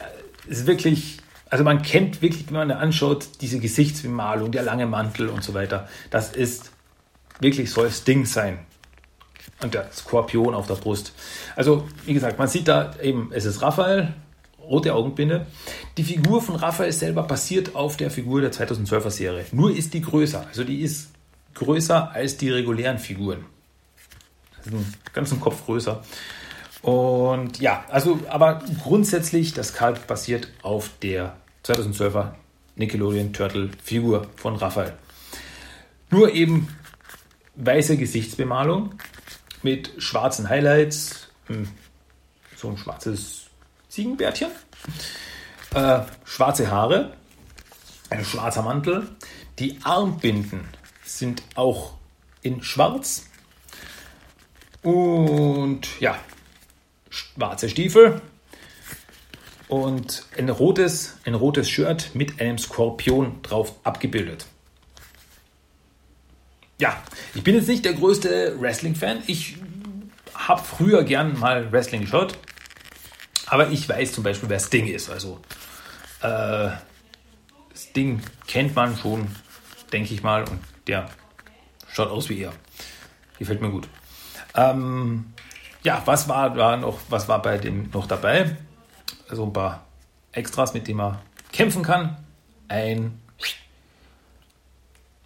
ist 0.47 0.67
wirklich, 0.67 1.19
also 1.49 1.65
man 1.65 1.83
kennt 1.83 2.23
wirklich, 2.23 2.47
wenn 2.49 2.55
man 2.55 2.71
anschaut, 2.71 3.29
diese 3.41 3.59
Gesichtsbemalung, 3.61 4.53
der 4.53 4.63
lange 4.63 4.87
Mantel 4.87 5.29
und 5.29 5.43
so 5.43 5.55
weiter. 5.55 5.89
Das 6.11 6.33
ist 6.33 6.71
wirklich 7.41 7.71
soll 7.71 7.91
Sting 7.91 8.25
sein. 8.27 8.59
Und 9.63 9.73
der 9.73 9.91
Skorpion 9.93 10.55
auf 10.55 10.67
der 10.67 10.75
Brust. 10.75 11.13
Also, 11.55 11.89
wie 12.05 12.13
gesagt, 12.13 12.39
man 12.39 12.49
sieht 12.49 12.69
da 12.69 12.95
eben, 13.01 13.31
es 13.33 13.47
ist 13.47 13.63
Raphael, 13.63 14.13
rote 14.61 14.95
Augenbinde. 14.95 15.47
Die 15.97 16.05
Figur 16.05 16.43
von 16.43 16.57
Raphael 16.57 16.93
selber 16.93 17.23
basiert 17.23 17.75
auf 17.75 17.97
der 17.97 18.11
Figur 18.11 18.41
der 18.41 18.53
2012er 18.53 19.11
Serie. 19.11 19.45
Nur 19.53 19.75
ist 19.75 19.95
die 19.95 20.03
größer. 20.03 20.47
Also 20.47 20.65
die 20.65 20.83
ist 20.83 21.11
größer 21.55 22.13
als 22.13 22.37
die 22.37 22.51
regulären 22.51 22.99
Figuren. 22.99 23.47
Also 24.59 24.77
einen 24.77 24.95
ganzen 25.13 25.41
Kopf 25.41 25.65
größer. 25.65 26.03
Und 26.83 27.59
ja, 27.59 27.85
also, 27.89 28.21
aber 28.29 28.63
grundsätzlich, 28.83 29.55
das 29.55 29.73
Kalb 29.73 30.07
basiert 30.07 30.49
auf 30.63 30.91
der 31.03 31.37
2012er 31.65 32.33
Nickelodeon 32.77 33.33
Turtle 33.33 33.71
Figur 33.83 34.27
von 34.37 34.57
Raphael. 34.57 34.93
Nur 36.11 36.33
eben 36.33 36.69
weiße 37.57 37.97
Gesichtsbemalung 37.97 38.95
mit 39.63 39.91
schwarzen 39.99 40.49
Highlights, 40.49 41.29
hm, 41.47 41.69
so 42.57 42.69
ein 42.69 42.79
schwarzes 42.79 43.47
Ziegenbärtchen, 43.89 44.51
äh, 45.75 46.01
schwarze 46.25 46.71
Haare, 46.71 47.17
ein 48.11 48.25
schwarzer 48.25 48.63
Mantel. 48.63 49.09
Die 49.59 49.79
Armbinden 49.83 50.69
sind 51.05 51.43
auch 51.55 51.95
in 52.43 52.63
schwarz. 52.63 53.25
Und 54.83 56.01
ja, 56.01 56.19
schwarze 57.11 57.69
Stiefel 57.69 58.21
und 59.69 60.25
ein 60.37 60.49
rotes, 60.49 61.17
ein 61.25 61.35
rotes 61.35 61.69
Shirt 61.69 62.11
mit 62.15 62.41
einem 62.41 62.59
Skorpion 62.59 63.43
drauf 63.43 63.75
abgebildet. 63.83 64.47
Ja, 66.79 67.03
ich 67.35 67.43
bin 67.43 67.55
jetzt 67.55 67.69
nicht 67.69 67.85
der 67.85 67.95
größte 67.95 68.61
Wrestling-Fan. 68.61 69.23
Ich 69.27 69.57
habe 70.35 70.63
früher 70.63 71.05
gern 71.05 71.39
mal 71.39 71.73
Wrestling 71.73 72.03
geschaut. 72.03 72.39
Aber 73.47 73.71
ich 73.71 73.89
weiß 73.89 74.13
zum 74.13 74.25
Beispiel, 74.25 74.49
wer 74.49 74.61
Sting 74.61 74.87
ist. 74.87 75.09
Also 75.09 75.41
äh, 76.21 76.69
Sting 77.75 78.21
kennt 78.47 78.75
man 78.75 78.97
schon, 78.97 79.29
denke 79.93 80.13
ich 80.13 80.23
mal. 80.23 80.43
Und 80.43 80.61
der 80.87 81.09
schaut 81.89 82.11
aus 82.11 82.29
wie 82.29 82.41
er. 82.41 82.53
Gefällt 83.39 83.63
mir 83.63 83.71
gut. 83.71 83.89
Ähm, 84.55 85.33
ja, 85.83 86.03
was 86.05 86.29
war 86.29 86.51
da 86.51 86.77
noch, 86.77 86.99
was 87.09 87.29
war 87.29 87.41
bei 87.41 87.57
dem 87.57 87.89
noch 87.91 88.07
dabei? 88.07 88.57
Also 89.29 89.45
ein 89.45 89.53
paar 89.53 89.87
Extras, 90.33 90.75
mit 90.75 90.89
denen 90.89 90.99
man 90.99 91.19
kämpfen 91.53 91.83
kann. 91.83 92.17
Ein 92.69 93.21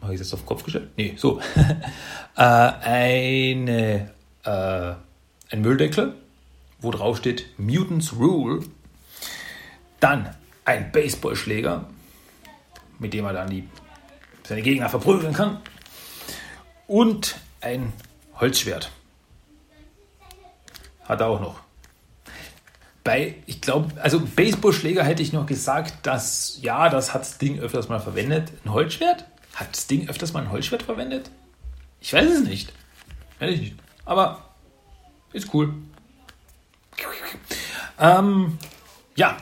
habe 0.02 0.14
ich 0.14 0.20
das 0.20 0.32
auf 0.32 0.40
den 0.40 0.46
Kopf 0.46 0.64
gestellt? 0.64 0.90
Nee, 0.96 1.14
so. 1.16 1.40
äh, 2.36 2.42
eine, 2.42 4.10
äh, 4.44 4.92
ein 5.50 5.60
Mülldeckel, 5.60 6.14
wo 6.80 6.90
drauf 6.90 7.18
steht 7.18 7.46
Mutants 7.58 8.14
Rule. 8.14 8.64
Dann 10.00 10.34
ein 10.64 10.90
Baseballschläger, 10.92 11.86
mit 12.98 13.12
dem 13.12 13.24
er 13.24 13.32
dann 13.34 13.50
die, 13.50 13.68
seine 14.46 14.62
Gegner 14.62 14.88
verprügeln 14.88 15.34
kann. 15.34 15.60
Und 16.86 17.36
ein 17.60 17.92
Holzschwert. 18.36 18.90
Hat 21.04 21.20
er 21.20 21.26
auch 21.26 21.40
noch. 21.40 21.60
Bei, 23.04 23.34
ich 23.46 23.60
glaube, 23.60 24.00
also 24.00 24.20
Baseballschläger 24.20 25.02
hätte 25.04 25.22
ich 25.22 25.32
noch 25.32 25.46
gesagt, 25.46 26.06
dass, 26.06 26.58
ja, 26.62 26.88
das 26.88 27.14
hat 27.14 27.26
Sting 27.26 27.58
öfters 27.58 27.88
mal 27.88 28.00
verwendet. 28.00 28.52
Ein 28.64 28.72
Holzschwert? 28.72 29.26
Hat 29.60 29.76
Sting 29.76 30.08
öfters 30.08 30.32
mal 30.32 30.40
ein 30.42 30.50
Holzschwert 30.50 30.82
verwendet? 30.82 31.30
Ich 32.00 32.14
weiß 32.14 32.30
es 32.30 32.44
nicht. 32.44 32.72
Weiß 33.38 33.52
ich 33.52 33.60
nicht. 33.60 33.74
Aber 34.06 34.42
ist 35.34 35.52
cool. 35.52 35.74
Ähm, 37.98 38.56
ja. 39.16 39.36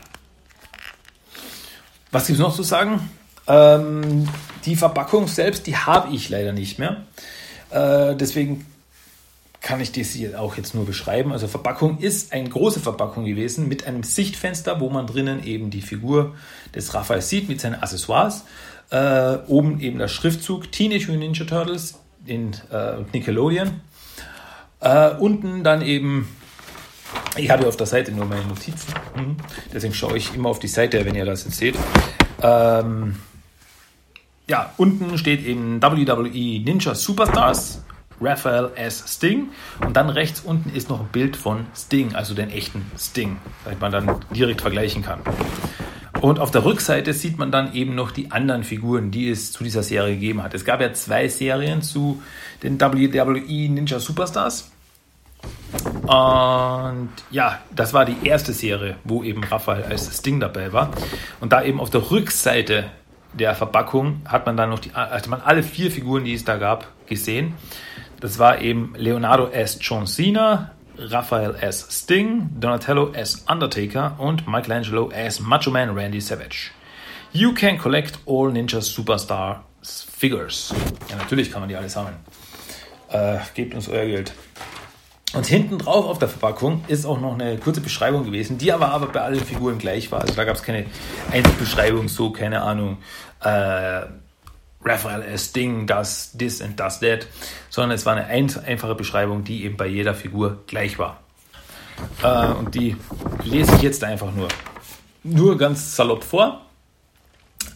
Was 2.10 2.26
gibt 2.26 2.40
es 2.40 2.42
noch 2.42 2.54
zu 2.54 2.64
sagen? 2.64 3.08
Ähm, 3.46 4.28
die 4.64 4.74
Verpackung 4.74 5.28
selbst, 5.28 5.68
die 5.68 5.76
habe 5.76 6.12
ich 6.12 6.28
leider 6.28 6.52
nicht 6.52 6.80
mehr. 6.80 7.04
Äh, 7.70 8.16
deswegen 8.16 8.66
kann 9.60 9.80
ich 9.80 9.92
das 9.92 10.10
hier 10.10 10.40
auch 10.40 10.56
jetzt 10.56 10.74
nur 10.74 10.84
beschreiben. 10.84 11.32
Also 11.32 11.46
Verpackung 11.46 11.98
ist 11.98 12.32
eine 12.32 12.48
große 12.48 12.80
Verpackung 12.80 13.24
gewesen 13.24 13.68
mit 13.68 13.86
einem 13.86 14.02
Sichtfenster, 14.02 14.80
wo 14.80 14.90
man 14.90 15.06
drinnen 15.06 15.44
eben 15.44 15.70
die 15.70 15.82
Figur 15.82 16.34
des 16.74 16.92
Raphael 16.94 17.22
sieht 17.22 17.48
mit 17.48 17.60
seinen 17.60 17.76
Accessoires. 17.76 18.44
Äh, 18.90 19.38
oben 19.48 19.80
eben 19.80 19.98
der 19.98 20.08
Schriftzug 20.08 20.72
Teenage 20.72 21.06
Mutant 21.08 21.20
Ninja 21.20 21.44
Turtles 21.44 22.00
in 22.24 22.52
äh, 22.72 23.02
Nickelodeon. 23.12 23.80
Äh, 24.80 25.10
unten 25.16 25.62
dann 25.62 25.82
eben, 25.82 26.28
ich 27.36 27.50
habe 27.50 27.66
auf 27.66 27.76
der 27.76 27.86
Seite 27.86 28.12
nur 28.12 28.24
meine 28.24 28.44
Notizen, 28.46 28.94
mhm. 29.16 29.36
deswegen 29.72 29.92
schaue 29.92 30.16
ich 30.16 30.34
immer 30.34 30.48
auf 30.48 30.58
die 30.58 30.68
Seite, 30.68 31.04
wenn 31.04 31.14
ihr 31.14 31.24
das 31.24 31.44
jetzt 31.44 31.58
seht. 31.58 31.76
Ähm, 32.40 33.16
ja, 34.48 34.72
unten 34.78 35.18
steht 35.18 35.44
eben 35.44 35.82
WWE 35.82 36.30
Ninja 36.30 36.94
Superstars, 36.94 37.82
Raphael 38.20 38.70
S. 38.74 39.04
Sting 39.06 39.50
und 39.84 39.96
dann 39.96 40.08
rechts 40.08 40.40
unten 40.40 40.74
ist 40.74 40.88
noch 40.88 41.00
ein 41.00 41.08
Bild 41.08 41.36
von 41.36 41.66
Sting, 41.76 42.14
also 42.14 42.34
den 42.34 42.50
echten 42.50 42.90
Sting, 42.96 43.36
damit 43.64 43.80
man 43.80 43.92
dann 43.92 44.20
direkt 44.34 44.60
vergleichen 44.60 45.02
kann. 45.02 45.20
Und 46.20 46.40
auf 46.40 46.50
der 46.50 46.64
Rückseite 46.64 47.12
sieht 47.12 47.38
man 47.38 47.52
dann 47.52 47.74
eben 47.74 47.94
noch 47.94 48.10
die 48.10 48.30
anderen 48.30 48.64
Figuren, 48.64 49.10
die 49.10 49.30
es 49.30 49.52
zu 49.52 49.62
dieser 49.62 49.82
Serie 49.82 50.14
gegeben 50.14 50.42
hat. 50.42 50.54
Es 50.54 50.64
gab 50.64 50.80
ja 50.80 50.92
zwei 50.92 51.28
Serien 51.28 51.82
zu 51.82 52.22
den 52.62 52.80
WWE 52.80 53.70
Ninja 53.70 54.00
Superstars. 54.00 54.70
Und 56.02 57.10
ja, 57.30 57.60
das 57.74 57.94
war 57.94 58.04
die 58.04 58.26
erste 58.26 58.52
Serie, 58.52 58.96
wo 59.04 59.22
eben 59.22 59.44
Raphael 59.44 59.84
als 59.84 60.18
Sting 60.18 60.40
dabei 60.40 60.72
war. 60.72 60.90
Und 61.40 61.52
da 61.52 61.62
eben 61.62 61.80
auf 61.80 61.90
der 61.90 62.10
Rückseite 62.10 62.86
der 63.34 63.54
Verpackung 63.54 64.22
hat 64.24 64.46
man 64.46 64.56
dann 64.56 64.70
noch 64.70 64.78
die, 64.78 64.92
hat 64.92 65.28
man 65.28 65.40
alle 65.40 65.62
vier 65.62 65.90
Figuren, 65.90 66.24
die 66.24 66.34
es 66.34 66.44
da 66.44 66.56
gab, 66.56 66.88
gesehen. 67.06 67.54
Das 68.20 68.38
war 68.38 68.60
eben 68.60 68.94
Leonardo 68.96 69.48
S. 69.48 69.78
John 69.80 70.06
Cena, 70.06 70.72
Raphael 70.98 71.54
S. 71.60 71.86
Sting, 71.90 72.50
Donatello 72.58 73.12
S. 73.12 73.44
Undertaker 73.48 74.16
und 74.18 74.48
Michelangelo 74.48 75.10
S. 75.10 75.38
Macho 75.38 75.70
Man 75.70 75.90
Randy 75.90 76.20
Savage. 76.20 76.72
You 77.32 77.52
can 77.54 77.78
collect 77.78 78.18
all 78.26 78.50
Ninja 78.50 78.80
Superstar 78.80 79.64
Figures. 79.82 80.74
Ja, 81.08 81.16
natürlich 81.16 81.52
kann 81.52 81.60
man 81.60 81.68
die 81.68 81.76
alle 81.76 81.88
sammeln. 81.88 82.16
Äh, 83.10 83.38
gebt 83.54 83.74
uns 83.74 83.88
euer 83.88 84.06
Geld. 84.06 84.32
Und 85.34 85.46
hinten 85.46 85.78
drauf 85.78 86.06
auf 86.06 86.18
der 86.18 86.28
Verpackung 86.28 86.84
ist 86.88 87.04
auch 87.04 87.20
noch 87.20 87.34
eine 87.34 87.58
kurze 87.58 87.80
Beschreibung 87.80 88.24
gewesen, 88.24 88.58
die 88.58 88.72
aber, 88.72 88.88
aber 88.88 89.06
bei 89.06 89.20
allen 89.20 89.44
Figuren 89.44 89.78
gleich 89.78 90.10
war. 90.10 90.22
Also 90.22 90.34
da 90.34 90.44
gab 90.44 90.56
es 90.56 90.62
keine 90.62 90.86
Einzelbeschreibung, 91.30 92.08
so, 92.08 92.30
keine 92.32 92.62
Ahnung, 92.62 92.98
äh, 93.44 94.02
Raphael 94.88 95.22
S. 95.22 95.52
Ding, 95.52 95.86
das, 95.86 96.32
this 96.36 96.62
and 96.62 96.78
das, 96.78 97.00
that, 97.00 97.26
sondern 97.70 97.92
es 97.96 98.06
war 98.06 98.16
eine 98.16 98.26
einfache 98.26 98.94
Beschreibung, 98.94 99.44
die 99.44 99.64
eben 99.64 99.76
bei 99.76 99.86
jeder 99.86 100.14
Figur 100.14 100.62
gleich 100.66 100.98
war. 100.98 101.20
Äh, 102.22 102.52
und 102.52 102.74
die 102.74 102.96
lese 103.44 103.74
ich 103.76 103.82
jetzt 103.82 104.04
einfach 104.04 104.32
nur, 104.32 104.48
nur 105.24 105.58
ganz 105.58 105.96
salopp 105.96 106.24
vor. 106.24 106.64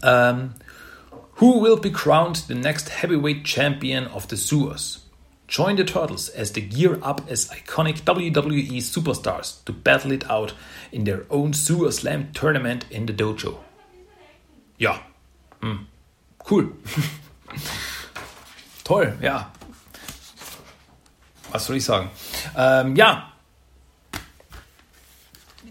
Ähm, 0.02 0.54
Who 1.36 1.60
will 1.60 1.76
be 1.76 1.90
crowned 1.90 2.36
the 2.36 2.54
next 2.54 3.02
heavyweight 3.02 3.44
champion 3.44 4.06
of 4.06 4.26
the 4.28 4.36
sewers? 4.36 5.00
Join 5.48 5.76
the 5.76 5.84
Turtles 5.84 6.30
as 6.30 6.52
they 6.52 6.62
gear 6.62 6.98
up 7.02 7.28
as 7.28 7.50
iconic 7.50 8.04
WWE 8.04 8.80
superstars 8.80 9.62
to 9.64 9.72
battle 9.72 10.12
it 10.12 10.30
out 10.30 10.54
in 10.92 11.04
their 11.04 11.24
own 11.28 11.52
Sewer 11.52 11.90
Slam 11.90 12.32
tournament 12.32 12.86
in 12.90 13.06
the 13.06 13.12
Dojo. 13.12 13.58
Ja, 14.78 15.00
hm. 15.60 15.86
Cool. 16.50 16.72
Toll, 18.84 19.16
ja. 19.20 19.50
Was 21.50 21.66
soll 21.66 21.76
ich 21.76 21.84
sagen? 21.84 22.10
Ähm, 22.56 22.96
ja. 22.96 23.32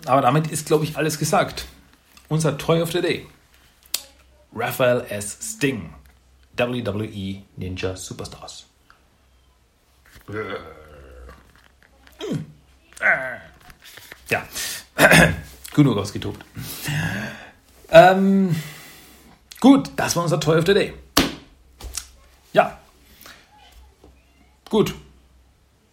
Aber 0.05 0.21
damit 0.21 0.47
ist, 0.47 0.65
glaube 0.65 0.83
ich, 0.85 0.97
alles 0.97 1.19
gesagt. 1.19 1.65
Unser 2.29 2.57
Toy 2.57 2.81
of 2.81 2.91
the 2.91 3.01
Day. 3.01 3.27
Raphael 4.53 5.05
S. 5.09 5.37
Sting. 5.41 5.93
WWE 6.57 7.43
Ninja 7.57 7.95
Superstars. 7.95 8.67
Ja. 14.29 14.43
Genug 15.73 15.97
ausgetobt. 15.97 16.43
Ähm. 17.89 18.55
Gut, 19.61 19.91
das 19.95 20.15
war 20.15 20.23
unser 20.23 20.39
Toy 20.39 20.57
of 20.57 20.65
the 20.65 20.73
Day. 20.73 20.93
Ja. 22.51 22.79
Gut. 24.69 24.95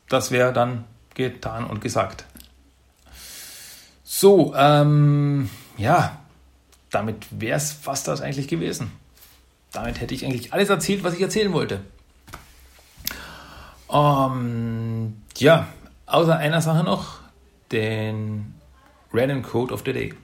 Das 0.09 0.31
wäre 0.31 0.55
dann 0.55 0.85
getan 1.13 1.67
und 1.67 1.83
gesagt. 1.83 2.25
So, 4.03 4.55
ähm, 4.57 5.51
ja, 5.77 6.19
damit 6.91 7.27
wäre 7.31 7.59
es 7.59 7.71
fast 7.73 8.09
das 8.09 8.23
eigentlich 8.23 8.49
gewesen. 8.49 8.91
Damit 9.71 10.01
hätte 10.01 10.15
ich 10.15 10.25
eigentlich 10.25 10.55
alles 10.55 10.71
erzählt, 10.71 11.05
was 11.05 11.13
ich 11.13 11.21
erzählen 11.21 11.53
wollte. 11.53 11.83
Ähm, 13.93 15.23
ja, 15.37 15.69
außer 16.07 16.39
einer 16.39 16.63
Sache 16.63 16.85
noch, 16.85 17.21
den 17.71 18.55
Random 19.13 19.43
Code 19.43 19.75
of 19.75 19.83
the 19.85 19.93
Day, 19.93 20.15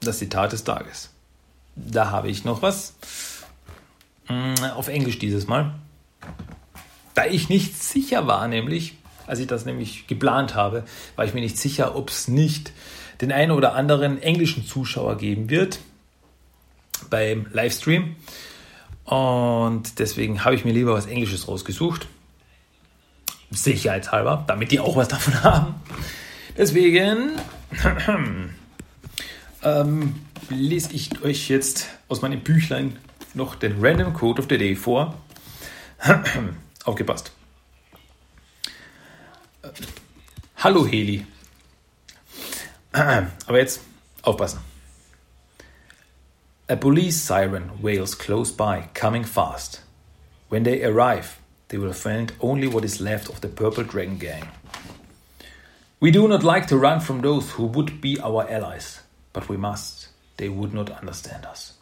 das 0.00 0.18
Zitat 0.18 0.52
des 0.52 0.62
Tages. 0.62 1.10
Da 1.76 2.10
habe 2.10 2.28
ich 2.28 2.44
noch 2.44 2.62
was. 2.62 2.94
Mm, 4.28 4.54
auf 4.74 4.88
Englisch 4.88 5.18
dieses 5.18 5.46
Mal. 5.46 5.74
Da 7.14 7.26
ich 7.26 7.48
nicht 7.48 7.82
sicher 7.82 8.26
war, 8.26 8.48
nämlich, 8.48 8.96
als 9.26 9.38
ich 9.38 9.46
das 9.46 9.64
nämlich 9.64 10.06
geplant 10.06 10.54
habe, 10.54 10.84
war 11.16 11.24
ich 11.24 11.34
mir 11.34 11.40
nicht 11.40 11.58
sicher, 11.58 11.94
ob 11.96 12.10
es 12.10 12.28
nicht 12.28 12.72
den 13.20 13.32
einen 13.32 13.52
oder 13.52 13.74
anderen 13.74 14.20
englischen 14.22 14.66
Zuschauer 14.66 15.16
geben 15.16 15.50
wird 15.50 15.78
beim 17.10 17.46
Livestream. 17.52 18.16
Und 19.04 19.98
deswegen 19.98 20.44
habe 20.44 20.54
ich 20.54 20.64
mir 20.64 20.72
lieber 20.72 20.94
was 20.94 21.06
Englisches 21.06 21.48
rausgesucht. 21.48 22.06
Sicherheitshalber, 23.50 24.44
damit 24.46 24.70
die 24.70 24.80
auch 24.80 24.96
was 24.96 25.08
davon 25.08 25.42
haben. 25.42 25.74
Deswegen 26.56 27.32
ähm, 29.62 30.14
lese 30.50 30.92
ich 30.92 31.22
euch 31.22 31.48
jetzt 31.48 31.88
aus 32.08 32.22
meinem 32.22 32.40
Büchlein 32.40 32.98
noch 33.34 33.54
den 33.54 33.84
Random 33.84 34.12
Code 34.12 34.42
of 34.42 34.48
the 34.48 34.58
Day 34.58 34.76
vor. 34.76 35.16
Aufgepasst. 36.84 37.32
Hallo 40.56 40.86
Heli. 40.86 41.26
Aber 42.92 43.58
jetzt 43.58 43.80
aufpassen. 44.22 44.60
A 46.68 46.76
police 46.76 47.26
siren 47.26 47.70
wails 47.82 48.16
close 48.16 48.52
by, 48.52 48.84
coming 48.94 49.24
fast. 49.24 49.82
When 50.48 50.64
they 50.64 50.84
arrive, 50.84 51.38
they 51.68 51.78
will 51.78 51.92
find 51.92 52.32
only 52.40 52.66
what 52.66 52.84
is 52.84 53.00
left 53.00 53.28
of 53.28 53.40
the 53.40 53.48
Purple 53.48 53.84
Dragon 53.84 54.18
Gang. 54.18 54.48
We 56.00 56.10
do 56.10 56.26
not 56.28 56.42
like 56.42 56.66
to 56.68 56.76
run 56.76 57.00
from 57.00 57.22
those 57.22 57.52
who 57.52 57.66
would 57.66 58.00
be 58.00 58.18
our 58.20 58.48
allies, 58.50 59.00
but 59.32 59.48
we 59.48 59.56
must. 59.56 60.01
They 60.42 60.48
would 60.48 60.74
not 60.74 60.90
understand 60.90 61.46
us. 61.46 61.74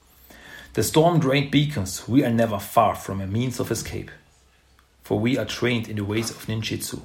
The 0.75 0.83
storm 0.83 1.19
drained 1.19 1.51
beacons, 1.51 2.07
we 2.07 2.23
are 2.27 2.31
never 2.31 2.59
far 2.59 2.95
from 2.95 3.23
a 3.23 3.27
means 3.27 3.59
of 3.59 3.71
escape. 3.71 4.11
For 5.03 5.19
we 5.19 5.39
are 5.39 5.47
trained 5.47 5.89
in 5.89 5.97
the 5.97 6.05
ways 6.05 6.31
of 6.31 6.45
ninjutsu. 6.45 7.01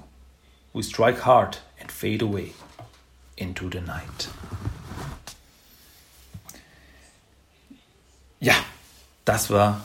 We 0.74 0.84
strike 0.84 1.20
hard 1.20 1.60
and 1.80 1.90
fade 1.90 2.22
away 2.22 2.52
into 3.38 3.70
the 3.70 3.80
night. 3.80 4.28
Ja, 8.42 8.56
das 9.24 9.50
war 9.50 9.82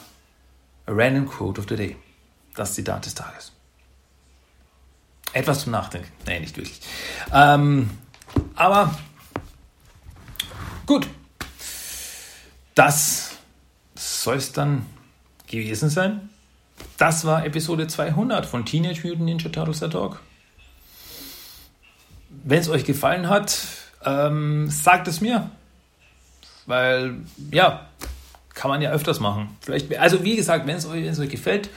a 0.89 0.93
random 0.93 1.29
quote 1.29 1.57
of 1.57 1.69
the 1.69 1.77
day. 1.77 1.97
Das 2.57 2.75
Zitat 2.75 3.05
des 3.05 3.15
Tages. 3.15 3.53
Etwas 5.33 5.63
zum 5.63 5.71
Nachdenken. 5.71 6.11
Nee, 6.27 6.41
nicht 6.41 6.57
wirklich. 6.57 6.81
Ähm, 7.33 7.91
aber 8.57 8.93
gut, 10.87 11.07
das 12.81 13.33
soll 13.95 14.37
es 14.37 14.53
dann 14.53 14.87
gewesen 15.47 15.91
sein. 15.91 16.31
Das 16.97 17.27
war 17.27 17.45
Episode 17.45 17.87
200 17.87 18.47
von 18.47 18.65
Teenage 18.65 19.07
Mutant 19.07 19.27
Ninja 19.27 19.51
Turtles 19.51 19.81
der 19.81 19.91
Talk. 19.91 20.23
Wenn 22.31 22.59
es 22.59 22.71
euch 22.71 22.87
gefallen 22.87 23.29
hat, 23.29 23.59
ähm, 24.03 24.71
sagt 24.71 25.09
es 25.09 25.21
mir. 25.21 25.51
Weil, 26.65 27.17
ja, 27.51 27.87
kann 28.55 28.71
man 28.71 28.81
ja 28.81 28.93
öfters 28.93 29.21
machen. 29.21 29.59
Vielleicht, 29.61 29.95
also 29.99 30.25
wie 30.25 30.37
gesagt, 30.37 30.67
wenn 30.67 30.77
es 30.77 30.87
euch, 30.87 31.19
euch 31.19 31.29
gefällt, 31.29 31.69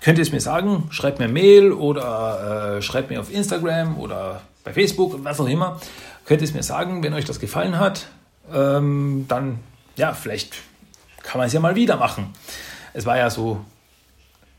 könnt 0.00 0.18
ihr 0.18 0.22
es 0.22 0.30
mir 0.30 0.40
sagen. 0.40 0.86
Schreibt 0.90 1.18
mir 1.18 1.26
Mail 1.26 1.72
oder 1.72 2.76
äh, 2.76 2.82
schreibt 2.82 3.10
mir 3.10 3.18
auf 3.18 3.32
Instagram 3.32 3.98
oder 3.98 4.42
bei 4.62 4.72
Facebook, 4.72 5.24
was 5.24 5.40
auch 5.40 5.48
immer 5.48 5.80
könnt 6.24 6.40
ihr 6.40 6.46
es 6.46 6.54
mir 6.54 6.62
sagen, 6.62 7.02
wenn 7.02 7.14
euch 7.14 7.24
das 7.24 7.40
gefallen 7.40 7.80
hat. 7.80 8.06
Ähm, 8.52 9.24
dann, 9.28 9.58
ja, 9.96 10.12
vielleicht 10.12 10.54
kann 11.22 11.38
man 11.38 11.46
es 11.46 11.52
ja 11.52 11.60
mal 11.60 11.74
wieder 11.74 11.96
machen. 11.96 12.32
Es 12.92 13.06
war 13.06 13.16
ja 13.16 13.30
so, 13.30 13.64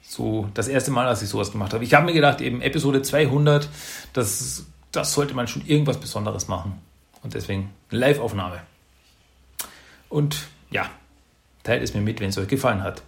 so 0.02 0.50
das 0.54 0.68
erste 0.68 0.92
Mal, 0.92 1.06
dass 1.06 1.22
ich 1.22 1.30
sowas 1.30 1.52
gemacht 1.52 1.74
habe. 1.74 1.84
Ich 1.84 1.94
habe 1.94 2.06
mir 2.06 2.14
gedacht, 2.14 2.42
eben 2.42 2.62
Episode 2.62 3.02
200, 3.02 3.70
das, 4.14 4.66
das 4.92 5.14
sollte 5.14 5.34
man 5.34 5.48
schon 5.48 5.66
irgendwas 5.66 5.98
Besonderes 5.98 6.48
machen. 6.48 6.82
Und 7.22 7.34
deswegen 7.34 7.72
Live-Aufnahme. 7.90 8.62
Und 10.10 10.48
ja, 10.70 10.90
teilt 11.64 11.84
es 11.84 11.94
mir 11.94 12.02
mit, 12.02 12.20
wenn 12.20 12.30
es 12.30 12.38
euch 12.38 12.48
gefallen 12.48 12.84
hat. 12.84 13.02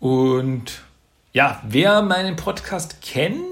Und 0.00 0.82
ja, 1.32 1.60
wer 1.66 2.02
meinen 2.02 2.36
Podcast 2.36 3.00
kennt, 3.02 3.44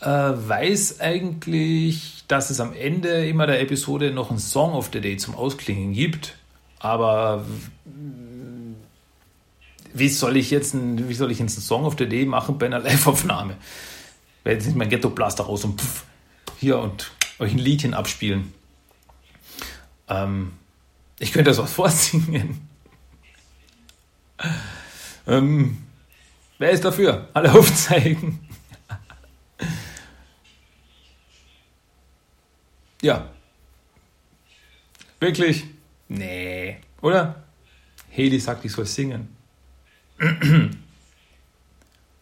äh, 0.00 0.06
weiß 0.06 1.00
eigentlich, 1.00 2.24
dass 2.28 2.50
es 2.50 2.60
am 2.60 2.72
Ende 2.72 3.26
immer 3.26 3.46
der 3.46 3.60
Episode 3.60 4.10
noch 4.10 4.30
einen 4.30 4.38
Song 4.38 4.72
of 4.72 4.90
the 4.92 5.00
Day 5.00 5.16
zum 5.16 5.34
Ausklingen 5.34 5.92
gibt. 5.92 6.36
Aber 6.78 7.44
wie 9.92 10.08
soll 10.08 10.36
ich 10.36 10.50
jetzt 10.50 10.74
ein, 10.74 11.08
wie 11.08 11.14
soll 11.14 11.30
ich 11.30 11.38
jetzt 11.38 11.56
einen 11.56 11.62
Song 11.62 11.84
of 11.84 11.96
the 11.98 12.06
Day 12.06 12.26
machen 12.26 12.58
bei 12.58 12.66
einer 12.66 12.78
Live-Aufnahme? 12.80 13.56
Weil 14.44 14.54
jetzt 14.54 14.66
nicht 14.66 14.76
mein 14.76 14.88
Ghetto 14.88 15.10
Blaster 15.10 15.44
raus 15.44 15.64
und 15.64 15.80
pff, 15.80 16.04
hier 16.58 16.78
und 16.78 17.12
euch 17.38 17.52
ein 17.52 17.58
Liedchen 17.58 17.94
abspielen. 17.94 18.52
Ähm, 20.08 20.52
ich 21.18 21.32
könnte 21.32 21.50
das 21.50 21.58
was 21.58 21.72
vorsingen. 21.72 22.68
ähm, 25.26 25.82
wer 26.58 26.70
ist 26.70 26.84
dafür? 26.84 27.28
Alle 27.32 27.52
aufzeigen. 27.52 28.46
ja. 33.02 33.28
Wirklich? 35.18 35.64
Nee. 36.08 36.78
Oder? 37.00 37.42
Haley 38.12 38.38
sagt, 38.38 38.64
ich 38.64 38.72
soll 38.72 38.86
singen. 38.86 39.36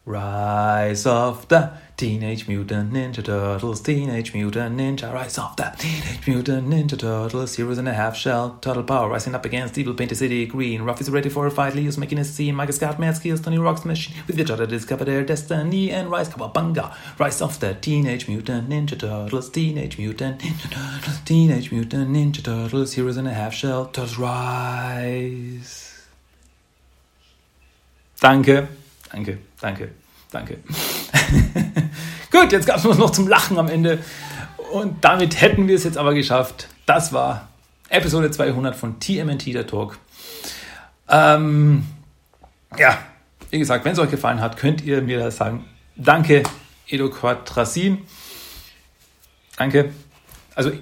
Rise 0.07 1.11
of 1.11 1.47
the 1.49 1.69
Teenage 2.05 2.47
Mutant 2.47 2.93
Ninja 2.93 3.25
Turtles, 3.25 3.81
Teenage 3.81 4.35
Mutant 4.35 4.77
Ninja, 4.77 5.11
Rise 5.11 5.39
of 5.39 5.57
the 5.57 5.75
Teenage 5.79 6.27
Mutant 6.27 6.69
Ninja 6.69 6.99
Turtles, 6.99 7.57
Heroes 7.57 7.79
in 7.79 7.89
a 7.89 7.95
Half 7.95 8.15
Shell, 8.15 8.59
Turtle 8.61 8.83
Power, 8.83 9.09
rising 9.09 9.35
up 9.35 9.47
against 9.47 9.79
evil, 9.79 9.95
painted 9.95 10.17
city 10.17 10.45
green. 10.45 10.83
Ruff 10.83 11.01
is 11.01 11.09
ready 11.09 11.31
for 11.31 11.47
a 11.47 11.51
fight, 11.51 11.75
Leo's 11.75 11.97
making 11.97 12.19
a 12.19 12.25
scene, 12.27 12.55
Mike 12.57 12.75
Scott, 12.75 13.01
mad 13.01 13.17
skills, 13.17 13.41
Tony 13.41 13.57
Rock's 13.57 13.87
machine, 13.87 14.15
with 14.27 14.39
each 14.39 14.51
other 14.51 14.67
discover 14.67 15.07
their 15.07 15.25
destiny 15.25 15.91
and 15.91 16.11
rise, 16.11 16.29
Kawabunga, 16.29 16.95
Rise 17.19 17.41
of 17.41 17.59
the 17.61 17.73
Teenage 17.73 18.29
Mutant 18.29 18.69
Ninja 18.69 18.99
Turtles, 18.99 19.49
Teenage 19.49 19.97
Mutant 19.97 20.43
Ninja 20.43 20.71
Turtles, 20.71 21.21
Teenage 21.25 21.73
Mutant 21.73 22.11
Ninja 22.11 22.45
Turtles, 22.45 22.93
Heroes 22.93 23.17
in 23.17 23.27
a 23.27 23.33
Half 23.33 23.55
Shell, 23.55 23.87
Turtles 23.87 24.19
Rise. 24.19 26.05
Danke, 28.21 28.69
danke, 29.11 29.39
danke, 29.59 30.04
danke. 30.35 30.59
Gut, 32.31 32.53
jetzt 32.53 32.67
gab 32.67 32.77
es 32.77 32.85
noch 32.85 33.11
zum 33.11 33.29
Lachen 33.29 33.59
am 33.59 33.69
Ende. 33.69 34.01
Und 34.73 35.05
damit 35.05 35.41
hätten 35.41 35.69
wir 35.69 35.77
es 35.77 35.85
jetzt 35.85 35.97
aber 35.97 36.15
geschafft. 36.15 36.69
Das 36.87 37.13
war 37.13 37.49
Episode 37.89 38.31
200 38.31 38.75
von 38.75 38.99
TMNT, 38.99 39.47
der 39.47 39.67
Talk. 39.67 39.99
Ähm, 41.09 41.87
ja, 42.77 42.99
wie 43.51 43.59
gesagt, 43.59 43.85
wenn 43.85 43.93
es 43.93 43.99
euch 43.99 44.11
gefallen 44.11 44.41
hat, 44.41 44.57
könnt 44.57 44.83
ihr 44.83 45.01
mir 45.03 45.21
das 45.21 45.37
sagen. 45.37 45.65
Danke, 45.97 46.43
Edo 46.89 47.09
Quatrasin. 47.09 47.99
Danke. 49.57 49.93
Also, 50.57 50.73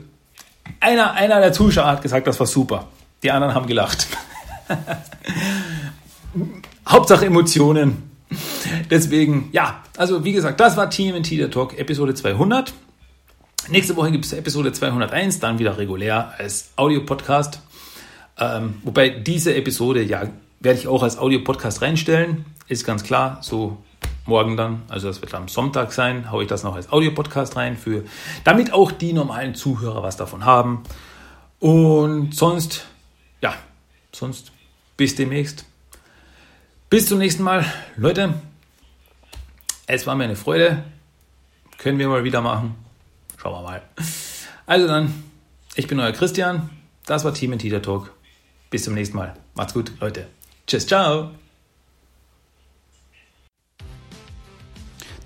einer, 0.80 1.12
einer 1.12 1.40
der 1.40 1.53
Zuschauer 1.53 1.86
hat 1.86 2.03
gesagt, 2.03 2.26
das 2.26 2.40
war 2.40 2.46
super. 2.46 2.88
Die 3.22 3.30
anderen 3.30 3.55
haben 3.55 3.66
gelacht. 3.66 4.07
Hauptsache 6.88 7.26
Emotionen. 7.26 8.11
Deswegen, 8.90 9.48
ja, 9.52 9.82
also 9.96 10.24
wie 10.24 10.32
gesagt, 10.32 10.60
das 10.60 10.76
war 10.76 10.90
TMNT 10.90 11.32
der 11.32 11.50
Talk, 11.50 11.78
Episode 11.78 12.14
200. 12.14 12.72
Nächste 13.68 13.96
Woche 13.96 14.10
gibt 14.10 14.24
es 14.24 14.32
Episode 14.32 14.72
201, 14.72 15.38
dann 15.38 15.58
wieder 15.58 15.78
regulär 15.78 16.34
als 16.38 16.72
Audio-Podcast. 16.76 17.60
Ähm, 18.38 18.74
wobei 18.82 19.08
diese 19.08 19.54
Episode, 19.54 20.02
ja, 20.02 20.28
werde 20.60 20.78
ich 20.78 20.88
auch 20.88 21.02
als 21.02 21.18
Audio-Podcast 21.18 21.82
reinstellen. 21.82 22.44
Ist 22.66 22.84
ganz 22.84 23.04
klar, 23.04 23.38
so 23.42 23.78
morgen 24.26 24.56
dann, 24.56 24.82
also 24.88 25.08
das 25.08 25.20
wird 25.20 25.34
am 25.34 25.48
Sonntag 25.48 25.92
sein, 25.92 26.30
haue 26.30 26.42
ich 26.42 26.48
das 26.48 26.62
noch 26.62 26.74
als 26.74 26.90
Audio-Podcast 26.90 27.56
rein, 27.56 27.76
für, 27.76 28.04
damit 28.44 28.72
auch 28.72 28.92
die 28.92 29.12
normalen 29.12 29.54
Zuhörer 29.54 30.02
was 30.02 30.16
davon 30.16 30.44
haben. 30.44 30.82
Und 31.58 32.34
sonst, 32.34 32.86
ja, 33.40 33.54
sonst 34.12 34.52
bis 34.96 35.14
demnächst. 35.14 35.66
Bis 36.93 37.07
zum 37.07 37.16
nächsten 37.16 37.43
Mal. 37.43 37.64
Leute, 37.97 38.34
es 39.86 40.07
war 40.07 40.14
mir 40.14 40.24
eine 40.24 40.36
Freude. 40.36 40.84
Können 41.78 41.99
wir 41.99 42.07
mal 42.07 42.22
wieder 42.22 42.43
machen. 42.43 42.74
Schauen 43.38 43.55
wir 43.55 43.62
mal. 43.62 43.82
Also 44.66 44.86
dann, 44.88 45.24
ich 45.74 45.86
bin 45.86 45.99
euer 45.99 46.12
Christian. 46.12 46.68
Das 47.07 47.24
war 47.24 47.32
Team 47.32 47.59
Teeter 47.59 47.80
Talk. 47.80 48.12
Bis 48.68 48.84
zum 48.84 48.93
nächsten 48.93 49.16
Mal. 49.16 49.32
Macht's 49.55 49.72
gut, 49.72 49.90
Leute. 50.01 50.26
Tschüss, 50.66 50.86
ciao. 50.86 51.30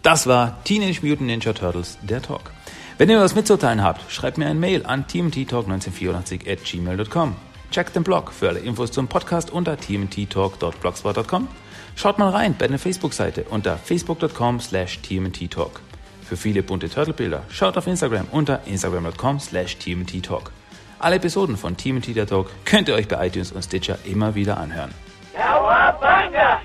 Das 0.03 0.29
war 0.29 0.63
Teenage 0.63 1.05
Mutant 1.05 1.27
Ninja 1.27 1.53
Turtles, 1.53 1.99
der 2.01 2.23
Talk. 2.23 2.53
Wenn 2.97 3.11
ihr 3.11 3.19
was 3.19 3.35
mitzuteilen 3.35 3.83
habt, 3.83 4.09
schreibt 4.13 4.39
mir 4.39 4.47
ein 4.47 4.61
Mail 4.61 4.87
an 4.87 5.07
teamttalk1984 5.07 6.49
at 6.49 6.63
gmail.com. 6.63 7.35
Checkt 7.71 7.95
den 7.95 8.05
Blog 8.05 8.33
für 8.33 8.49
alle 8.49 8.61
Infos 8.61 8.93
zum 8.93 9.09
Podcast 9.09 9.51
unter 9.51 9.77
tmttalk.blogspot.com. 9.77 11.49
Schaut 11.95 12.19
mal 12.19 12.31
rein 12.31 12.55
bei 12.59 12.69
der 12.69 12.79
Facebook-Seite 12.79 13.45
unter 13.51 13.77
facebook.com 13.77 14.61
slash 14.61 15.01
tmttalk. 15.01 15.81
Für 16.23 16.37
viele 16.37 16.63
bunte 16.63 16.89
Turtle-Bilder 16.89 17.43
schaut 17.51 17.77
auf 17.77 17.87
Instagram 17.87 18.27
unter 18.33 18.61
instagram.com 18.67 19.41
slash 19.41 19.77
tmttalk. 19.79 20.51
Alle 20.99 21.17
Episoden 21.17 21.57
von 21.57 21.77
TMT 21.77 22.15
Talk 22.27 22.51
könnt 22.65 22.89
ihr 22.89 22.95
euch 22.95 23.07
bei 23.07 23.27
iTunes 23.27 23.53
und 23.53 23.63
Stitcher 23.63 23.99
immer 24.05 24.35
wieder 24.35 24.57
anhören. 24.57 24.93
Cowabunga! 25.35 26.61